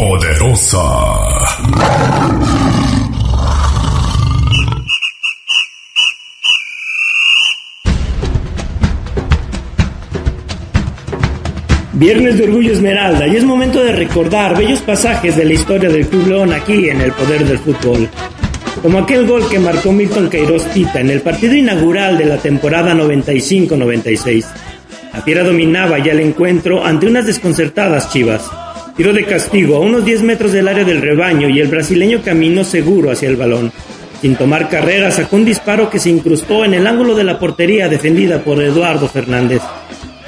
Poderosa. 0.00 0.78
Viernes 11.92 12.38
de 12.38 12.44
Orgullo 12.44 12.72
Esmeralda 12.72 13.26
y 13.26 13.36
es 13.36 13.44
momento 13.44 13.84
de 13.84 13.92
recordar 13.92 14.56
bellos 14.56 14.80
pasajes 14.80 15.36
de 15.36 15.44
la 15.44 15.52
historia 15.52 15.90
del 15.90 16.06
Club 16.06 16.28
León 16.28 16.54
aquí 16.54 16.88
en 16.88 17.02
el 17.02 17.12
poder 17.12 17.44
del 17.44 17.58
fútbol. 17.58 18.08
Como 18.80 19.00
aquel 19.00 19.26
gol 19.26 19.46
que 19.50 19.58
marcó 19.58 19.92
Milton 19.92 20.30
Queiroz 20.30 20.64
Tita 20.72 21.00
en 21.00 21.10
el 21.10 21.20
partido 21.20 21.54
inaugural 21.54 22.16
de 22.16 22.24
la 22.24 22.38
temporada 22.38 22.94
95-96. 22.94 24.46
La 25.12 25.20
Fiera 25.20 25.44
dominaba 25.44 25.98
ya 25.98 26.12
el 26.12 26.20
encuentro 26.20 26.86
ante 26.86 27.06
unas 27.06 27.26
desconcertadas 27.26 28.10
chivas. 28.10 28.50
Tiro 29.00 29.14
de 29.14 29.24
castigo 29.24 29.76
a 29.76 29.80
unos 29.80 30.04
10 30.04 30.24
metros 30.24 30.52
del 30.52 30.68
área 30.68 30.84
del 30.84 31.00
rebaño 31.00 31.48
y 31.48 31.58
el 31.58 31.68
brasileño 31.68 32.20
caminó 32.22 32.64
seguro 32.64 33.10
hacia 33.10 33.30
el 33.30 33.36
balón. 33.36 33.72
Sin 34.20 34.36
tomar 34.36 34.68
carrera 34.68 35.10
sacó 35.10 35.36
un 35.36 35.46
disparo 35.46 35.88
que 35.88 35.98
se 35.98 36.10
incrustó 36.10 36.66
en 36.66 36.74
el 36.74 36.86
ángulo 36.86 37.14
de 37.14 37.24
la 37.24 37.38
portería 37.38 37.88
defendida 37.88 38.40
por 38.40 38.62
Eduardo 38.62 39.08
Fernández. 39.08 39.62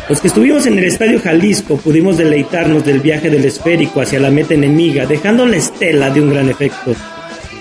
Los 0.09 0.23
que 0.23 0.29
estuvimos 0.29 0.65
en 0.65 0.79
el 0.79 0.85
Estadio 0.85 1.21
Jalisco 1.21 1.77
pudimos 1.77 2.17
deleitarnos 2.17 2.83
del 2.83 3.01
viaje 3.01 3.29
del 3.29 3.45
esférico 3.45 4.01
hacia 4.01 4.19
la 4.19 4.31
meta 4.31 4.55
enemiga, 4.55 5.05
dejando 5.05 5.45
la 5.45 5.59
estela 5.59 6.09
de 6.09 6.23
un 6.23 6.31
gran 6.31 6.49
efecto. 6.49 6.95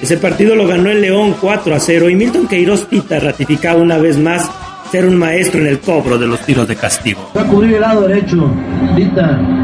Ese 0.02 0.16
partido 0.16 0.56
lo 0.56 0.66
ganó 0.66 0.92
el 0.92 1.02
León 1.02 1.36
4 1.42 1.76
a 1.76 1.80
0 1.82 2.10
y 2.10 2.16
Milton 2.16 2.48
Queiroz 2.48 2.88
Tita 2.88 3.20
ratificaba 3.20 3.82
una 3.82 3.98
vez 3.98 4.18
más 4.18 4.50
ser 4.90 5.06
un 5.06 5.18
maestro 5.18 5.60
en 5.60 5.68
el 5.68 5.80
cobro 5.80 6.18
de 6.18 6.28
los 6.28 6.40
tiros 6.46 6.70
de 6.70 6.78
castigo. 6.78 7.34
Va 7.36 7.42
a 7.42 7.80
lado 7.82 8.08
derecho, 8.08 8.50
Tita. 8.96 9.61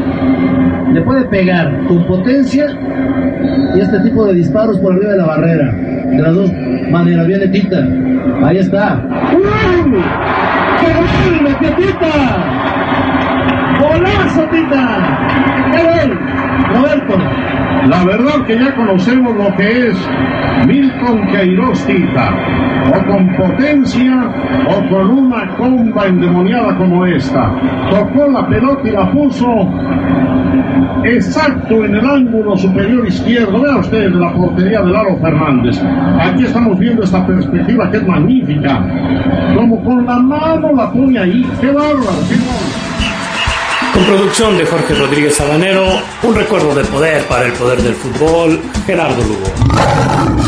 Le 0.98 1.04
puede 1.04 1.24
pegar 1.26 1.86
con 1.86 2.04
potencia 2.08 2.66
y 3.76 3.80
este 3.80 4.00
tipo 4.00 4.26
de 4.26 4.34
disparos 4.34 4.80
por 4.80 4.94
arriba 4.94 5.12
de 5.12 5.18
la 5.18 5.26
barrera. 5.26 5.72
De 6.10 6.20
las 6.20 6.34
dos 6.34 6.52
maneras, 6.90 7.24
viene 7.28 7.46
Tita. 7.46 7.86
Ahí 8.42 8.58
está. 8.58 9.00
¡Uy! 9.32 10.02
¡Qué 10.80 10.92
gol, 10.94 11.76
Tita! 11.76 12.08
¡Golazo, 13.78 14.42
Tita! 14.50 15.18
¡Qué 15.70 15.82
gol! 15.84 16.18
Roberto. 16.74 17.14
La 17.86 18.04
verdad 18.04 18.44
que 18.44 18.58
ya 18.58 18.74
conocemos 18.74 19.36
lo 19.36 19.54
que 19.54 19.88
es 19.88 20.10
Milton 20.66 21.28
Queiroz 21.28 21.86
Tita, 21.86 22.34
o 22.88 23.06
con 23.06 23.36
potencia 23.36 24.28
o 24.66 24.88
con 24.90 25.10
una 25.10 25.56
comba 25.56 26.06
endemoniada 26.06 26.76
como 26.76 27.06
esta. 27.06 27.52
Tocó 27.88 28.26
la 28.32 28.48
pelota 28.48 28.88
y 28.88 28.90
la 28.90 29.10
puso 29.12 29.46
exacto 31.04 31.84
en 31.84 31.94
el 31.94 32.06
ángulo 32.06 32.56
superior 32.56 33.06
izquierdo. 33.06 33.60
Vea 33.60 33.76
usted 33.76 34.10
la 34.10 34.32
portería 34.32 34.80
de 34.82 34.90
Lalo 34.90 35.16
Fernández. 35.18 35.80
Aquí 36.20 36.44
estamos 36.44 36.78
viendo 36.78 37.02
esta 37.02 37.26
perspectiva 37.26 37.90
que 37.90 37.98
es 37.98 38.06
magnífica. 38.06 38.82
Como 39.54 39.82
con 39.84 40.06
la 40.06 40.18
mano 40.18 40.72
la 40.74 40.90
pone 40.90 41.18
ahí. 41.18 41.46
¡Qué 41.60 41.68
bárbaro! 41.68 42.18
¡Qué! 42.28 42.36
Con 43.94 44.04
producción 44.04 44.56
de 44.56 44.66
Jorge 44.66 44.94
Rodríguez 44.94 45.36
Sabanero, 45.36 45.84
un 46.22 46.34
recuerdo 46.34 46.74
de 46.74 46.84
poder 46.84 47.24
para 47.24 47.46
el 47.46 47.52
poder 47.52 47.80
del 47.82 47.94
fútbol, 47.94 48.60
Gerardo 48.86 49.22
Lugo. 49.22 50.47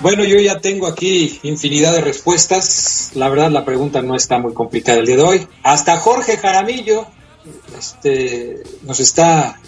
Bueno, 0.00 0.24
yo 0.24 0.38
ya 0.38 0.60
tengo 0.60 0.86
aquí 0.86 1.38
infinidad 1.42 1.92
de 1.92 2.00
respuestas. 2.00 3.12
La 3.14 3.28
verdad, 3.28 3.50
la 3.50 3.66
pregunta 3.66 4.00
no 4.00 4.16
está 4.16 4.38
muy 4.38 4.54
complicada 4.54 4.98
el 4.98 5.06
día 5.06 5.16
de 5.16 5.22
hoy. 5.22 5.48
Hasta 5.62 5.98
Jorge 5.98 6.38
Jaramillo 6.38 7.06
este, 7.78 8.62
nos 8.82 8.98
está 8.98 9.60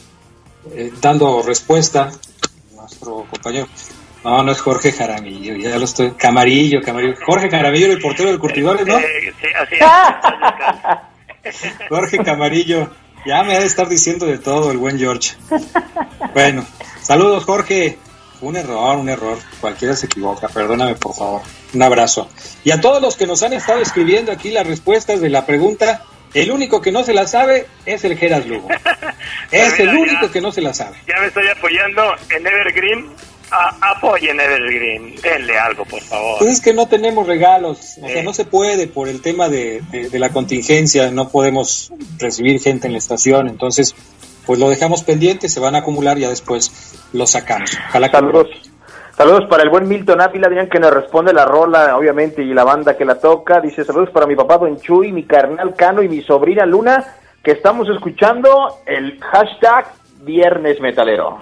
eh, 0.74 0.90
dando 1.02 1.42
respuesta, 1.42 2.10
nuestro 2.74 3.26
compañero. 3.30 3.68
No, 4.24 4.42
no 4.42 4.52
es 4.52 4.60
Jorge 4.60 4.92
Jaramillo, 4.92 5.56
ya 5.56 5.76
lo 5.76 5.84
estoy. 5.84 6.12
Camarillo, 6.12 6.80
Camarillo. 6.80 7.14
Jorge 7.26 7.50
Jaramillo, 7.50 7.86
el 7.88 8.00
portero 8.00 8.30
del 8.30 8.38
Curtidores, 8.38 8.86
¿no? 8.86 8.98
Sí, 8.98 9.46
así 9.60 9.74
es. 11.44 11.58
Jorge 11.90 12.18
Camarillo. 12.18 12.90
Ya 13.24 13.42
me 13.44 13.54
ha 13.54 13.60
de 13.60 13.66
estar 13.66 13.88
diciendo 13.88 14.26
de 14.26 14.38
todo 14.38 14.72
el 14.72 14.78
buen 14.78 14.98
George. 14.98 15.34
Bueno, 16.34 16.64
saludos, 17.00 17.44
Jorge. 17.44 17.98
Un 18.42 18.56
error, 18.56 18.96
un 18.96 19.08
error. 19.08 19.38
Cualquiera 19.60 19.94
se 19.94 20.06
equivoca. 20.06 20.48
Perdóname, 20.48 20.96
por 20.96 21.14
favor. 21.14 21.42
Un 21.72 21.82
abrazo. 21.82 22.28
Y 22.64 22.72
a 22.72 22.80
todos 22.80 23.00
los 23.00 23.16
que 23.16 23.26
nos 23.26 23.42
han 23.42 23.52
estado 23.52 23.80
escribiendo 23.80 24.32
aquí 24.32 24.50
las 24.50 24.66
respuestas 24.66 25.20
de 25.20 25.30
la 25.30 25.46
pregunta, 25.46 26.02
el 26.34 26.50
único 26.50 26.80
que 26.80 26.92
no 26.92 27.04
se 27.04 27.14
la 27.14 27.26
sabe 27.26 27.66
es 27.86 28.04
el 28.04 28.16
Geras 28.18 28.46
Lugo. 28.46 28.68
Es 29.50 29.78
el 29.78 29.90
único 29.90 30.30
que 30.30 30.40
no 30.40 30.50
se 30.50 30.62
la 30.62 30.72
sabe. 30.72 30.96
Ya 31.06 31.20
me 31.20 31.26
estoy 31.26 31.46
apoyando 31.46 32.14
en 32.30 32.46
Evergreen. 32.46 33.06
A, 33.50 33.92
apoyen 33.92 34.40
Evergreen. 34.40 35.14
Denle 35.16 35.58
algo, 35.58 35.84
por 35.84 36.00
favor. 36.00 36.38
Pues 36.38 36.52
es 36.54 36.60
que 36.60 36.72
no 36.72 36.88
tenemos 36.88 37.26
regalos. 37.26 37.98
O 38.02 38.08
sea, 38.08 38.22
no 38.22 38.32
se 38.32 38.46
puede 38.46 38.86
por 38.88 39.08
el 39.08 39.20
tema 39.20 39.50
de, 39.50 39.82
de, 39.90 40.08
de 40.08 40.18
la 40.18 40.30
contingencia. 40.30 41.10
No 41.10 41.28
podemos 41.28 41.92
recibir 42.18 42.60
gente 42.60 42.86
en 42.86 42.94
la 42.94 42.98
estación. 42.98 43.46
Entonces, 43.48 43.94
pues 44.46 44.58
lo 44.58 44.68
dejamos 44.68 45.02
pendiente, 45.04 45.48
se 45.48 45.60
van 45.60 45.74
a 45.74 45.78
acumular 45.78 46.18
y 46.18 46.22
ya 46.22 46.28
después 46.28 47.00
lo 47.12 47.26
sacamos. 47.26 47.70
Ojalá 47.88 48.08
que- 48.08 48.16
Saludos. 48.16 48.48
Saludos 49.16 49.42
para 49.48 49.62
el 49.62 49.68
buen 49.68 49.86
Milton 49.86 50.20
Ávila, 50.22 50.46
Adrián, 50.46 50.68
que 50.70 50.80
nos 50.80 50.90
responde 50.92 51.32
la 51.34 51.44
rola, 51.44 51.96
obviamente, 51.96 52.42
y 52.42 52.54
la 52.54 52.64
banda 52.64 52.96
que 52.96 53.04
la 53.04 53.16
toca. 53.20 53.60
Dice, 53.60 53.84
saludos 53.84 54.08
para 54.10 54.26
mi 54.26 54.34
papá 54.34 54.56
Don 54.58 54.80
Chuy, 54.80 55.12
mi 55.12 55.24
carnal 55.24 55.74
Cano 55.74 56.02
y 56.02 56.08
mi 56.08 56.22
sobrina 56.22 56.64
Luna, 56.64 57.04
que 57.44 57.52
estamos 57.52 57.88
escuchando 57.94 58.78
el 58.86 59.20
hashtag 59.20 59.92
Viernes 60.22 60.80
Metalero. 60.80 61.38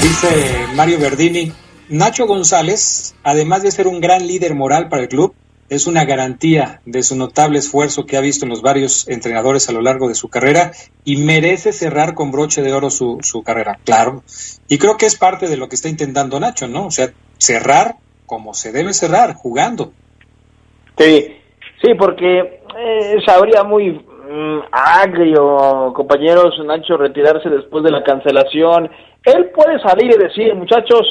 Dice 0.00 0.66
Mario 0.74 0.98
Verdini, 0.98 1.52
Nacho 1.90 2.26
González, 2.26 3.14
además 3.22 3.62
de 3.62 3.70
ser 3.70 3.86
un 3.86 4.00
gran 4.00 4.26
líder 4.26 4.54
moral 4.54 4.88
para 4.88 5.02
el 5.02 5.08
club, 5.08 5.34
es 5.68 5.86
una 5.86 6.04
garantía 6.04 6.80
de 6.84 7.02
su 7.02 7.16
notable 7.16 7.58
esfuerzo 7.58 8.04
que 8.04 8.16
ha 8.16 8.20
visto 8.20 8.44
en 8.44 8.50
los 8.50 8.62
varios 8.62 9.08
entrenadores 9.08 9.68
a 9.68 9.72
lo 9.72 9.80
largo 9.80 10.08
de 10.08 10.14
su 10.14 10.28
carrera 10.28 10.72
y 11.04 11.16
merece 11.16 11.72
cerrar 11.72 12.14
con 12.14 12.30
broche 12.30 12.62
de 12.62 12.72
oro 12.72 12.90
su, 12.90 13.18
su 13.22 13.42
carrera, 13.42 13.78
claro. 13.84 14.22
Y 14.68 14.78
creo 14.78 14.96
que 14.96 15.06
es 15.06 15.16
parte 15.16 15.48
de 15.48 15.56
lo 15.56 15.68
que 15.68 15.76
está 15.76 15.88
intentando 15.88 16.38
Nacho, 16.38 16.68
¿no? 16.68 16.86
O 16.86 16.90
sea, 16.90 17.08
cerrar 17.38 17.96
como 18.26 18.54
se 18.54 18.72
debe 18.72 18.92
cerrar, 18.94 19.34
jugando. 19.34 19.92
Sí, 20.96 21.36
sí, 21.82 21.94
porque 21.98 22.62
eh, 22.78 23.16
sabría 23.26 23.62
muy 23.62 23.90
mm, 23.92 24.58
agrio, 24.70 25.92
compañeros, 25.94 26.54
Nacho, 26.64 26.96
retirarse 26.96 27.48
después 27.50 27.84
de 27.84 27.90
la 27.90 28.02
cancelación. 28.02 28.90
Él 29.24 29.50
puede 29.54 29.78
salir 29.80 30.14
y 30.14 30.18
decir, 30.18 30.54
muchachos, 30.54 31.06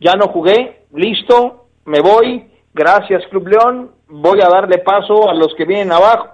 ya 0.00 0.14
no 0.14 0.28
jugué, 0.28 0.86
listo, 0.92 1.66
me 1.84 2.00
voy, 2.00 2.44
gracias 2.74 3.26
Club 3.28 3.48
León, 3.48 3.90
voy 4.08 4.40
a 4.42 4.48
darle 4.48 4.78
paso 4.78 5.30
a 5.30 5.34
los 5.34 5.54
que 5.54 5.64
vienen 5.64 5.92
abajo. 5.92 6.28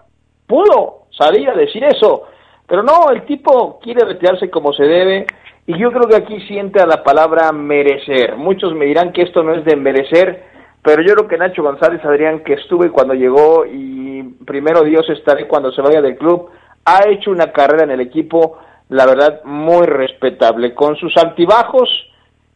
Pudo 0.46 1.04
salir 1.10 1.48
a 1.48 1.54
decir 1.54 1.84
eso, 1.84 2.24
pero 2.66 2.82
no, 2.82 3.10
el 3.10 3.24
tipo 3.26 3.78
quiere 3.80 4.04
retirarse 4.04 4.50
como 4.50 4.72
se 4.72 4.84
debe 4.84 5.26
Y 5.66 5.78
yo 5.78 5.92
creo 5.92 6.08
que 6.08 6.16
aquí 6.16 6.40
siente 6.48 6.80
a 6.80 6.86
la 6.86 7.04
palabra 7.04 7.52
merecer. 7.52 8.36
Muchos 8.36 8.74
me 8.74 8.86
dirán 8.86 9.12
que 9.12 9.22
esto 9.22 9.42
no 9.42 9.54
es 9.54 9.64
de 9.64 9.76
merecer, 9.76 10.44
pero 10.82 11.02
yo 11.02 11.14
creo 11.14 11.28
que 11.28 11.36
Nacho 11.36 11.62
González, 11.62 12.04
Adrián, 12.04 12.42
que 12.42 12.54
estuve 12.54 12.90
cuando 12.90 13.14
llegó 13.14 13.66
y 13.66 14.22
primero 14.46 14.82
Dios 14.82 15.08
estaré 15.10 15.46
cuando 15.46 15.70
se 15.72 15.82
vaya 15.82 16.00
del 16.00 16.16
club, 16.16 16.50
ha 16.84 17.08
hecho 17.08 17.30
una 17.30 17.52
carrera 17.52 17.84
en 17.84 17.90
el 17.90 18.00
equipo, 18.00 18.58
la 18.88 19.06
verdad, 19.06 19.42
muy 19.44 19.86
respetable, 19.86 20.74
con 20.74 20.96
sus 20.96 21.16
altibajos 21.16 21.88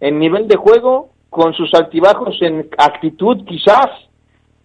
en 0.00 0.18
nivel 0.18 0.48
de 0.48 0.56
juego, 0.56 1.10
con 1.34 1.52
sus 1.52 1.74
altibajos 1.74 2.36
en 2.42 2.68
actitud 2.78 3.44
quizás, 3.44 3.88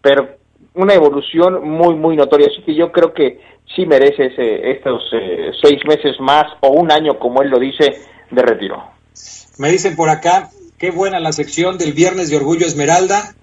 pero 0.04 0.38
una 0.76 0.94
evolución 0.94 1.68
muy, 1.68 1.96
muy 1.96 2.16
notoria. 2.16 2.46
Así 2.46 2.62
que 2.62 2.76
yo 2.76 2.92
creo 2.92 3.12
que 3.12 3.40
sí 3.76 3.88
merece 3.88 4.28
ese, 4.28 4.70
estos 4.70 5.02
eh, 5.14 5.50
seis 5.60 5.82
meses 5.88 6.20
más 6.20 6.46
o 6.62 6.70
un 6.70 6.92
año, 6.92 7.18
como 7.18 7.42
él 7.42 7.50
lo 7.50 7.58
dice, 7.58 8.04
de 8.30 8.42
retiro. 8.44 8.84
Me 9.58 9.72
dicen 9.72 9.96
por 9.96 10.10
acá, 10.10 10.52
qué 10.78 10.92
buena 10.92 11.20
la 11.20 11.32
sección 11.32 11.80
del 11.80 11.94
Viernes 11.94 12.30
de 12.30 12.38
Orgullo 12.38 12.68
Esmeralda, 12.68 13.34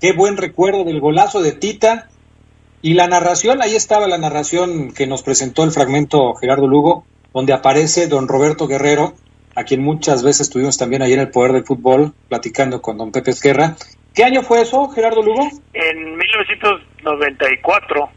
qué 0.00 0.12
buen 0.12 0.36
recuerdo 0.36 0.82
del 0.82 1.00
golazo 1.00 1.42
de 1.42 1.52
Tita. 1.52 2.08
Y 2.82 2.94
la 2.94 3.06
narración, 3.06 3.62
ahí 3.62 3.76
estaba 3.76 4.08
la 4.08 4.18
narración 4.18 4.92
que 4.92 5.06
nos 5.06 5.22
presentó 5.22 5.62
el 5.62 5.70
fragmento 5.70 6.34
Gerardo 6.34 6.66
Lugo, 6.66 7.04
donde 7.32 7.52
aparece 7.52 8.08
don 8.08 8.26
Roberto 8.26 8.66
Guerrero, 8.66 9.14
a 9.54 9.64
quien 9.64 9.82
muchas 9.82 10.22
veces 10.22 10.42
estuvimos 10.42 10.76
también 10.78 11.02
ahí 11.02 11.12
en 11.12 11.20
el 11.20 11.30
Poder 11.30 11.52
del 11.52 11.64
Fútbol, 11.64 12.12
platicando 12.28 12.82
con 12.82 12.98
don 12.98 13.12
Pepe 13.12 13.30
Esquerra. 13.30 13.76
¿Qué 14.14 14.24
año 14.24 14.42
fue 14.42 14.62
eso, 14.62 14.88
Gerardo 14.90 15.22
Lugo? 15.22 15.48
En 15.72 16.16
1994, 16.16 18.08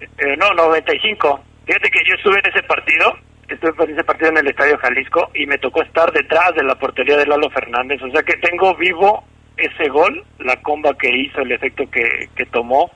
eh, 0.00 0.36
no, 0.38 0.54
95. 0.54 1.40
Fíjate 1.66 1.90
que 1.90 2.00
yo 2.08 2.14
estuve 2.14 2.38
en 2.38 2.50
ese 2.50 2.62
partido, 2.62 3.16
estuve 3.48 3.84
en 3.84 3.90
ese 3.92 4.04
partido 4.04 4.30
en 4.30 4.38
el 4.38 4.48
Estadio 4.48 4.78
Jalisco 4.78 5.30
y 5.34 5.46
me 5.46 5.58
tocó 5.58 5.82
estar 5.82 6.10
detrás 6.12 6.54
de 6.54 6.64
la 6.64 6.74
portería 6.76 7.16
de 7.16 7.26
Lalo 7.26 7.50
Fernández. 7.50 8.00
O 8.02 8.10
sea 8.10 8.22
que 8.22 8.36
tengo 8.36 8.74
vivo 8.76 9.24
ese 9.56 9.88
gol, 9.88 10.24
la 10.38 10.56
comba 10.62 10.96
que 10.96 11.14
hizo, 11.14 11.40
el 11.40 11.52
efecto 11.52 11.84
que, 11.90 12.28
que 12.34 12.46
tomó. 12.46 12.90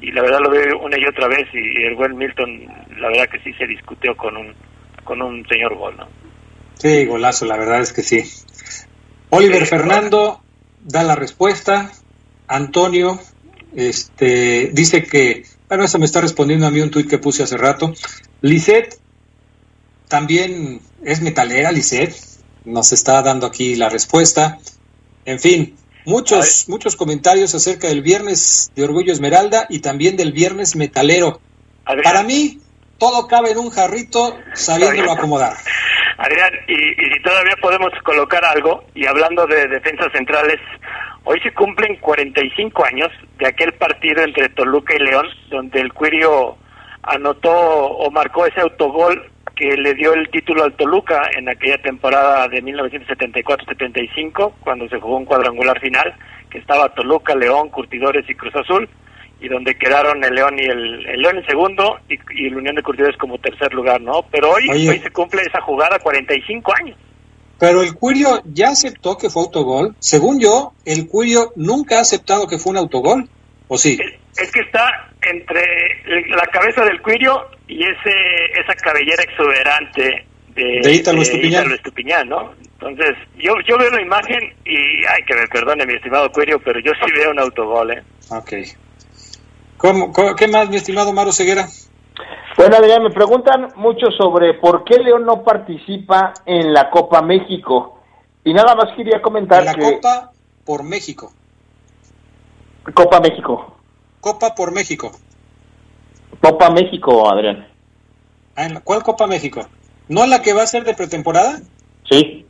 Y 0.00 0.10
la 0.10 0.22
verdad 0.22 0.40
lo 0.40 0.50
veo 0.50 0.78
una 0.80 0.98
y 0.98 1.04
otra 1.06 1.28
vez 1.28 1.48
y 1.52 1.82
el 1.82 1.94
buen 1.94 2.16
Milton, 2.16 2.66
la 2.98 3.08
verdad 3.08 3.28
que 3.28 3.40
sí 3.40 3.52
se 3.54 3.66
discutió 3.66 4.16
con 4.16 4.36
un, 4.36 4.54
con 5.04 5.22
un 5.22 5.46
señor 5.48 5.74
gol, 5.76 5.96
¿no? 5.96 6.23
Sí, 6.84 7.06
golazo, 7.06 7.46
la 7.46 7.56
verdad 7.56 7.80
es 7.80 7.94
que 7.94 8.02
sí. 8.02 8.30
Oliver 9.30 9.66
Fernando 9.66 10.42
da 10.82 11.02
la 11.02 11.16
respuesta. 11.16 11.90
Antonio 12.46 13.18
este, 13.74 14.68
dice 14.70 15.02
que, 15.02 15.46
bueno, 15.66 15.84
eso 15.84 15.98
me 15.98 16.04
está 16.04 16.20
respondiendo 16.20 16.66
a 16.66 16.70
mí 16.70 16.82
un 16.82 16.90
tuit 16.90 17.08
que 17.08 17.16
puse 17.16 17.42
hace 17.42 17.56
rato. 17.56 17.94
Lisette 18.42 18.98
también 20.08 20.82
es 21.02 21.22
metalera, 21.22 21.72
Lisette. 21.72 22.14
Nos 22.66 22.92
está 22.92 23.22
dando 23.22 23.46
aquí 23.46 23.76
la 23.76 23.88
respuesta. 23.88 24.58
En 25.24 25.40
fin, 25.40 25.76
muchos, 26.04 26.68
muchos 26.68 26.96
comentarios 26.96 27.54
acerca 27.54 27.88
del 27.88 28.02
viernes 28.02 28.72
de 28.76 28.84
Orgullo 28.84 29.10
Esmeralda 29.10 29.64
y 29.70 29.78
también 29.78 30.18
del 30.18 30.32
viernes 30.32 30.76
metalero. 30.76 31.40
Para 32.02 32.22
mí, 32.24 32.60
todo 32.98 33.26
cabe 33.26 33.52
en 33.52 33.58
un 33.58 33.70
jarrito 33.70 34.36
sabiéndolo 34.52 35.12
acomodar. 35.12 35.56
Adrián, 36.18 36.52
y, 36.68 36.74
y, 36.74 37.12
si 37.12 37.20
todavía 37.22 37.56
podemos 37.60 37.90
colocar 38.04 38.44
algo, 38.44 38.84
y 38.94 39.06
hablando 39.06 39.46
de 39.46 39.66
defensas 39.68 40.12
centrales, 40.12 40.60
hoy 41.24 41.40
se 41.40 41.52
cumplen 41.52 41.96
45 41.96 42.84
años 42.84 43.10
de 43.38 43.48
aquel 43.48 43.72
partido 43.74 44.22
entre 44.22 44.48
Toluca 44.50 44.94
y 44.94 45.00
León, 45.00 45.26
donde 45.48 45.80
el 45.80 45.92
Cuirio 45.92 46.56
anotó 47.02 47.50
o 47.50 48.10
marcó 48.10 48.46
ese 48.46 48.60
autogol 48.60 49.30
que 49.56 49.76
le 49.76 49.94
dio 49.94 50.14
el 50.14 50.28
título 50.30 50.64
al 50.64 50.74
Toluca 50.74 51.30
en 51.36 51.48
aquella 51.48 51.78
temporada 51.78 52.48
de 52.48 52.62
1974-75, 52.62 54.54
cuando 54.60 54.88
se 54.88 55.00
jugó 55.00 55.16
un 55.16 55.24
cuadrangular 55.24 55.78
final, 55.80 56.14
que 56.50 56.58
estaba 56.58 56.94
Toluca, 56.94 57.34
León, 57.34 57.70
Curtidores 57.70 58.28
y 58.28 58.34
Cruz 58.34 58.54
Azul 58.56 58.88
y 59.40 59.48
donde 59.48 59.76
quedaron 59.76 60.22
el 60.24 60.34
León 60.34 60.58
y 60.58 60.64
el, 60.64 61.06
el 61.06 61.20
León 61.20 61.38
en 61.38 61.46
segundo 61.46 61.98
y, 62.08 62.14
y, 62.34 62.46
el 62.46 62.56
Unión 62.56 62.74
de 62.74 62.82
Curtidores 62.82 63.16
como 63.16 63.38
tercer 63.38 63.72
lugar, 63.74 64.00
¿no? 64.00 64.24
Pero 64.30 64.52
hoy, 64.52 64.68
hoy 64.70 64.98
se 64.98 65.10
cumple 65.10 65.42
esa 65.42 65.60
jugada 65.60 65.98
45 65.98 66.72
años. 66.80 66.96
Pero 67.58 67.82
el 67.82 67.94
Curio 67.94 68.42
ya 68.44 68.70
aceptó 68.70 69.16
que 69.16 69.30
fue 69.30 69.42
autogol. 69.42 69.94
Según 69.98 70.40
yo, 70.40 70.72
el 70.84 71.06
Curio 71.08 71.52
nunca 71.56 71.98
ha 71.98 72.00
aceptado 72.00 72.46
que 72.46 72.58
fue 72.58 72.72
un 72.72 72.78
autogol, 72.78 73.28
¿o 73.68 73.78
sí? 73.78 73.98
Es, 74.00 74.42
es 74.42 74.52
que 74.52 74.60
está 74.60 75.10
entre 75.22 75.62
la 76.28 76.46
cabeza 76.46 76.84
del 76.84 77.00
Curio 77.00 77.46
y 77.68 77.82
ese 77.82 78.60
esa 78.60 78.74
cabellera 78.74 79.22
exuberante 79.22 80.26
de, 80.54 80.80
de 80.82 80.94
Ítalo 80.94 81.22
Estupiñán. 81.22 81.70
Estupiñán, 81.72 82.28
¿no? 82.28 82.54
Entonces, 82.74 83.16
yo, 83.38 83.54
yo 83.66 83.78
veo 83.78 83.90
la 83.90 84.02
imagen 84.02 84.52
y, 84.64 85.04
ay, 85.06 85.22
que 85.26 85.34
me 85.34 85.46
perdone 85.48 85.86
mi 85.86 85.94
estimado 85.94 86.30
Curio, 86.30 86.60
pero 86.60 86.80
yo 86.80 86.92
sí 87.04 87.12
veo 87.12 87.30
un 87.30 87.38
autogol, 87.38 87.92
¿eh? 87.92 88.02
Ok. 88.30 88.52
¿Cómo, 89.84 90.14
cómo, 90.14 90.34
qué 90.34 90.48
más, 90.48 90.70
mi 90.70 90.76
estimado 90.76 91.12
Maro 91.12 91.30
Ceguera? 91.30 91.68
Bueno, 92.56 92.76
Adrián, 92.76 93.02
me 93.02 93.10
preguntan 93.10 93.68
mucho 93.76 94.06
sobre 94.16 94.54
por 94.54 94.82
qué 94.82 94.98
León 94.98 95.26
no 95.26 95.44
participa 95.44 96.32
en 96.46 96.72
la 96.72 96.88
Copa 96.88 97.20
México. 97.20 98.00
Y 98.44 98.54
nada 98.54 98.74
más 98.74 98.96
quería 98.96 99.20
comentar 99.20 99.60
en 99.60 99.66
la 99.66 99.74
que... 99.74 99.96
Copa 99.96 100.32
por 100.64 100.84
México. 100.84 101.34
Copa 102.94 103.20
México. 103.20 103.76
Copa 104.22 104.54
por 104.54 104.72
México. 104.72 105.12
Copa 106.40 106.70
México, 106.70 107.30
Adrián. 107.30 107.68
Ah, 108.56 108.64
¿en 108.64 108.74
la, 108.74 108.80
¿Cuál 108.80 109.02
Copa 109.02 109.26
México? 109.26 109.68
¿No 110.08 110.24
la 110.24 110.40
que 110.40 110.54
va 110.54 110.62
a 110.62 110.66
ser 110.66 110.84
de 110.84 110.94
pretemporada? 110.94 111.60
Sí. 112.08 112.46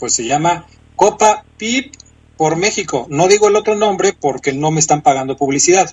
Pues 0.00 0.16
se 0.16 0.24
llama 0.26 0.64
Copa 0.96 1.44
PIP 1.58 1.94
por 2.40 2.56
México. 2.56 3.06
No 3.10 3.28
digo 3.28 3.48
el 3.48 3.56
otro 3.56 3.74
nombre 3.74 4.14
porque 4.18 4.54
no 4.54 4.70
me 4.70 4.80
están 4.80 5.02
pagando 5.02 5.36
publicidad, 5.36 5.90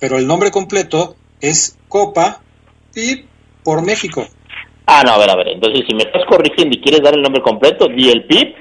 pero 0.00 0.16
el 0.16 0.26
nombre 0.26 0.50
completo 0.50 1.14
es 1.42 1.78
Copa 1.88 2.40
PIP 2.94 3.26
por 3.62 3.84
México. 3.84 4.26
Ah, 4.86 5.02
no, 5.04 5.12
a 5.12 5.18
ver, 5.18 5.28
a 5.28 5.36
ver. 5.36 5.48
Entonces, 5.48 5.84
si 5.86 5.94
me 5.94 6.04
estás 6.04 6.22
corrigiendo 6.26 6.74
y 6.74 6.80
quieres 6.80 7.02
dar 7.02 7.12
el 7.12 7.20
nombre 7.20 7.42
completo, 7.42 7.86
di 7.88 8.08
el 8.08 8.24
PIP. 8.24 8.56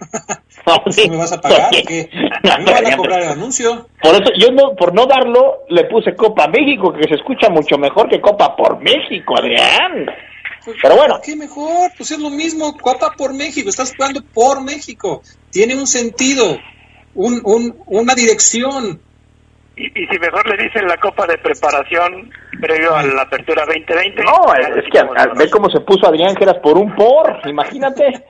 ¿Me 1.08 1.16
vas 1.16 1.32
a 1.32 1.40
pagar? 1.40 1.70
¿Qué? 1.70 2.10
¿A 2.52 2.58
mí 2.58 2.64
me 2.66 2.72
van 2.72 2.92
a 2.92 2.96
cobrar 2.98 3.22
el 3.22 3.28
anuncio? 3.28 3.88
Por 4.02 4.16
eso, 4.16 4.30
yo 4.36 4.52
no, 4.52 4.76
por 4.76 4.92
no 4.92 5.06
darlo, 5.06 5.60
le 5.70 5.84
puse 5.84 6.14
Copa 6.14 6.46
México, 6.46 6.92
que 6.92 7.08
se 7.08 7.14
escucha 7.14 7.48
mucho 7.48 7.78
mejor 7.78 8.10
que 8.10 8.20
Copa 8.20 8.54
por 8.54 8.78
México, 8.82 9.34
Adrián. 9.38 10.10
Pues, 10.64 10.76
Pero 10.82 10.96
bueno. 10.96 11.20
¿Qué 11.22 11.36
mejor? 11.36 11.90
Pues 11.96 12.10
es 12.10 12.18
lo 12.18 12.30
mismo, 12.30 12.76
Copa 12.76 13.12
por 13.16 13.32
México, 13.32 13.68
estás 13.68 13.94
jugando 13.96 14.22
por 14.22 14.62
México. 14.62 15.22
Tiene 15.50 15.76
un 15.76 15.86
sentido, 15.86 16.58
un, 17.14 17.40
un, 17.44 17.76
una 17.86 18.14
dirección. 18.14 19.00
Y, 19.76 19.86
y, 19.86 20.06
si 20.08 20.18
mejor 20.18 20.46
le 20.48 20.62
dicen 20.62 20.86
la 20.86 20.98
Copa 20.98 21.26
de 21.26 21.38
Preparación 21.38 22.30
previo 22.60 22.94
a 22.94 23.02
la 23.02 23.22
Apertura 23.22 23.64
2020. 23.64 24.22
No, 24.22 24.54
es, 24.54 24.84
es 24.84 24.92
que 24.92 24.98
a, 24.98 25.02
a, 25.02 25.34
ve 25.34 25.48
cómo 25.48 25.70
se 25.70 25.80
puso 25.80 26.06
Adrián 26.06 26.36
Geras 26.36 26.58
por 26.62 26.76
un 26.76 26.94
por, 26.94 27.40
imagínate. 27.46 28.24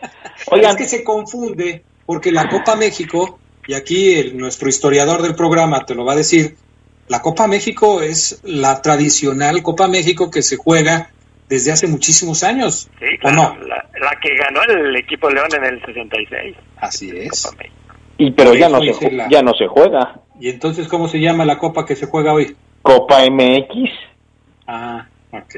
Oigan. 0.46 0.70
Es 0.70 0.76
que 0.76 0.84
se 0.84 1.04
confunde, 1.04 1.82
porque 2.06 2.30
la 2.30 2.48
Copa 2.48 2.76
México, 2.76 3.40
y 3.66 3.74
aquí 3.74 4.14
el, 4.14 4.38
nuestro 4.38 4.68
historiador 4.68 5.22
del 5.22 5.34
programa 5.34 5.84
te 5.84 5.94
lo 5.94 6.04
va 6.04 6.12
a 6.12 6.16
decir, 6.16 6.56
la 7.08 7.20
Copa 7.20 7.48
México 7.48 8.02
es 8.02 8.40
la 8.44 8.80
tradicional 8.82 9.64
Copa 9.64 9.88
México 9.88 10.30
que 10.30 10.42
se 10.42 10.56
juega 10.56 11.10
desde 11.50 11.72
hace 11.72 11.88
muchísimos 11.88 12.44
años. 12.44 12.88
Sí, 13.00 13.18
claro, 13.18 13.36
no? 13.36 13.66
la, 13.66 13.84
la, 14.00 14.20
que 14.22 14.34
ganó 14.36 14.62
el 14.62 14.94
equipo 14.96 15.28
León 15.28 15.48
en 15.52 15.64
el 15.64 15.84
66. 15.84 16.56
Así 16.76 17.10
es. 17.10 17.50
Y 18.16 18.30
pero 18.30 18.54
ya 18.54 18.68
no, 18.68 18.80
se, 18.80 19.10
la... 19.10 19.28
ya 19.28 19.42
no 19.42 19.52
se 19.54 19.66
juega. 19.66 20.20
¿Y 20.38 20.48
entonces 20.48 20.86
cómo 20.86 21.08
se 21.08 21.18
llama 21.18 21.44
la 21.44 21.58
copa 21.58 21.84
que 21.84 21.96
se 21.96 22.06
juega 22.06 22.32
hoy? 22.32 22.56
Copa 22.82 23.28
MX. 23.28 23.90
Ah, 24.68 25.08
ok. 25.32 25.54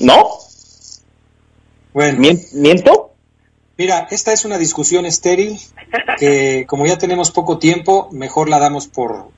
¿No? 0.00 0.26
Bueno. 1.92 2.18
¿Miento? 2.54 3.12
Mira, 3.76 4.08
esta 4.10 4.32
es 4.32 4.44
una 4.46 4.56
discusión 4.56 5.04
estéril 5.04 5.58
que 6.18 6.64
como 6.66 6.86
ya 6.86 6.96
tenemos 6.96 7.30
poco 7.30 7.58
tiempo, 7.58 8.08
mejor 8.12 8.48
la 8.48 8.58
damos 8.58 8.86
por, 8.86 9.28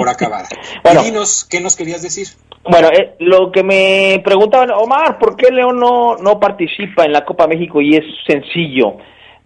por 0.00 0.08
acabada. 0.08 0.48
bueno, 0.82 1.02
dinos, 1.02 1.44
¿qué 1.44 1.60
nos 1.60 1.76
querías 1.76 2.00
decir? 2.00 2.28
Bueno, 2.64 2.88
eh, 2.88 3.16
lo 3.18 3.52
que 3.52 3.62
me 3.62 4.22
preguntaban, 4.24 4.70
Omar, 4.70 5.18
¿por 5.18 5.36
qué 5.36 5.52
León 5.52 5.78
no, 5.78 6.16
no 6.16 6.40
participa 6.40 7.04
en 7.04 7.12
la 7.12 7.26
Copa 7.26 7.46
México? 7.46 7.82
Y 7.82 7.96
es 7.96 8.04
sencillo. 8.26 8.94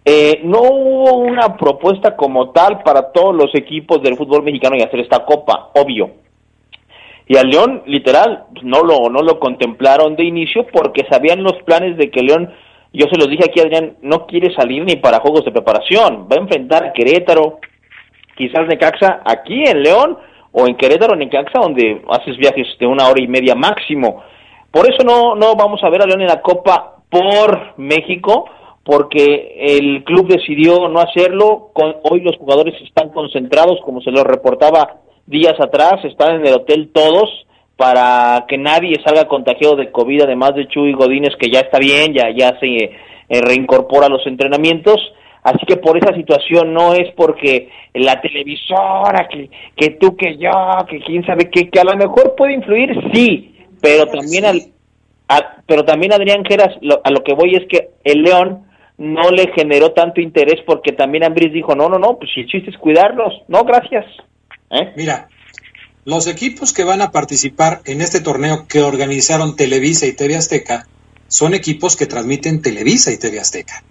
Eh, 0.05 0.39
no 0.43 0.61
hubo 0.61 1.17
una 1.17 1.57
propuesta 1.57 2.15
como 2.15 2.51
tal 2.51 2.83
para 2.83 3.11
todos 3.11 3.35
los 3.35 3.53
equipos 3.53 4.01
del 4.01 4.15
fútbol 4.15 4.43
mexicano 4.43 4.77
y 4.77 4.81
hacer 4.81 5.01
esta 5.01 5.25
copa, 5.25 5.71
obvio. 5.75 6.11
Y 7.27 7.35
al 7.35 7.49
León, 7.49 7.83
literal, 7.87 8.45
no 8.63 8.81
lo, 8.81 9.09
no 9.09 9.23
lo 9.23 9.39
contemplaron 9.41 10.15
de 10.15 10.23
inicio 10.23 10.67
porque 10.71 11.05
sabían 11.09 11.43
los 11.43 11.61
planes 11.63 11.97
de 11.97 12.09
que 12.09 12.21
León, 12.21 12.53
yo 12.93 13.07
se 13.11 13.17
los 13.17 13.29
dije 13.29 13.43
aquí, 13.43 13.59
Adrián, 13.59 13.97
no 14.01 14.25
quiere 14.25 14.55
salir 14.55 14.85
ni 14.85 14.95
para 14.95 15.19
juegos 15.19 15.43
de 15.43 15.51
preparación. 15.51 16.29
Va 16.31 16.37
a 16.37 16.43
enfrentar 16.43 16.85
a 16.85 16.93
Querétaro, 16.93 17.59
quizás 18.37 18.67
Necaxa 18.69 19.21
aquí 19.25 19.63
en 19.65 19.83
León 19.83 20.17
o 20.57 20.67
en 20.67 20.75
Querétaro, 20.75 21.17
Necaxa, 21.17 21.59
donde 21.61 22.01
haces 22.09 22.37
viajes 22.37 22.65
de 22.79 22.87
una 22.87 23.09
hora 23.09 23.21
y 23.21 23.27
media 23.27 23.55
máximo. 23.55 24.23
Por 24.71 24.89
eso 24.89 25.03
no, 25.05 25.35
no 25.35 25.55
vamos 25.55 25.83
a 25.83 25.89
ver 25.89 26.01
a 26.01 26.05
León 26.05 26.21
en 26.21 26.27
la 26.27 26.41
Copa 26.41 26.95
por 27.09 27.73
México, 27.77 28.45
porque 28.83 29.53
el 29.59 30.05
club 30.05 30.27
decidió 30.27 30.87
no 30.87 31.01
hacerlo. 31.01 31.71
hoy 32.03 32.21
los 32.21 32.37
jugadores 32.37 32.73
están 32.81 33.09
concentrados, 33.09 33.79
como 33.83 33.99
se 33.99 34.11
lo 34.11 34.23
reportaba 34.23 35.01
días 35.25 35.59
atrás, 35.59 36.05
están 36.05 36.35
en 36.35 36.47
el 36.47 36.53
hotel 36.53 36.89
todos 36.93 37.29
para 37.75 38.45
que 38.47 38.57
nadie 38.57 39.01
salga 39.05 39.27
contagiado 39.27 39.75
de 39.75 39.91
COVID, 39.91 40.21
además 40.21 40.55
de 40.55 40.69
Chuy 40.69 40.93
Godínez, 40.93 41.35
que 41.37 41.51
ya 41.51 41.59
está 41.59 41.79
bien, 41.79 42.13
ya, 42.13 42.29
ya 42.33 42.57
se 42.61 42.67
eh, 42.67 43.41
reincorpora 43.41 44.05
a 44.05 44.09
los 44.09 44.25
entrenamientos. 44.25 45.01
Así 45.45 45.63
que 45.67 45.77
por 45.77 45.95
esa 45.95 46.11
situación 46.15 46.73
no 46.73 46.95
es 46.95 47.13
porque 47.15 47.69
la 47.93 48.19
televisora, 48.19 49.27
que, 49.31 49.51
que 49.77 49.91
tú, 49.91 50.17
que 50.17 50.37
yo, 50.37 50.49
que 50.89 50.99
quién 51.01 51.23
sabe 51.23 51.51
qué, 51.51 51.69
que 51.69 51.79
a 51.79 51.83
lo 51.83 51.95
mejor 51.95 52.33
puede 52.35 52.53
influir, 52.53 52.89
sí, 53.13 53.55
pero 53.79 54.07
también 54.07 54.45
al, 54.45 54.73
pero 55.67 55.85
también 55.85 56.13
Adrián 56.13 56.43
Geras, 56.43 56.73
a 57.03 57.11
lo 57.11 57.23
que 57.23 57.35
voy 57.35 57.55
es 57.55 57.67
que 57.69 57.91
el 58.03 58.23
León 58.23 58.65
no 58.97 59.29
le 59.29 59.51
generó 59.53 59.91
tanto 59.91 60.19
interés 60.19 60.61
porque 60.65 60.93
también 60.93 61.23
Ambris 61.23 61.53
dijo, 61.53 61.75
no, 61.75 61.89
no, 61.89 61.99
no, 61.99 62.17
pues 62.17 62.31
si 62.33 62.41
el 62.41 62.47
chiste 62.47 62.71
es 62.71 62.77
cuidarlos, 62.79 63.43
no, 63.47 63.63
gracias. 63.65 64.03
¿Eh? 64.71 64.93
Mira, 64.97 65.27
los 66.05 66.25
equipos 66.25 66.73
que 66.73 66.83
van 66.83 67.03
a 67.03 67.11
participar 67.11 67.81
en 67.85 68.01
este 68.01 68.19
torneo 68.19 68.65
que 68.67 68.81
organizaron 68.81 69.55
Televisa 69.55 70.07
y 70.07 70.13
TV 70.13 70.37
Azteca 70.37 70.87
son 71.27 71.53
equipos 71.53 71.95
que 71.95 72.07
transmiten 72.07 72.63
Televisa 72.63 73.11
y 73.11 73.19
TV 73.19 73.39
Azteca. 73.39 73.83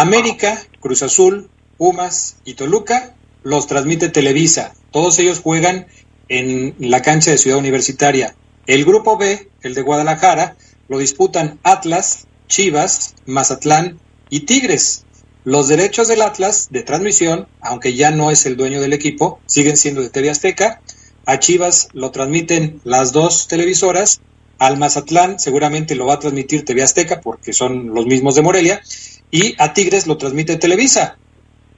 América, 0.00 0.62
Cruz 0.80 1.02
Azul, 1.02 1.48
Pumas 1.78 2.36
y 2.44 2.54
Toluca 2.54 3.14
los 3.42 3.66
transmite 3.66 4.08
Televisa. 4.08 4.74
Todos 4.90 5.18
ellos 5.18 5.40
juegan 5.40 5.86
en 6.28 6.74
la 6.78 7.02
cancha 7.02 7.30
de 7.30 7.38
Ciudad 7.38 7.58
Universitaria. 7.58 8.36
El 8.66 8.84
grupo 8.84 9.16
B, 9.16 9.48
el 9.62 9.74
de 9.74 9.82
Guadalajara, 9.82 10.56
lo 10.88 10.98
disputan 10.98 11.58
Atlas, 11.62 12.26
Chivas, 12.46 13.14
Mazatlán 13.24 13.98
y 14.28 14.40
Tigres. 14.40 15.04
Los 15.44 15.68
derechos 15.68 16.08
del 16.08 16.22
Atlas 16.22 16.68
de 16.70 16.82
transmisión, 16.82 17.48
aunque 17.60 17.94
ya 17.94 18.10
no 18.10 18.30
es 18.30 18.44
el 18.44 18.56
dueño 18.56 18.82
del 18.82 18.92
equipo, 18.92 19.40
siguen 19.46 19.76
siendo 19.76 20.02
de 20.02 20.10
TV 20.10 20.28
Azteca 20.28 20.82
a 21.26 21.40
Chivas 21.40 21.88
lo 21.92 22.12
transmiten 22.12 22.80
las 22.84 23.12
dos 23.12 23.48
televisoras, 23.48 24.20
al 24.58 24.78
Mazatlán 24.78 25.40
seguramente 25.40 25.96
lo 25.96 26.06
va 26.06 26.14
a 26.14 26.18
transmitir 26.18 26.64
TV 26.64 26.82
Azteca 26.82 27.20
porque 27.20 27.52
son 27.52 27.88
los 27.94 28.06
mismos 28.06 28.36
de 28.36 28.42
Morelia, 28.42 28.80
y 29.30 29.54
a 29.60 29.72
Tigres 29.72 30.06
lo 30.06 30.16
transmite 30.16 30.56
Televisa. 30.56 31.18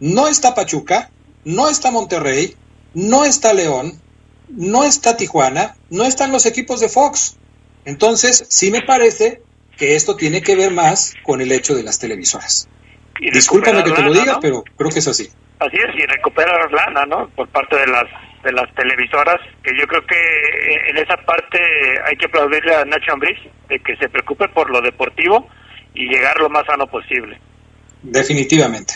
No 0.01 0.29
está 0.29 0.55
Pachuca, 0.55 1.11
no 1.45 1.69
está 1.69 1.91
Monterrey, 1.91 2.57
no 2.95 3.25
está 3.25 3.53
León, 3.53 4.01
no 4.49 4.85
está 4.85 5.17
Tijuana, 5.17 5.77
no 5.91 6.05
están 6.05 6.33
los 6.33 6.47
equipos 6.47 6.81
de 6.81 6.89
Fox. 6.89 7.37
Entonces, 7.85 8.45
sí 8.49 8.71
me 8.71 8.83
parece 8.83 9.43
que 9.77 9.95
esto 9.95 10.17
tiene 10.17 10.43
que 10.43 10.57
ver 10.57 10.73
más 10.73 11.15
con 11.23 11.41
el 11.41 11.53
hecho 11.53 11.75
de 11.75 11.83
las 11.83 11.99
televisoras. 11.99 12.69
Discúlpame 13.21 13.83
que 13.85 13.93
te 13.93 14.03
lo 14.03 14.13
diga, 14.13 14.39
pero 14.41 14.63
creo 14.77 14.91
que 14.91 14.99
es 14.99 15.09
así. 15.09 15.29
Así 15.59 15.77
es, 15.77 15.97
y 15.97 16.07
recuperar 16.07 16.71
lana, 16.73 17.05
¿no? 17.07 17.29
Por 17.31 17.49
parte 17.49 17.77
de 17.77 17.87
las 17.87 18.07
de 18.45 18.53
las 18.53 18.73
televisoras, 18.75 19.41
que 19.65 19.73
yo 19.77 19.87
creo 19.89 20.07
que 20.07 20.91
en 20.91 20.97
esa 20.97 21.17
parte 21.17 21.59
hay 22.07 22.17
que 22.17 22.27
aplaudirle 22.27 22.75
a 22.75 22.85
Nacho 22.85 23.13
Ambriz, 23.13 23.39
de 23.69 23.81
que 23.81 23.97
se 23.97 24.09
preocupe 24.09 24.49
por 24.49 24.71
lo 24.71 24.81
deportivo 24.81 25.49
y 25.99 26.09
llegar 26.09 26.39
lo 26.39 26.49
más 26.49 26.65
sano 26.65 26.87
posible. 26.87 27.39
Definitivamente. 28.03 28.95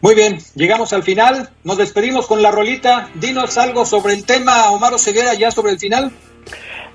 Muy 0.00 0.14
bien, 0.14 0.38
llegamos 0.54 0.92
al 0.92 1.02
final, 1.02 1.50
nos 1.64 1.76
despedimos 1.76 2.28
con 2.28 2.40
la 2.40 2.52
rolita, 2.52 3.08
dinos 3.14 3.58
algo 3.58 3.84
sobre 3.84 4.14
el 4.14 4.24
tema, 4.24 4.70
Omar 4.70 4.96
Ceguera, 4.98 5.34
ya 5.34 5.50
sobre 5.50 5.72
el 5.72 5.78
final. 5.80 6.12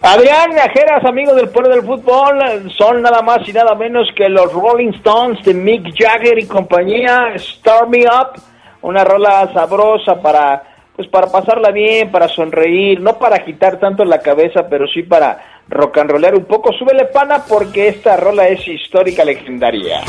Adrián 0.01 0.51
Viajeras, 0.51 1.03
amigos 1.05 1.35
del 1.35 1.49
Pueblo 1.49 1.69
del 1.75 1.85
Fútbol, 1.85 2.71
son 2.77 3.01
nada 3.01 3.21
más 3.21 3.47
y 3.47 3.51
nada 3.51 3.75
menos 3.75 4.07
que 4.15 4.29
los 4.29 4.51
Rolling 4.53 4.93
Stones 4.95 5.43
de 5.43 5.53
Mick 5.53 5.93
Jagger 5.95 6.39
y 6.39 6.47
compañía, 6.47 7.33
Start 7.37 7.89
Me 7.89 8.05
Up, 8.05 8.41
una 8.81 9.03
rola 9.03 9.51
sabrosa 9.53 10.21
para 10.21 10.63
pues 10.95 11.07
para 11.07 11.27
pasarla 11.27 11.71
bien, 11.71 12.11
para 12.11 12.27
sonreír, 12.27 12.99
no 12.99 13.17
para 13.17 13.43
quitar 13.43 13.79
tanto 13.79 14.05
la 14.05 14.19
cabeza, 14.19 14.67
pero 14.69 14.87
sí 14.87 15.03
para 15.03 15.60
rock 15.71 15.97
and 15.97 16.11
rollar 16.11 16.35
un 16.35 16.45
poco. 16.45 16.71
Súbele 16.73 17.05
pana 17.05 17.43
porque 17.47 17.87
esta 17.87 18.17
rola 18.17 18.47
es 18.47 18.67
histórica, 18.67 19.23
legendaria. 19.25 20.01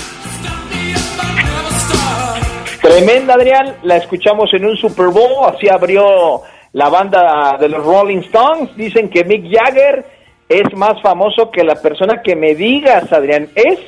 Tremenda, 2.83 3.35
Adrián, 3.35 3.77
la 3.85 3.97
escuchamos 3.97 4.53
en 4.55 4.65
un 4.65 4.77
Super 4.77 5.07
Bowl, 5.07 5.55
así 5.55 5.69
abrió 5.69 6.43
la 6.73 6.89
banda 6.89 7.57
de 7.59 7.69
los 7.69 7.85
Rolling 7.85 8.19
Stones. 8.19 8.77
Dicen 8.77 9.09
que 9.09 9.25
Mick 9.25 9.45
Jagger 9.51 10.05
es 10.49 10.77
más 10.77 11.01
famoso 11.01 11.51
que 11.51 11.63
la 11.63 11.77
persona 11.77 12.21
que 12.23 12.35
me 12.35 12.55
digas, 12.55 13.13
Adrián. 13.13 13.51
Es, 13.55 13.79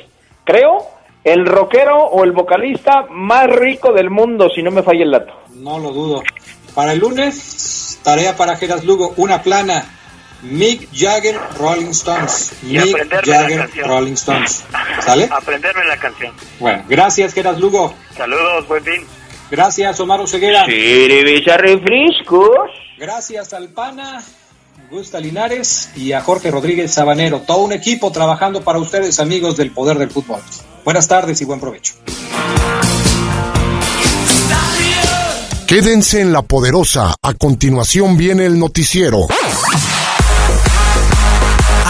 creo, 0.45 0.87
el 1.23 1.45
rockero 1.45 2.05
o 2.05 2.23
el 2.23 2.31
vocalista 2.31 3.07
más 3.09 3.47
rico 3.47 3.91
del 3.91 4.09
mundo, 4.09 4.47
si 4.53 4.63
no 4.63 4.71
me 4.71 4.81
falla 4.81 5.03
el 5.03 5.11
dato. 5.11 5.33
No 5.55 5.77
lo 5.77 5.91
dudo. 5.91 6.23
Para 6.73 6.93
el 6.93 6.99
lunes, 6.99 7.99
tarea 8.03 8.35
para 8.37 8.55
Geras 8.55 8.85
Lugo, 8.85 9.13
una 9.17 9.41
plana. 9.41 9.94
Mick 10.49 10.87
Jagger, 10.93 11.39
Rolling 11.57 11.91
Stones. 11.91 12.53
Mick 12.61 13.25
Jagger, 13.25 13.69
Rolling 13.85 14.13
Stones. 14.13 14.63
¿Sale? 15.03 15.23
Aprenderme 15.31 15.85
la 15.85 15.97
canción. 15.97 16.33
Bueno, 16.59 16.83
gracias, 16.87 17.33
Geras 17.33 17.59
Lugo. 17.59 17.93
Saludos, 18.15 18.67
buen 18.67 18.83
fin. 18.83 19.05
Gracias, 19.49 19.99
Omar 19.99 20.27
Ceguera. 20.27 20.65
refrescos. 20.65 22.69
Gracias 22.97 23.53
al 23.53 23.69
PANA, 23.69 24.23
Gusta 24.89 25.19
Linares 25.19 25.91
y 25.95 26.13
a 26.13 26.21
Jorge 26.21 26.51
Rodríguez 26.51 26.93
Sabanero. 26.93 27.41
Todo 27.41 27.63
un 27.63 27.73
equipo 27.73 28.11
trabajando 28.11 28.63
para 28.63 28.79
ustedes, 28.79 29.19
amigos 29.19 29.57
del 29.57 29.71
Poder 29.71 29.97
del 29.97 30.09
Fútbol. 30.09 30.41
Buenas 30.83 31.07
tardes 31.07 31.41
y 31.41 31.45
buen 31.45 31.59
provecho. 31.59 31.93
Quédense 35.67 36.21
en 36.21 36.31
la 36.31 36.43
poderosa. 36.43 37.15
A 37.21 37.33
continuación 37.33 38.17
viene 38.17 38.45
el 38.45 38.59
noticiero. 38.59 39.27